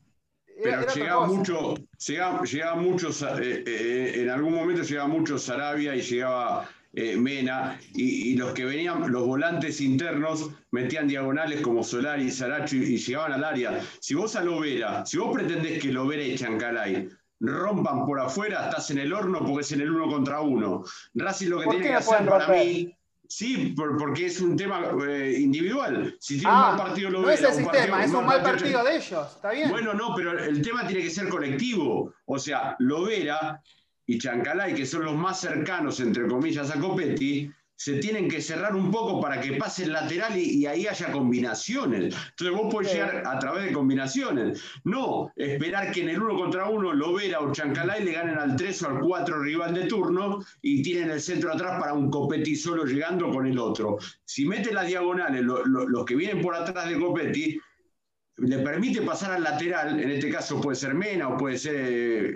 era- 0.58 0.80
pero 0.82 0.94
llegaba 0.96 1.28
mucho, 1.28 1.74
llegaba, 2.08 2.44
llegaba 2.44 2.76
mucho, 2.82 3.10
eh, 3.40 3.64
eh, 3.66 4.14
en 4.16 4.30
algún 4.30 4.54
momento 4.56 4.82
llegaba 4.82 5.08
mucho 5.08 5.38
Sarabia 5.38 5.96
y 5.96 6.02
llegaba 6.02 6.68
eh, 6.94 7.16
Mena, 7.18 7.80
y, 7.94 8.32
y 8.32 8.36
los 8.36 8.52
que 8.54 8.66
venían, 8.66 9.12
los 9.12 9.26
volantes 9.26 9.80
internos, 9.82 10.50
metían 10.72 11.08
diagonales 11.08 11.62
como 11.62 11.84
Solari 11.84 12.24
y 12.26 12.32
Saracho 12.32 12.76
y, 12.78 12.80
y 12.84 12.98
llegaban 12.98 13.34
al 13.34 13.44
área. 13.44 13.80
Si 14.00 14.16
vos 14.16 14.36
a 14.36 14.44
Lovera, 14.44 15.06
si 15.06 15.18
vos 15.18 15.32
pretendés 15.34 15.82
que 15.82 15.92
Lovera 15.92 16.24
y 16.24 16.36
Chancalay 16.36 17.08
rompan 17.42 18.06
por 18.06 18.20
afuera, 18.20 18.66
estás 18.70 18.90
en 18.92 18.98
el 19.00 19.14
horno 19.14 19.40
porque 19.46 19.62
es 19.62 19.72
en 19.72 19.82
el 19.82 19.92
uno 19.92 20.08
contra 20.12 20.42
uno. 20.42 20.84
Racing 21.14 21.48
lo 21.50 21.60
que 21.60 21.66
¿Por 21.66 21.74
tiene 21.76 21.88
que 21.88 21.94
no 21.94 22.00
hacer 22.00 22.28
para 22.28 22.48
mí, 22.50 22.94
sí, 23.28 23.74
por- 23.78 23.96
porque 23.98 24.26
es 24.26 24.42
un 24.42 24.58
tema 24.58 24.82
eh, 25.08 25.38
individual. 25.40 26.18
Si 26.20 26.40
tiene 26.40 26.50
un 26.52 26.58
Ah, 26.58 26.68
mal 26.76 26.78
partido 26.88 27.12
no 27.12 27.20
Lovera, 27.20 27.34
es 27.36 27.42
el 27.42 27.48
un 27.48 27.54
partido- 27.66 27.72
sistema, 27.84 28.04
es 28.06 28.12
un 28.12 28.26
mal 28.26 28.42
partido 28.44 28.70
Chancalay, 28.72 28.98
de 29.00 29.06
ellos. 29.06 29.28
¿Está 29.36 29.52
bien? 29.52 29.70
bueno, 29.70 29.94
no, 29.94 30.14
pero 30.16 30.38
el 30.38 30.62
tema 30.62 30.86
tiene 30.88 31.04
que 31.04 31.10
ser 31.12 31.30
colectivo. 31.30 32.14
O 32.26 32.40
sea, 32.40 32.76
Lovera 32.80 33.62
y 34.12 34.18
Chancalay, 34.18 34.74
que 34.74 34.88
son 34.88 35.06
los 35.06 35.16
más 35.16 35.40
cercanos, 35.40 36.00
entre 36.00 36.28
comillas, 36.28 36.72
a 36.72 36.80
Copetti, 36.80 37.52
se 37.76 37.94
tienen 38.00 38.28
que 38.28 38.42
cerrar 38.42 38.76
un 38.76 38.90
poco 38.92 39.22
para 39.22 39.40
que 39.40 39.54
pase 39.54 39.84
el 39.84 39.94
lateral 39.94 40.36
y, 40.36 40.46
y 40.58 40.66
ahí 40.66 40.88
haya 40.88 41.12
combinaciones. 41.12 42.16
Entonces 42.32 42.58
vos 42.58 42.74
podés 42.74 42.90
Sí. 42.90 42.98
llegar 42.98 43.24
a 43.26 43.38
través 43.40 43.66
de 43.66 43.72
combinaciones. 43.72 44.62
No 44.84 45.32
esperar 45.36 45.92
que 45.92 46.02
en 46.02 46.10
el 46.10 46.22
uno 46.22 46.36
contra 46.36 46.68
uno 46.68 46.92
Lovera 46.92 47.40
o 47.40 47.52
Chancalay 47.54 48.04
le 48.04 48.12
ganen 48.14 48.38
al 48.38 48.56
3 48.56 48.84
o 48.84 48.88
al 48.90 49.00
4 49.00 49.44
rival 49.44 49.74
de 49.76 49.86
turno 49.86 50.40
y 50.62 50.82
tienen 50.82 51.12
el 51.12 51.22
centro 51.22 51.54
atrás 51.54 51.80
para 51.80 51.94
un 51.94 52.10
Copetti 52.10 52.56
solo 52.56 52.84
llegando 52.86 53.30
con 53.30 53.46
el 53.46 53.58
otro. 53.60 53.98
Si 54.26 54.44
mete 54.46 54.74
las 54.74 54.88
diagonales, 54.88 55.44
lo- 55.44 55.64
lo- 55.66 55.88
los 55.88 56.04
que 56.04 56.16
vienen 56.16 56.42
por 56.42 56.56
atrás 56.56 56.90
de 56.90 57.00
Copetti, 57.00 57.60
le 58.42 58.60
permite 58.60 59.02
pasar 59.02 59.32
al 59.34 59.44
lateral, 59.44 60.00
en 60.00 60.10
este 60.12 60.30
caso 60.30 60.60
puede 60.62 60.76
ser 60.76 60.94
Mena 60.94 61.28
o 61.30 61.38
puede 61.38 61.58
ser, 61.58 61.76
eh, 61.76 62.34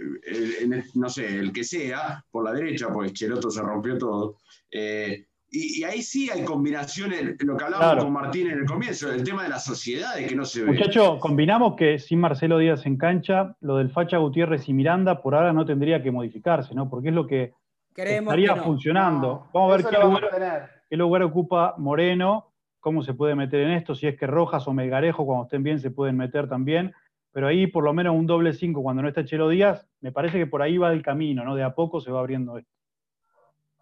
el- 0.61 0.83
no 0.95 1.09
sé, 1.09 1.27
el 1.39 1.51
que 1.51 1.63
sea, 1.63 2.23
por 2.31 2.43
la 2.45 2.51
derecha, 2.53 2.87
pues 2.91 3.13
Cheloto 3.13 3.49
se 3.51 3.61
rompió 3.61 3.97
todo. 3.97 4.37
Eh, 4.71 5.25
y, 5.55 5.81
y 5.81 5.83
ahí 5.83 6.01
sí 6.01 6.29
hay 6.31 6.43
combinaciones, 6.43 7.35
lo 7.43 7.55
que 7.55 7.63
hablábamos 7.63 7.93
Claro. 7.93 8.03
con 8.05 8.13
Martín 8.13 8.49
en 8.49 8.59
el 8.59 8.65
comienzo, 8.65 9.11
el 9.11 9.23
tema 9.23 9.43
de 9.43 9.49
las 9.49 9.63
sociedades 9.63 10.27
que 10.27 10.35
no 10.35 10.45
se 10.45 10.63
ve. 10.63 10.71
Muchacho, 10.71 11.19
combinamos 11.19 11.75
que 11.75 11.99
sin 11.99 12.19
Marcelo 12.19 12.57
Díaz 12.57 12.85
en 12.87 12.97
cancha, 12.97 13.55
lo 13.61 13.77
del 13.77 13.91
Facha 13.91 14.17
Gutiérrez 14.17 14.67
y 14.67 14.73
Miranda 14.73 15.21
por 15.21 15.35
ahora 15.35 15.53
no 15.53 15.63
tendría 15.65 16.01
que 16.01 16.11
modificarse, 16.11 16.73
¿no? 16.73 16.89
Porque 16.89 17.09
es 17.09 17.13
lo 17.15 17.27
que 17.27 17.53
Creemos 17.93 18.31
estaría 18.31 18.53
que 18.53 18.59
no. 18.59 18.63
funcionando. 18.65 19.27
No, 19.27 19.49
vamos 19.53 19.73
a 19.73 19.77
ver 19.77 19.85
qué 19.85 20.01
lugar, 20.03 20.69
qué 20.89 20.97
lugar 20.97 21.21
ocupa 21.23 21.75
Moreno, 21.77 22.52
cómo 22.83 23.01
se 23.01 23.13
puede 23.13 23.33
meter 23.33 23.61
en 23.61 23.71
esto, 23.71 23.95
si 23.95 24.07
es 24.07 24.17
que 24.19 24.27
Rojas 24.27 24.67
o 24.67 24.73
Melgarejo, 24.73 25.25
cuando 25.25 25.45
estén 25.45 25.63
bien, 25.63 25.79
se 25.79 25.89
pueden 25.89 26.17
meter 26.17 26.49
también. 26.49 26.93
Pero 27.31 27.47
ahí 27.47 27.65
por 27.65 27.85
lo 27.85 27.93
menos 27.93 28.13
un 28.13 28.27
doble 28.27 28.51
5 28.51 28.83
cuando 28.83 29.01
no 29.01 29.07
está 29.07 29.23
Chelo 29.23 29.47
Díaz, 29.47 29.87
me 30.01 30.11
parece 30.11 30.37
que 30.37 30.47
por 30.47 30.61
ahí 30.61 30.77
va 30.77 30.91
el 30.91 31.01
camino, 31.01 31.45
¿no? 31.45 31.55
De 31.55 31.63
a 31.63 31.73
poco 31.73 32.01
se 32.01 32.11
va 32.11 32.19
abriendo 32.19 32.57
esto. 32.57 32.69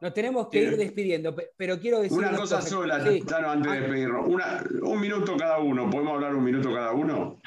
Nos 0.02 0.14
tenemos 0.14 0.50
que 0.50 0.60
Sí. 0.62 0.66
ir 0.68 0.78
despidiendo, 0.78 1.36
pe- 1.36 1.50
pero 1.58 1.80
quiero 1.80 2.00
decir. 2.00 2.16
Una 2.16 2.30
cosa 2.30 2.58
cosas. 2.58 2.70
sola, 2.70 3.04
Sí. 3.04 3.22
Tano, 3.22 3.50
antes 3.50 3.72
de 3.72 3.78
Ah, 3.78 3.82
despedirnos. 3.82 4.28
Una- 4.28 4.64
un 4.84 5.02
minuto 5.02 5.36
cada 5.36 5.58
uno. 5.60 5.90
¿Podemos 5.90 6.14
hablar 6.14 6.36
un 6.36 6.44
minuto 6.44 6.72
cada 6.72 6.92
uno? 6.94 7.42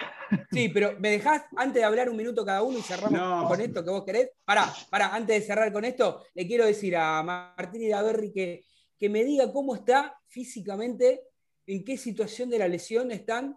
Sí, 0.50 0.68
pero 0.70 0.94
¿me 0.98 1.10
dejás 1.10 1.44
antes 1.56 1.74
de 1.82 1.84
hablar 1.84 2.10
un 2.10 2.16
minuto 2.16 2.44
cada 2.44 2.62
uno 2.64 2.78
y 2.78 2.82
cerramos 2.82 3.12
No. 3.12 3.46
con 3.48 3.60
esto 3.60 3.84
que 3.84 3.90
vos 3.90 4.04
querés? 4.04 4.30
Pará, 4.44 4.64
pará, 4.90 5.14
antes 5.14 5.40
de 5.40 5.46
cerrar 5.46 5.72
con 5.72 5.84
esto, 5.84 6.22
le 6.34 6.48
quiero 6.48 6.66
decir 6.66 6.96
a 6.96 7.22
Martín 7.22 7.82
Idaverri 7.82 8.32
que, 8.32 8.64
que 8.98 9.08
me 9.08 9.22
diga 9.22 9.52
cómo 9.52 9.74
está 9.76 10.16
físicamente, 10.26 11.20
en 11.66 11.84
qué 11.84 11.96
situación 11.96 12.50
de 12.50 12.58
la 12.58 12.68
lesión 12.68 13.10
están 13.10 13.56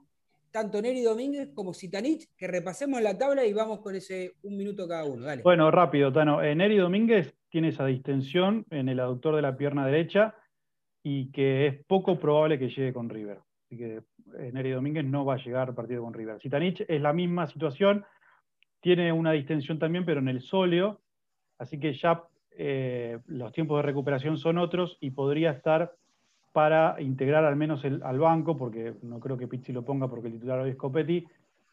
tanto 0.51 0.81
Neri 0.81 1.01
Domínguez 1.01 1.49
como 1.53 1.73
Sitanich, 1.73 2.29
que 2.35 2.47
repasemos 2.47 3.01
la 3.01 3.17
tabla 3.17 3.45
y 3.45 3.53
vamos 3.53 3.79
con 3.79 3.95
ese 3.95 4.33
un 4.43 4.57
minuto 4.57 4.87
cada 4.87 5.05
uno. 5.05 5.27
Bueno, 5.43 5.69
rápido, 5.71 6.11
Tano. 6.11 6.41
Eh, 6.41 6.55
Neri 6.55 6.77
Domínguez 6.77 7.35
tiene 7.49 7.69
esa 7.69 7.85
distensión 7.85 8.65
en 8.69 8.89
el 8.89 8.99
aductor 8.99 9.35
de 9.35 9.41
la 9.41 9.57
pierna 9.57 9.85
derecha 9.85 10.35
y 11.03 11.31
que 11.31 11.67
es 11.67 11.85
poco 11.85 12.19
probable 12.19 12.57
que 12.57 12.69
llegue 12.69 12.93
con 12.93 13.09
River. 13.09 13.39
Así 13.65 13.77
que 13.77 14.01
eh, 14.39 14.51
Neri 14.53 14.71
Domínguez 14.71 15.05
no 15.05 15.25
va 15.25 15.35
a 15.35 15.43
llegar 15.43 15.75
partido 15.75 16.03
con 16.03 16.13
River. 16.13 16.41
Sitanich 16.41 16.85
es 16.87 17.01
la 17.01 17.13
misma 17.13 17.47
situación, 17.47 18.05
tiene 18.81 19.11
una 19.11 19.33
distensión 19.33 19.79
también, 19.79 20.05
pero 20.05 20.21
en 20.21 20.29
el 20.29 20.41
sóleo, 20.41 21.01
así 21.57 21.79
que 21.79 21.93
ya 21.93 22.23
eh, 22.51 23.19
los 23.27 23.51
tiempos 23.51 23.77
de 23.77 23.83
recuperación 23.83 24.37
son 24.37 24.57
otros 24.57 24.97
y 25.01 25.11
podría 25.11 25.51
estar 25.51 25.93
para 26.53 26.99
integrar 27.01 27.45
al 27.45 27.55
menos 27.55 27.83
el- 27.85 28.01
al 28.03 28.19
banco, 28.19 28.57
porque 28.57 28.93
no 29.03 29.19
creo 29.19 29.37
que 29.37 29.47
Pizzi 29.47 29.71
lo 29.73 29.83
ponga 29.83 30.07
porque 30.07 30.27
el 30.27 30.33
titular 30.33 30.59
hoy 30.59 30.71
es 30.71 30.75
Copetti, 30.75 31.25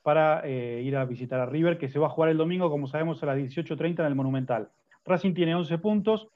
para 0.03 0.43
eh, 0.45 0.83
ir 0.85 0.97
a 0.97 1.05
visitar 1.07 1.41
a 1.41 1.47
River, 1.47 1.79
que 1.79 1.89
se 1.89 1.99
va 1.99 2.09
a 2.09 2.11
jugar 2.11 2.31
el 2.31 2.37
domingo, 2.37 2.69
como 2.71 2.87
sabemos, 2.87 3.23
a 3.23 3.27
las 3.27 3.39
18.30 3.39 4.01
en 4.03 4.07
el 4.09 4.15
Monumental. 4.15 4.69
Racing 5.07 5.33
tiene 5.33 5.55
11 5.55 5.79
puntos, 5.79 6.29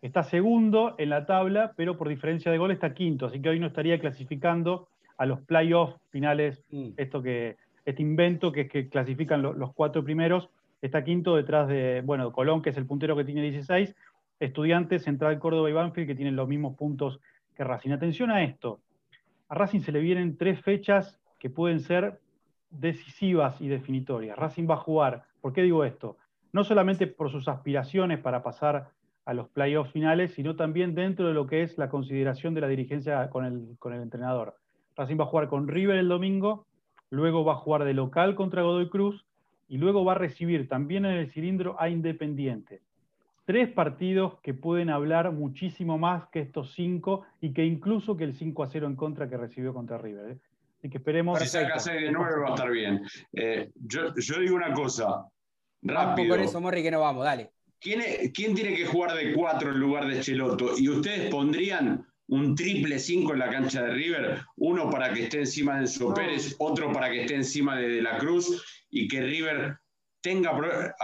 está 0.00 0.22
segundo 0.22 0.94
en 0.98 1.10
la 1.10 1.26
tabla, 1.26 1.72
pero 1.76 1.96
por 1.96 2.08
diferencia 2.08 2.52
de 2.52 2.58
gol 2.58 2.70
está 2.70 2.94
quinto, 2.94 3.26
así 3.26 3.40
que 3.40 3.48
hoy 3.48 3.58
no 3.58 3.66
estaría 3.66 3.98
clasificando 3.98 4.86
a 5.18 5.26
los 5.26 5.40
playoffs 5.40 5.96
finales, 6.10 6.62
Mm. 6.70 6.90
esto 6.96 7.20
que, 7.22 7.56
este 7.84 8.02
invento 8.02 8.52
que 8.52 8.62
es 8.62 8.70
que 8.70 8.88
clasifican 8.88 9.42
lo- 9.42 9.54
los 9.54 9.72
cuatro 9.72 10.04
primeros, 10.04 10.48
está 10.82 11.02
quinto 11.02 11.34
detrás 11.34 11.66
de, 11.66 12.02
bueno, 12.04 12.30
Colón, 12.30 12.62
que 12.62 12.70
es 12.70 12.76
el 12.76 12.86
puntero 12.86 13.16
que 13.16 13.24
tiene 13.24 13.42
16, 13.42 13.94
Estudiantes, 14.38 15.02
Central 15.02 15.38
Córdoba 15.38 15.70
y 15.70 15.72
Banfield, 15.72 16.06
que 16.06 16.14
tienen 16.14 16.36
los 16.36 16.46
mismos 16.46 16.76
puntos 16.76 17.18
que 17.56 17.64
Racing. 17.64 17.90
Atención 17.90 18.30
a 18.30 18.44
esto, 18.44 18.80
a 19.48 19.54
Racing 19.54 19.80
se 19.80 19.92
le 19.92 20.00
vienen 20.00 20.36
tres 20.36 20.60
fechas 20.60 21.18
que 21.38 21.50
pueden 21.50 21.80
ser 21.80 22.20
decisivas 22.70 23.60
y 23.60 23.68
definitorias. 23.68 24.36
Racing 24.36 24.68
va 24.68 24.74
a 24.74 24.78
jugar, 24.78 25.24
¿por 25.40 25.52
qué 25.52 25.62
digo 25.62 25.84
esto? 25.84 26.18
No 26.52 26.64
solamente 26.64 27.06
por 27.06 27.30
sus 27.30 27.48
aspiraciones 27.48 28.20
para 28.20 28.42
pasar 28.42 28.90
a 29.24 29.34
los 29.34 29.48
playoffs 29.48 29.92
finales, 29.92 30.34
sino 30.34 30.54
también 30.54 30.94
dentro 30.94 31.26
de 31.26 31.34
lo 31.34 31.46
que 31.46 31.62
es 31.62 31.76
la 31.78 31.88
consideración 31.88 32.54
de 32.54 32.60
la 32.60 32.68
dirigencia 32.68 33.28
con 33.30 33.44
el, 33.44 33.76
con 33.78 33.92
el 33.92 34.02
entrenador. 34.02 34.56
Racing 34.96 35.18
va 35.18 35.24
a 35.24 35.28
jugar 35.28 35.48
con 35.48 35.68
River 35.68 35.96
el 35.96 36.08
domingo, 36.08 36.66
luego 37.10 37.44
va 37.44 37.54
a 37.54 37.56
jugar 37.56 37.84
de 37.84 37.94
local 37.94 38.34
contra 38.34 38.62
Godoy 38.62 38.88
Cruz 38.88 39.26
y 39.68 39.78
luego 39.78 40.04
va 40.04 40.12
a 40.12 40.16
recibir 40.16 40.68
también 40.68 41.04
en 41.04 41.12
el 41.12 41.30
cilindro 41.32 41.76
a 41.80 41.88
Independiente. 41.88 42.82
Tres 43.46 43.68
partidos 43.70 44.40
que 44.42 44.54
pueden 44.54 44.90
hablar 44.90 45.30
muchísimo 45.32 45.98
más 45.98 46.28
que 46.30 46.40
estos 46.40 46.72
cinco 46.74 47.24
y 47.40 47.52
que 47.54 47.64
incluso 47.64 48.16
que 48.16 48.24
el 48.24 48.34
5 48.34 48.62
a 48.64 48.66
0 48.68 48.86
en 48.88 48.96
contra 48.96 49.28
que 49.30 49.36
recibió 49.36 49.72
contra 49.72 49.96
River. 49.98 50.32
¿eh? 50.32 50.38
Así 50.78 50.90
que 50.90 50.98
esperemos. 50.98 51.38
Si 51.38 51.46
saca 51.46 51.78
6 51.78 52.02
de 52.02 52.10
9 52.12 52.40
va 52.42 52.48
a 52.48 52.54
estar 52.54 52.70
bien. 52.70 53.02
Eh, 53.32 53.70
yo, 53.76 54.12
yo 54.16 54.40
digo 54.40 54.56
una 54.56 54.72
cosa, 54.74 55.06
Vamos 55.80 56.04
rápido. 56.08 56.34
con 56.34 56.40
eso, 56.44 56.60
Morri, 56.60 56.82
que 56.82 56.90
no 56.90 57.00
vamos, 57.00 57.24
dale. 57.24 57.52
¿Quién, 57.80 58.00
es- 58.00 58.32
quién 58.32 58.54
tiene 58.56 58.74
que 58.74 58.84
jugar 58.84 59.14
de 59.16 59.32
4 59.32 59.70
en 59.70 59.78
lugar 59.78 60.06
de 60.08 60.20
Cheloto? 60.20 60.76
¿Y 60.76 60.88
ustedes 60.88 61.30
pondrían 61.30 62.04
un 62.28 62.56
triple 62.56 62.98
5 62.98 63.32
en 63.34 63.38
la 63.38 63.48
cancha 63.50 63.84
de 63.84 63.92
River? 63.92 64.40
Uno 64.56 64.90
para 64.90 65.12
que 65.12 65.22
esté 65.24 65.38
encima 65.38 65.74
de 65.76 65.80
Enzo 65.82 66.08
No. 66.08 66.14
Pérez, 66.14 66.56
otro 66.58 66.92
para 66.92 67.08
que 67.10 67.20
esté 67.20 67.36
encima 67.36 67.76
de, 67.76 67.88
De 67.88 68.02
la 68.02 68.18
Cruz 68.18 68.84
y 68.90 69.06
que 69.06 69.20
River 69.20 69.76
tenga, 70.20 70.50
a 70.50 70.60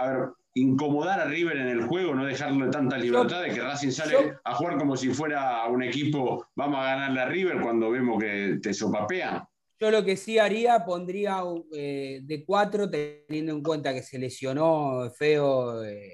ver, 0.09 0.29
incomodar 0.55 1.19
a 1.19 1.25
River 1.25 1.57
en 1.57 1.67
el 1.67 1.83
juego, 1.87 2.13
no 2.13 2.25
dejarle 2.25 2.69
tanta 2.69 2.97
libertad 2.97 3.41
de 3.41 3.49
que 3.53 3.61
Racing 3.61 3.89
sale 3.91 4.11
yo- 4.13 4.31
a 4.43 4.53
jugar 4.55 4.77
como 4.77 4.95
si 4.95 5.09
fuera 5.09 5.65
un 5.67 5.81
equipo, 5.83 6.47
vamos 6.55 6.79
a 6.79 6.83
ganarle 6.83 7.21
a 7.21 7.25
River 7.25 7.61
cuando 7.61 7.89
vemos 7.89 8.21
que 8.21 8.59
te 8.61 8.73
sopapean. 8.73 9.43
Yo 9.79 9.89
lo 9.91 10.05
que 10.05 10.15
sí 10.15 10.37
haría, 10.39 10.85
pondría 10.85 11.41
eh, 11.75 12.19
de 12.23 12.45
cuatro, 12.45 12.89
teniendo 12.89 13.51
en 13.51 13.63
cuenta 13.63 13.93
que 13.93 14.03
se 14.03 14.17
lesionó 14.19 15.09
feo 15.17 15.83
eh, 15.83 16.09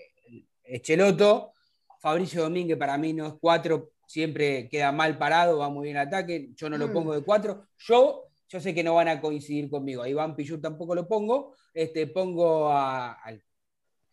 Echeloto. 0.64 1.52
Fabricio 2.00 2.44
Domínguez 2.44 2.78
para 2.78 2.98
mí 2.98 3.12
no 3.14 3.28
es 3.28 3.34
cuatro, 3.42 3.92
siempre 4.08 4.70
queda 4.70 4.92
mal 4.94 5.18
parado, 5.18 5.58
va 5.60 5.70
muy 5.70 5.84
bien 5.86 5.98
en 5.98 6.08
ataque. 6.08 6.50
Yo 6.56 6.70
no 6.70 6.78
lo 6.78 6.88
Mm. 6.88 6.94
pongo 6.94 7.14
de 7.14 7.22
cuatro. 7.24 7.66
Yo, 7.78 8.24
yo 8.48 8.60
sé 8.62 8.74
que 8.74 8.84
no 8.84 8.96
van 8.96 9.10
a 9.10 9.20
coincidir 9.20 9.70
conmigo. 9.70 10.02
A 10.02 10.10
Iván 10.10 10.36
Pillú 10.36 10.60
tampoco 10.62 10.96
lo 10.96 11.08
pongo. 11.08 11.56
Este, 11.74 12.08
pongo 12.08 12.70
a, 12.72 13.12
al- 13.14 13.44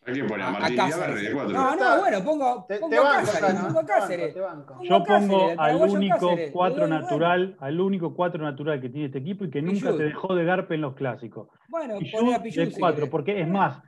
Hay 0.07 0.15
que 0.15 0.25
poner 0.25 0.43
a 0.43 0.47
a- 0.47 0.49
a 0.49 0.53
Martín 0.61 0.77
Cáceres. 0.77 0.97
Villaverri 0.99 1.27
de 1.27 1.33
4. 1.33 1.53
No, 1.53 1.77
no, 1.77 2.01
bueno, 2.01 2.25
pongo, 2.25 2.65
Te, 2.69 2.79
pongo 2.79 2.91
te 2.91 2.97
a 2.97 3.03
banco, 3.03 3.17
Cáceres. 3.27 3.41
Pongo 3.41 3.57
a 3.57 3.67
te 3.67 3.73
banco, 3.73 3.87
Cáceres. 3.87 4.35
te 4.35 4.41
banco. 4.41 4.75
Pongo 4.75 4.85
Yo 4.85 5.05
Cáceres, 5.05 5.29
pongo 5.29 5.61
al 5.61 5.77
único 5.77 6.29
Cáceres. 6.31 6.51
cuatro 6.53 6.85
Sí, 6.87 6.91
bueno. 6.91 7.01
natural, 7.03 7.57
al 7.61 7.81
único 7.81 8.15
cuatro 8.15 8.43
natural 8.45 8.81
que 8.81 8.89
tiene 8.89 9.07
este 9.07 9.19
equipo 9.19 9.45
y 9.45 9.51
que 9.51 9.63
nunca 9.63 9.75
Pichut. 9.87 9.97
te 9.99 10.05
dejó 10.05 10.35
de 10.35 10.45
garpe 10.45 10.75
en 10.77 10.81
los 10.83 10.95
clásicos. 10.95 11.49
Bueno, 11.69 11.99
Pichut 11.99 12.21
poné 12.21 12.35
a 12.35 12.39
de 12.39 12.51
si 12.51 12.79
cuatro, 12.81 12.97
querés. 12.97 13.11
porque 13.11 13.41
es 13.41 13.49
más, 13.49 13.81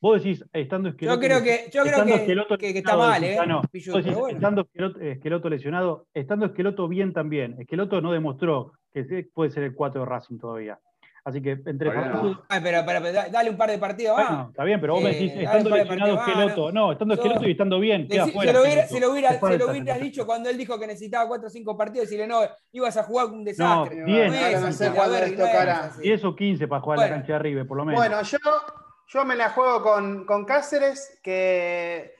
Vos 0.00 0.22
decís, 0.22 0.44
estando 0.52 0.90
Esqueloto. 0.90 1.20
Yo 1.20 1.26
creo 1.26 1.42
que, 1.42 1.70
yo 1.72 1.82
creo 1.82 2.04
que, 2.04 2.12
que- 2.58 2.72
que 2.72 2.78
está 2.78 2.92
lesionado, 2.92 2.98
mal, 3.10 3.24
¿eh? 3.24 3.36
ah, 3.40 3.46
no. 3.46 3.62
Pillo, 3.62 3.94
Vos 3.94 4.04
decís, 4.04 4.16
bueno. 4.16 4.36
estando 4.38 4.60
Esqueloto, 4.60 5.00
Esqueloto 5.00 5.48
lesionado, 5.50 6.06
estando 6.14 6.46
Esqueloto 6.46 6.86
bien 6.86 7.12
también. 7.12 7.56
Esqueloto 7.60 8.00
no 8.00 8.12
demostró 8.12 8.74
que 8.92 9.26
puede 9.34 9.50
ser 9.50 9.64
el 9.64 9.74
4 9.74 10.02
de 10.02 10.06
Racing 10.06 10.38
todavía. 10.38 10.78
Así 11.28 11.42
que 11.42 11.50
entre 11.66 11.92
Facundo- 11.92 12.22
no. 12.22 12.42
Ay, 12.48 12.60
pero, 12.62 12.82
pero, 12.86 13.00
pero 13.02 13.12
da- 13.12 13.28
dale 13.28 13.50
un 13.50 13.56
par 13.58 13.70
de 13.70 13.76
partidos 13.78 14.16
más. 14.16 14.28
Bueno, 14.28 14.46
está 14.50 14.64
bien, 14.64 14.80
pero 14.80 14.94
vos 14.94 15.02
me 15.02 15.10
decís, 15.10 15.32
estando 15.36 15.70
lesionado 15.70 16.16
partidos 16.16 16.38
Esqueloto. 16.48 16.72
No, 16.72 16.92
estando 16.92 17.14
Esqueloto 17.14 17.46
y 17.46 17.50
estando 17.50 17.78
bien, 17.80 18.08
queda 18.08 18.24
Decí- 18.26 18.32
fuera. 18.32 18.50
se, 18.52 18.56
lo 18.58 18.62
hubiera, 18.64 18.82
se 18.88 19.00
lo 19.00 19.14
se 19.38 19.58
lo 19.58 19.94
dicho 20.00 20.26
cuando 20.26 20.48
él 20.48 20.56
dijo 20.56 20.78
que 20.78 20.86
necesitaba 20.86 21.28
4 21.28 21.46
o 21.48 21.50
5 21.50 21.76
partidos 21.76 22.04
y 22.04 22.16
decirle, 22.16 22.26
no, 22.26 22.40
ibas 22.72 22.96
a 22.96 23.02
jugar 23.02 23.26
un 23.26 23.44
desastre. 23.44 23.96
No, 23.96 24.06
bien. 24.06 24.32
es 24.34 24.42
Ahora 24.42 25.86
no 25.86 25.92
sé. 25.94 26.02
10 26.02 26.24
o 26.24 26.34
15 26.36 26.66
para 26.68 26.80
jugar 26.80 26.96
en 26.96 27.00
Bueno. 27.02 27.14
la 27.14 27.20
cancha 27.20 27.32
de 27.34 27.38
River, 27.40 27.66
por 27.66 27.76
lo 27.76 27.84
menos. 27.84 28.00
Bueno, 28.00 28.22
yo, 28.22 28.38
yo 29.08 29.24
me 29.24 29.36
la 29.36 29.50
juego 29.50 29.82
con, 29.82 30.24
con 30.24 30.44
Cáceres, 30.46 31.20
que 31.22 32.14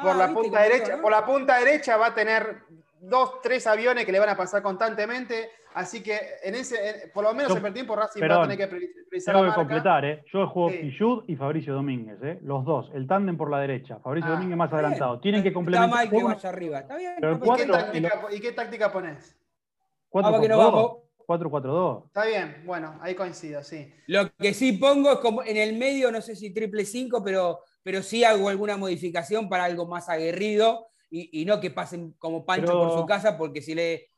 por 0.00 0.12
Ah, 0.12 0.14
la 0.14 0.26
¿viste 0.28 0.42
punta 0.42 0.60
derecha, 0.62 1.00
por 1.02 1.10
la 1.10 1.26
punta 1.26 1.58
derecha 1.58 1.96
va 1.96 2.06
a 2.08 2.14
tener 2.14 2.62
dos, 3.00 3.40
tres 3.42 3.66
aviones 3.66 4.04
que 4.06 4.12
le 4.12 4.18
van 4.18 4.28
a 4.30 4.36
pasar 4.36 4.62
constantemente. 4.62 5.50
Así 5.74 6.02
que 6.04 6.16
en 6.44 6.54
ese, 6.54 6.76
en- 6.88 7.10
por 7.12 7.24
lo 7.24 7.34
menos 7.34 7.52
Yo- 7.52 7.58
en 7.58 7.66
el 7.66 7.74
tiempo 7.74 7.96
Racing 7.96 8.20
va 8.20 8.28
perdón, 8.28 8.42
a 8.44 8.48
tener 8.48 8.58
que 8.58 8.66
pre- 8.76 8.90
precisar 9.10 9.34
la 9.34 9.40
Tengo 9.40 9.52
que 9.52 9.56
marca. 9.58 9.60
completar, 9.74 10.04
¿eh? 10.04 10.24
Yo 10.32 10.46
juego 10.48 10.70
Sí. 10.70 10.76
Pichud 10.78 11.24
y 11.26 11.34
Fabricio 11.36 11.74
Domínguez, 11.74 12.18
¿eh? 12.22 12.38
Los 12.42 12.64
dos, 12.64 12.90
el 12.94 13.06
tándem 13.08 13.36
por 13.36 13.50
la 13.50 13.58
derecha. 13.58 13.98
Fabricio 13.98 14.30
Ah, 14.30 14.34
Domínguez 14.34 14.56
más 14.56 14.66
Está 14.68 14.76
bien. 14.76 14.84
adelantado. 14.86 15.20
Tienen 15.20 15.42
que 15.42 15.48
Está 15.48 15.54
complementar. 15.54 15.90
mal 15.90 16.08
que 16.10 16.22
vaya 16.22 16.48
arriba. 16.48 16.78
Está 16.78 16.96
bien. 16.96 17.14
Pero 17.20 17.32
¿Y 17.32 17.38
qué, 17.40 17.44
cuatro- 17.44 17.72
táctica, 17.74 18.20
¿Y 18.32 18.40
qué 18.40 18.52
táctica 18.52 18.92
pones? 18.92 19.36
4-4-2. 20.10 20.56
vamos. 20.58 20.92
4-4-2. 21.26 22.04
Está 22.06 22.24
bien, 22.26 22.62
bueno, 22.66 22.98
ahí 23.00 23.14
coincido, 23.14 23.62
sí. 23.62 23.90
Lo 24.06 24.30
que 24.36 24.52
sí 24.54 24.72
pongo 24.74 25.10
es 25.12 25.18
como 25.20 25.42
en 25.42 25.56
el 25.56 25.76
medio, 25.76 26.12
no 26.12 26.20
sé 26.20 26.36
si 26.36 26.52
triple 26.52 26.84
5, 26.84 27.22
pero, 27.24 27.60
pero 27.82 28.02
sí 28.02 28.22
hago 28.24 28.48
alguna 28.50 28.76
modificación 28.76 29.48
para 29.48 29.64
algo 29.64 29.86
más 29.86 30.08
aguerrido 30.10 30.86
y, 31.10 31.40
y 31.40 31.46
no 31.46 31.60
que 31.60 31.70
pasen 31.70 32.12
como 32.18 32.44
Pancho 32.44 32.66
Pero- 32.66 32.78
por 32.88 32.98
su 33.00 33.06
casa, 33.06 33.36
porque 33.38 33.62
si 33.62 33.74
le. 33.74 34.10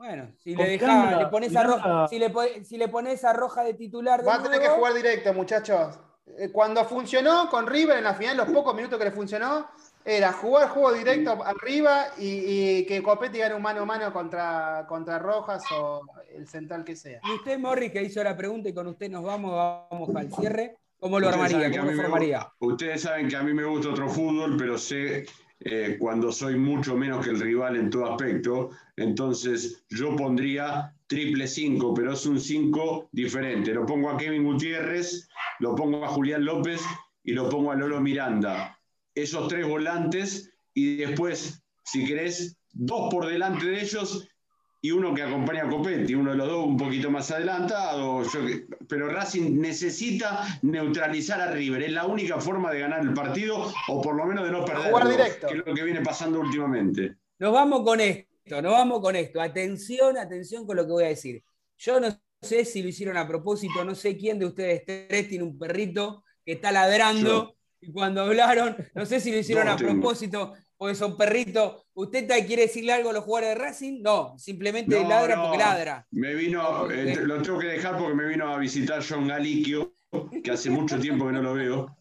Bueno, 0.00 0.32
si 0.38 0.54
le 0.56 0.64
Miranda- 0.78 1.18
le 1.18 1.26
pones 1.26 1.54
a 1.54 1.62
Roja, 1.62 2.08
si 2.08 2.18
le, 2.18 2.30
po- 2.30 2.40
si 2.64 2.78
le 2.78 2.88
pones 2.88 3.22
a 3.22 3.34
Roja 3.34 3.62
de 3.62 3.74
titular 3.74 4.20
de 4.22 4.26
Va 4.26 4.36
a 4.36 4.42
tener 4.42 4.58
que 4.58 4.68
jugar 4.68 4.94
directo, 4.94 5.34
muchachos. 5.34 5.98
Eh, 6.38 6.48
Cuando 6.50 6.82
funcionó 6.86 7.50
con 7.50 7.66
River 7.66 7.98
en 7.98 8.04
la 8.04 8.14
final, 8.14 8.38
los 8.38 8.48
pocos 8.48 8.74
minutos 8.74 8.98
que 8.98 9.04
le 9.04 9.10
funcionó, 9.10 9.66
era 10.02 10.32
jugar 10.32 10.70
juego 10.70 10.94
directo 10.94 11.44
arriba 11.44 12.06
y, 12.16 12.78
y 12.78 12.86
que 12.86 13.02
Copetti 13.02 13.40
gane 13.40 13.54
un 13.54 13.60
mano 13.60 13.82
a 13.82 13.84
mano 13.84 14.10
contra, 14.10 14.86
contra 14.88 15.18
Rojas 15.18 15.62
o 15.70 16.00
el 16.34 16.48
central 16.48 16.82
que 16.82 16.96
sea. 16.96 17.20
Y 17.22 17.32
usted, 17.34 17.58
Morris, 17.58 17.92
que 17.92 18.02
hizo 18.02 18.24
la 18.24 18.34
pregunta 18.34 18.70
y 18.70 18.72
con 18.72 18.86
usted 18.86 19.10
nos 19.10 19.22
vamos, 19.22 19.52
vamos 19.90 20.16
al 20.16 20.32
cierre, 20.32 20.78
¿cómo 20.98 21.20
lo 21.20 21.26
Ustedes 21.28 21.52
armaría? 21.54 21.58
saben 21.58 21.72
que 21.72 21.76
a 21.76 21.80
¿Cómo 21.82 21.90
mí 21.90 21.96
lo 21.96 22.02
me 22.02 22.08
formaría? 22.08 22.38
gusta- 22.38 22.54
ustedes 22.74 23.02
saben 23.02 23.28
que 23.28 23.36
a 23.36 23.42
mí 23.42 23.52
me 23.52 23.64
gusta 23.66 23.90
otro 23.90 24.08
fútbol, 24.08 24.56
pero 24.56 24.78
sé 24.78 25.26
eh, 25.62 25.96
cuando 25.98 26.32
soy 26.32 26.56
mucho 26.56 26.96
menos 26.96 27.24
que 27.24 27.30
el 27.30 27.40
rival 27.40 27.76
en 27.76 27.90
todo 27.90 28.10
aspecto. 28.10 28.70
Entonces 28.96 29.84
yo 29.90 30.16
pondría 30.16 30.94
triple 31.06 31.46
5, 31.46 31.92
pero 31.94 32.14
es 32.14 32.24
un 32.24 32.40
5 32.40 33.10
diferente. 33.12 33.74
Lo 33.74 33.84
pongo 33.84 34.10
a 34.10 34.16
Kevin 34.16 34.44
Gutiérrez, 34.44 35.28
lo 35.58 35.74
pongo 35.74 36.04
a 36.04 36.08
Julián 36.08 36.44
López 36.44 36.80
y 37.22 37.32
lo 37.32 37.48
pongo 37.48 37.72
a 37.72 37.74
Lolo 37.74 38.00
Miranda. 38.00 38.78
Esos 39.14 39.48
tres 39.48 39.66
volantes 39.66 40.50
y 40.72 40.96
después, 40.96 41.62
si 41.84 42.06
querés, 42.06 42.56
dos 42.72 43.10
por 43.10 43.26
delante 43.26 43.66
de 43.66 43.82
ellos 43.82 44.28
y 44.82 44.90
uno 44.90 45.14
que 45.14 45.22
acompaña 45.22 45.64
a 45.64 45.68
Copetti, 45.68 46.14
uno 46.14 46.30
de 46.30 46.36
los 46.36 46.48
dos 46.48 46.66
un 46.66 46.76
poquito 46.76 47.10
más 47.10 47.30
adelantado. 47.30 48.22
yo 48.22 48.40
pero 48.88 49.08
Racing 49.08 49.60
necesita 49.60 50.58
neutralizar 50.62 51.40
a 51.40 51.50
River. 51.52 51.82
Es 51.82 51.92
la 51.92 52.06
única 52.06 52.40
forma 52.40 52.72
de 52.72 52.80
ganar 52.80 53.02
el 53.02 53.12
partido 53.12 53.70
o 53.88 54.00
por 54.00 54.16
lo 54.16 54.24
menos 54.24 54.44
de 54.44 54.52
no 54.52 54.64
directo. 55.08 55.48
que 55.48 55.58
es 55.58 55.66
lo 55.66 55.74
que 55.74 55.84
viene 55.84 56.00
pasando 56.00 56.40
últimamente. 56.40 57.16
Nos 57.38 57.52
vamos 57.52 57.82
con 57.82 58.00
esto, 58.00 58.62
nos 58.62 58.72
vamos 58.72 59.00
con 59.00 59.16
esto. 59.16 59.40
Atención, 59.40 60.16
atención 60.16 60.66
con 60.66 60.76
lo 60.76 60.86
que 60.86 60.92
voy 60.92 61.04
a 61.04 61.08
decir. 61.08 61.42
Yo 61.76 62.00
no 62.00 62.08
sé 62.40 62.64
si 62.64 62.82
lo 62.82 62.88
hicieron 62.88 63.16
a 63.16 63.26
propósito, 63.26 63.84
no 63.84 63.94
sé 63.94 64.16
quién 64.16 64.38
de 64.38 64.46
ustedes 64.46 64.84
tres 64.84 65.28
tiene 65.28 65.44
un 65.44 65.58
perrito 65.58 66.24
que 66.44 66.52
está 66.52 66.72
ladrando. 66.72 67.56
Y 67.82 67.92
cuando 67.92 68.22
hablaron, 68.22 68.76
no 68.94 69.06
sé 69.06 69.20
si 69.20 69.30
lo 69.30 69.38
hicieron 69.38 69.68
a 69.68 69.76
tengo. 69.76 69.92
propósito, 69.92 70.52
porque 70.80 70.94
son 70.94 71.14
perritos. 71.14 71.84
¿Usted 71.92 72.26
quiere 72.46 72.62
decirle 72.62 72.94
algo 72.94 73.10
a 73.10 73.12
los 73.12 73.22
jugadores 73.24 73.54
de 73.54 73.62
Racing? 73.62 74.00
No, 74.00 74.38
simplemente 74.38 74.98
No, 74.98 75.06
ladra 75.06 75.36
no. 75.36 75.42
porque 75.42 75.58
ladra. 75.58 76.06
Me 76.10 76.34
vino, 76.34 76.90
eh, 76.90 77.16
lo 77.22 77.42
tengo 77.42 77.58
que 77.58 77.66
dejar 77.66 77.98
porque 77.98 78.14
me 78.14 78.24
vino 78.24 78.48
a 78.48 78.56
visitar 78.56 79.02
John 79.06 79.28
Galicchio, 79.28 79.92
que 80.42 80.50
hace 80.50 80.70
mucho 80.70 80.98
tiempo 80.98 81.26
que 81.26 81.32
no 81.32 81.42
lo 81.42 81.52
veo. 81.52 81.94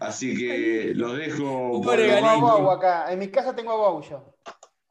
Así 0.00 0.34
que 0.34 0.92
los 0.94 1.14
dejo. 1.18 1.44
Un 1.72 1.82
por 1.82 1.96
pobre 1.96 2.08
lo 2.08 2.14
Tengo 2.14 2.26
a 2.26 2.30
Galicchio. 2.30 2.46
mismo. 2.48 2.58
Bow 2.62 2.70
acá. 2.70 3.12
En 3.12 3.18
mi 3.18 3.28
casa 3.28 3.54
tengo 3.54 3.72
a 3.72 3.76
Bow 3.76 4.00
yo. 4.00 4.34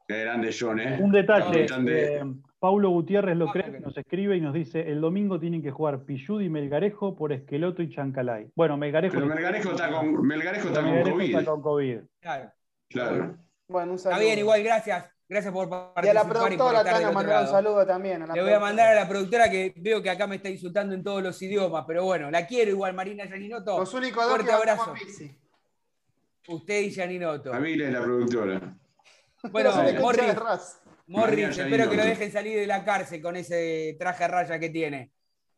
Qué 0.06 0.20
grande 0.20 0.54
John, 0.56 0.78
¿eh? 0.78 0.98
Un 1.02 1.10
detalle. 1.10 1.66
Eh, 1.88 2.22
Paulo 2.60 2.90
Gutiérrez 2.90 3.36
lo 3.36 3.48
Ah, 3.48 3.52
cree, 3.54 3.80
nos 3.80 3.96
escribe 3.98 4.36
y 4.36 4.40
nos 4.40 4.54
dice: 4.54 4.88
el 4.88 5.00
domingo 5.00 5.40
tienen 5.40 5.62
que 5.64 5.72
jugar 5.72 6.04
Pichud 6.04 6.40
y 6.42 6.48
Melgarejo 6.48 7.16
por 7.16 7.32
Esqueloto 7.32 7.82
y 7.82 7.90
Chancalay. 7.92 8.52
Bueno, 8.54 8.76
Melgarejo. 8.76 9.14
Pero 9.14 9.26
Melgarejo 9.26 9.70
está 9.72 9.90
con, 9.90 10.22
Melgarejo 10.24 10.68
está 10.68 10.80
con 10.82 10.90
Melgarejo 10.92 11.16
COVID. 11.16 11.30
está 11.36 11.44
con 11.50 11.60
COVID. 11.62 11.98
Claro. 12.20 12.52
Claro. 12.90 13.38
Bueno, 13.68 13.92
un 13.92 13.96
Está 13.96 14.10
saludo. 14.10 14.26
bien, 14.26 14.38
igual, 14.38 14.62
gracias. 14.62 15.06
Gracias 15.28 15.52
por 15.52 15.68
Y 15.68 15.72
a 15.72 15.92
participar 15.94 16.14
la 16.14 16.24
productora 16.28 16.82
Tana 16.84 17.12
mandar 17.12 17.42
un 17.44 17.48
saludo 17.50 17.86
también. 17.86 18.22
a 18.22 18.26
la 18.26 18.34
Le 18.34 18.42
voy 18.42 18.52
a 18.52 18.58
mandar 18.58 18.88
a 18.88 18.94
la 18.96 19.08
productora 19.08 19.48
que 19.48 19.72
veo 19.76 20.02
que 20.02 20.10
acá 20.10 20.26
me 20.26 20.36
está 20.36 20.48
insultando 20.48 20.92
en 20.92 21.04
todos 21.04 21.22
los 21.22 21.40
idiomas, 21.40 21.84
pero 21.86 22.02
bueno, 22.04 22.32
la 22.32 22.44
quiero 22.48 22.72
igual, 22.72 22.94
Marina 22.94 23.24
Yaninoto. 23.26 23.78
Los 23.78 23.94
únicos 23.94 24.24
dos 24.24 24.30
Fuerte 24.32 24.48
que 24.48 24.52
abrazo. 24.52 24.92
Usted 26.48 26.80
y 26.80 26.90
Yaninoto. 26.90 27.52
Camila 27.52 27.86
es 27.86 27.92
la 27.92 28.02
productora. 28.02 28.76
Bueno, 29.52 29.70
Morris. 30.00 30.22
Morris, 31.06 31.46
María 31.46 31.48
espero 31.50 31.90
que 31.90 31.96
lo 31.96 32.04
dejen 32.04 32.32
salir 32.32 32.58
de 32.58 32.66
la 32.66 32.84
cárcel 32.84 33.22
con 33.22 33.36
ese 33.36 33.96
traje 34.00 34.24
a 34.24 34.28
raya 34.28 34.58
que 34.58 34.70
tiene. 34.70 35.12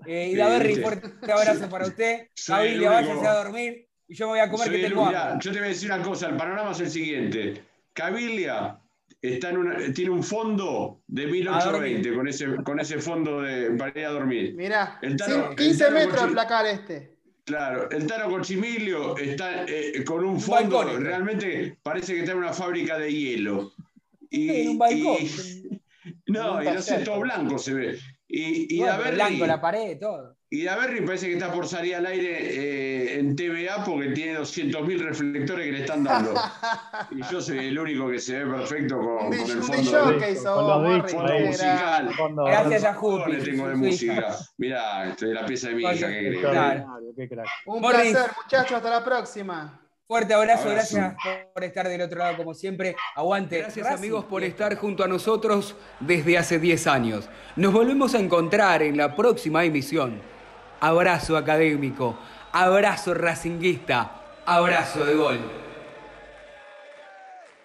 Eh, 0.07 0.27
y 0.29 0.31
Sí, 0.33 0.37
Daverri, 0.37 0.69
viste. 0.69 0.83
fuerte 0.83 1.33
abrazo 1.33 1.69
para 1.71 1.87
usted. 1.87 2.29
Único- 2.49 2.91
váyase 2.91 3.27
a 3.27 3.35
dormir 3.35 3.89
y 4.13 4.15
yo 4.15 4.27
me 4.27 4.31
voy 4.33 4.41
a 4.41 4.51
comer 4.51 4.67
Soy 4.69 4.77
que 4.77 4.85
el- 4.85 4.91
tengo 4.91 5.07
mirá, 5.07 5.31
hambre. 5.33 5.45
yo 5.45 5.53
te 5.53 5.59
voy 5.59 5.67
a 5.67 5.71
decir 5.71 5.93
una 5.93 6.03
cosa, 6.03 6.29
el 6.29 6.37
panorama 6.37 6.73
es 6.73 6.81
el 6.81 6.91
siguiente. 6.91 7.63
Cabilia 7.95 8.79
está 9.21 9.51
en 9.51 9.57
una- 9.59 9.93
tiene 9.95 10.11
un 10.11 10.23
fondo 10.23 11.01
de 11.07 11.27
1820 11.27 12.15
con 12.15 12.29
ese, 12.29 12.57
con 12.65 12.81
ese 12.81 12.99
fondo 12.99 13.41
de, 13.43 13.71
para 13.73 13.99
ir 13.99 14.07
a 14.07 14.11
dormir. 14.11 14.55
Mirá, 14.55 14.99
sí, 15.01 15.09
15 15.57 15.65
el 15.65 15.79
Tano 15.79 15.95
metros 15.95 16.25
el 16.25 16.33
placar 16.33 16.67
este. 16.67 17.13
Claro, 17.45 17.91
el 17.91 18.07
Tano 18.07 18.29
Cochimilio 18.31 19.17
está 19.17 19.65
eh, 19.67 20.05
con 20.05 20.25
un 20.25 20.41
fondo, 20.41 20.79
balcón, 20.79 21.05
realmente 21.05 21.79
parece 21.83 22.15
que 22.15 22.21
está 22.21 22.33
en 22.33 22.39
una 22.39 22.53
fábrica 22.53 22.99
de 22.99 23.13
hielo. 23.13 23.73
Y, 24.31 24.49
en 24.63 24.69
un 24.71 24.79
balcón. 24.79 25.17
y- 25.21 25.81
no, 26.27 26.61
En 26.61 26.69
y 26.69 26.75
no 26.75 26.83
sé, 26.83 26.99
todo 26.99 27.21
blanco 27.21 27.59
se 27.59 27.75
ve. 27.75 27.99
Y, 28.29 28.77
y 28.77 28.79
Bueno, 28.79 28.95
Daverri- 28.95 29.15
blanco, 29.15 29.47
la 29.47 29.61
pared, 29.61 29.99
todo. 29.99 30.37
Y 30.55 30.65
Daverri 30.65 31.01
parece 31.01 31.29
que 31.29 31.33
está 31.33 31.51
por 31.51 31.67
salir 31.67 31.95
al 31.97 32.05
aire 32.05 32.31
eh, 32.41 33.19
en 33.19 33.35
TVA 33.35 33.83
porque 33.87 34.11
tiene 34.11 34.39
200.000 34.39 34.99
reflectores 34.99 35.65
que 35.65 35.73
le 35.73 35.81
están 35.81 36.05
dando. 36.05 36.35
y 37.11 37.23
yo 37.33 37.41
soy 37.41 37.69
el 37.69 37.79
único 37.79 38.07
que 38.11 38.19
se 38.19 38.45
ve 38.45 38.53
perfecto 38.59 38.99
con, 38.99 39.17
con 39.17 39.33
el 39.33 39.63
fondo, 39.63 40.07
de- 40.13 40.19
que 40.19 40.31
hizo 40.33 40.55
Con 40.55 40.99
los 40.99 41.11
fondo 41.11 41.39
musical. 41.41 42.11
Fondo- 42.15 42.45
Gracias 42.45 42.85
a 42.85 42.93
Jupi. 42.93 43.33
le 43.33 43.39
tengo 43.43 43.69
de 43.69 43.75
música. 43.77 44.37
Mirá, 44.59 45.09
estoy 45.09 45.29
de 45.31 45.35
la 45.35 45.47
pieza 45.47 45.69
de 45.69 45.75
mi 45.75 45.83
hija, 45.85 46.07
¿qué? 46.09 46.39
Claro. 46.39 46.87
Un 47.65 47.81
Morris. 47.81 48.11
placer, 48.13 48.31
muchachos. 48.45 48.73
Hasta 48.73 48.91
la 48.91 49.03
próxima. 49.05 49.79
Fuerte 50.07 50.35
abrazo, 50.35 50.69
Abrazo. 50.69 50.97
gracias 50.99 51.17
por 51.55 51.65
estar 51.65 51.89
del 51.89 52.03
otro 52.03 52.19
lado 52.19 52.37
como 52.37 52.53
siempre. 52.53 52.95
Aguante. 53.15 53.61
Gracias 53.61 53.87
Racing. 53.87 53.99
amigos 53.99 54.27
por 54.27 54.45
estar 54.45 54.77
junto 54.77 55.03
a 55.03 55.09
nosotros 55.09 55.75
desde 56.01 56.37
hace 56.37 56.59
10 56.59 56.87
años. 56.89 57.31
Nos 57.57 57.73
volvemos 57.73 58.15
a 58.15 58.19
encontrar 58.19 58.83
en 58.83 58.99
la 58.99 59.17
próxima 59.17 59.65
emisión. 59.65 60.31
Abrazo 60.83 61.37
académico, 61.37 62.17
abrazo 62.51 63.15
racinguista, 63.15 64.11
abrazo 64.45 65.05
de 65.05 65.15
gol. 65.15 65.62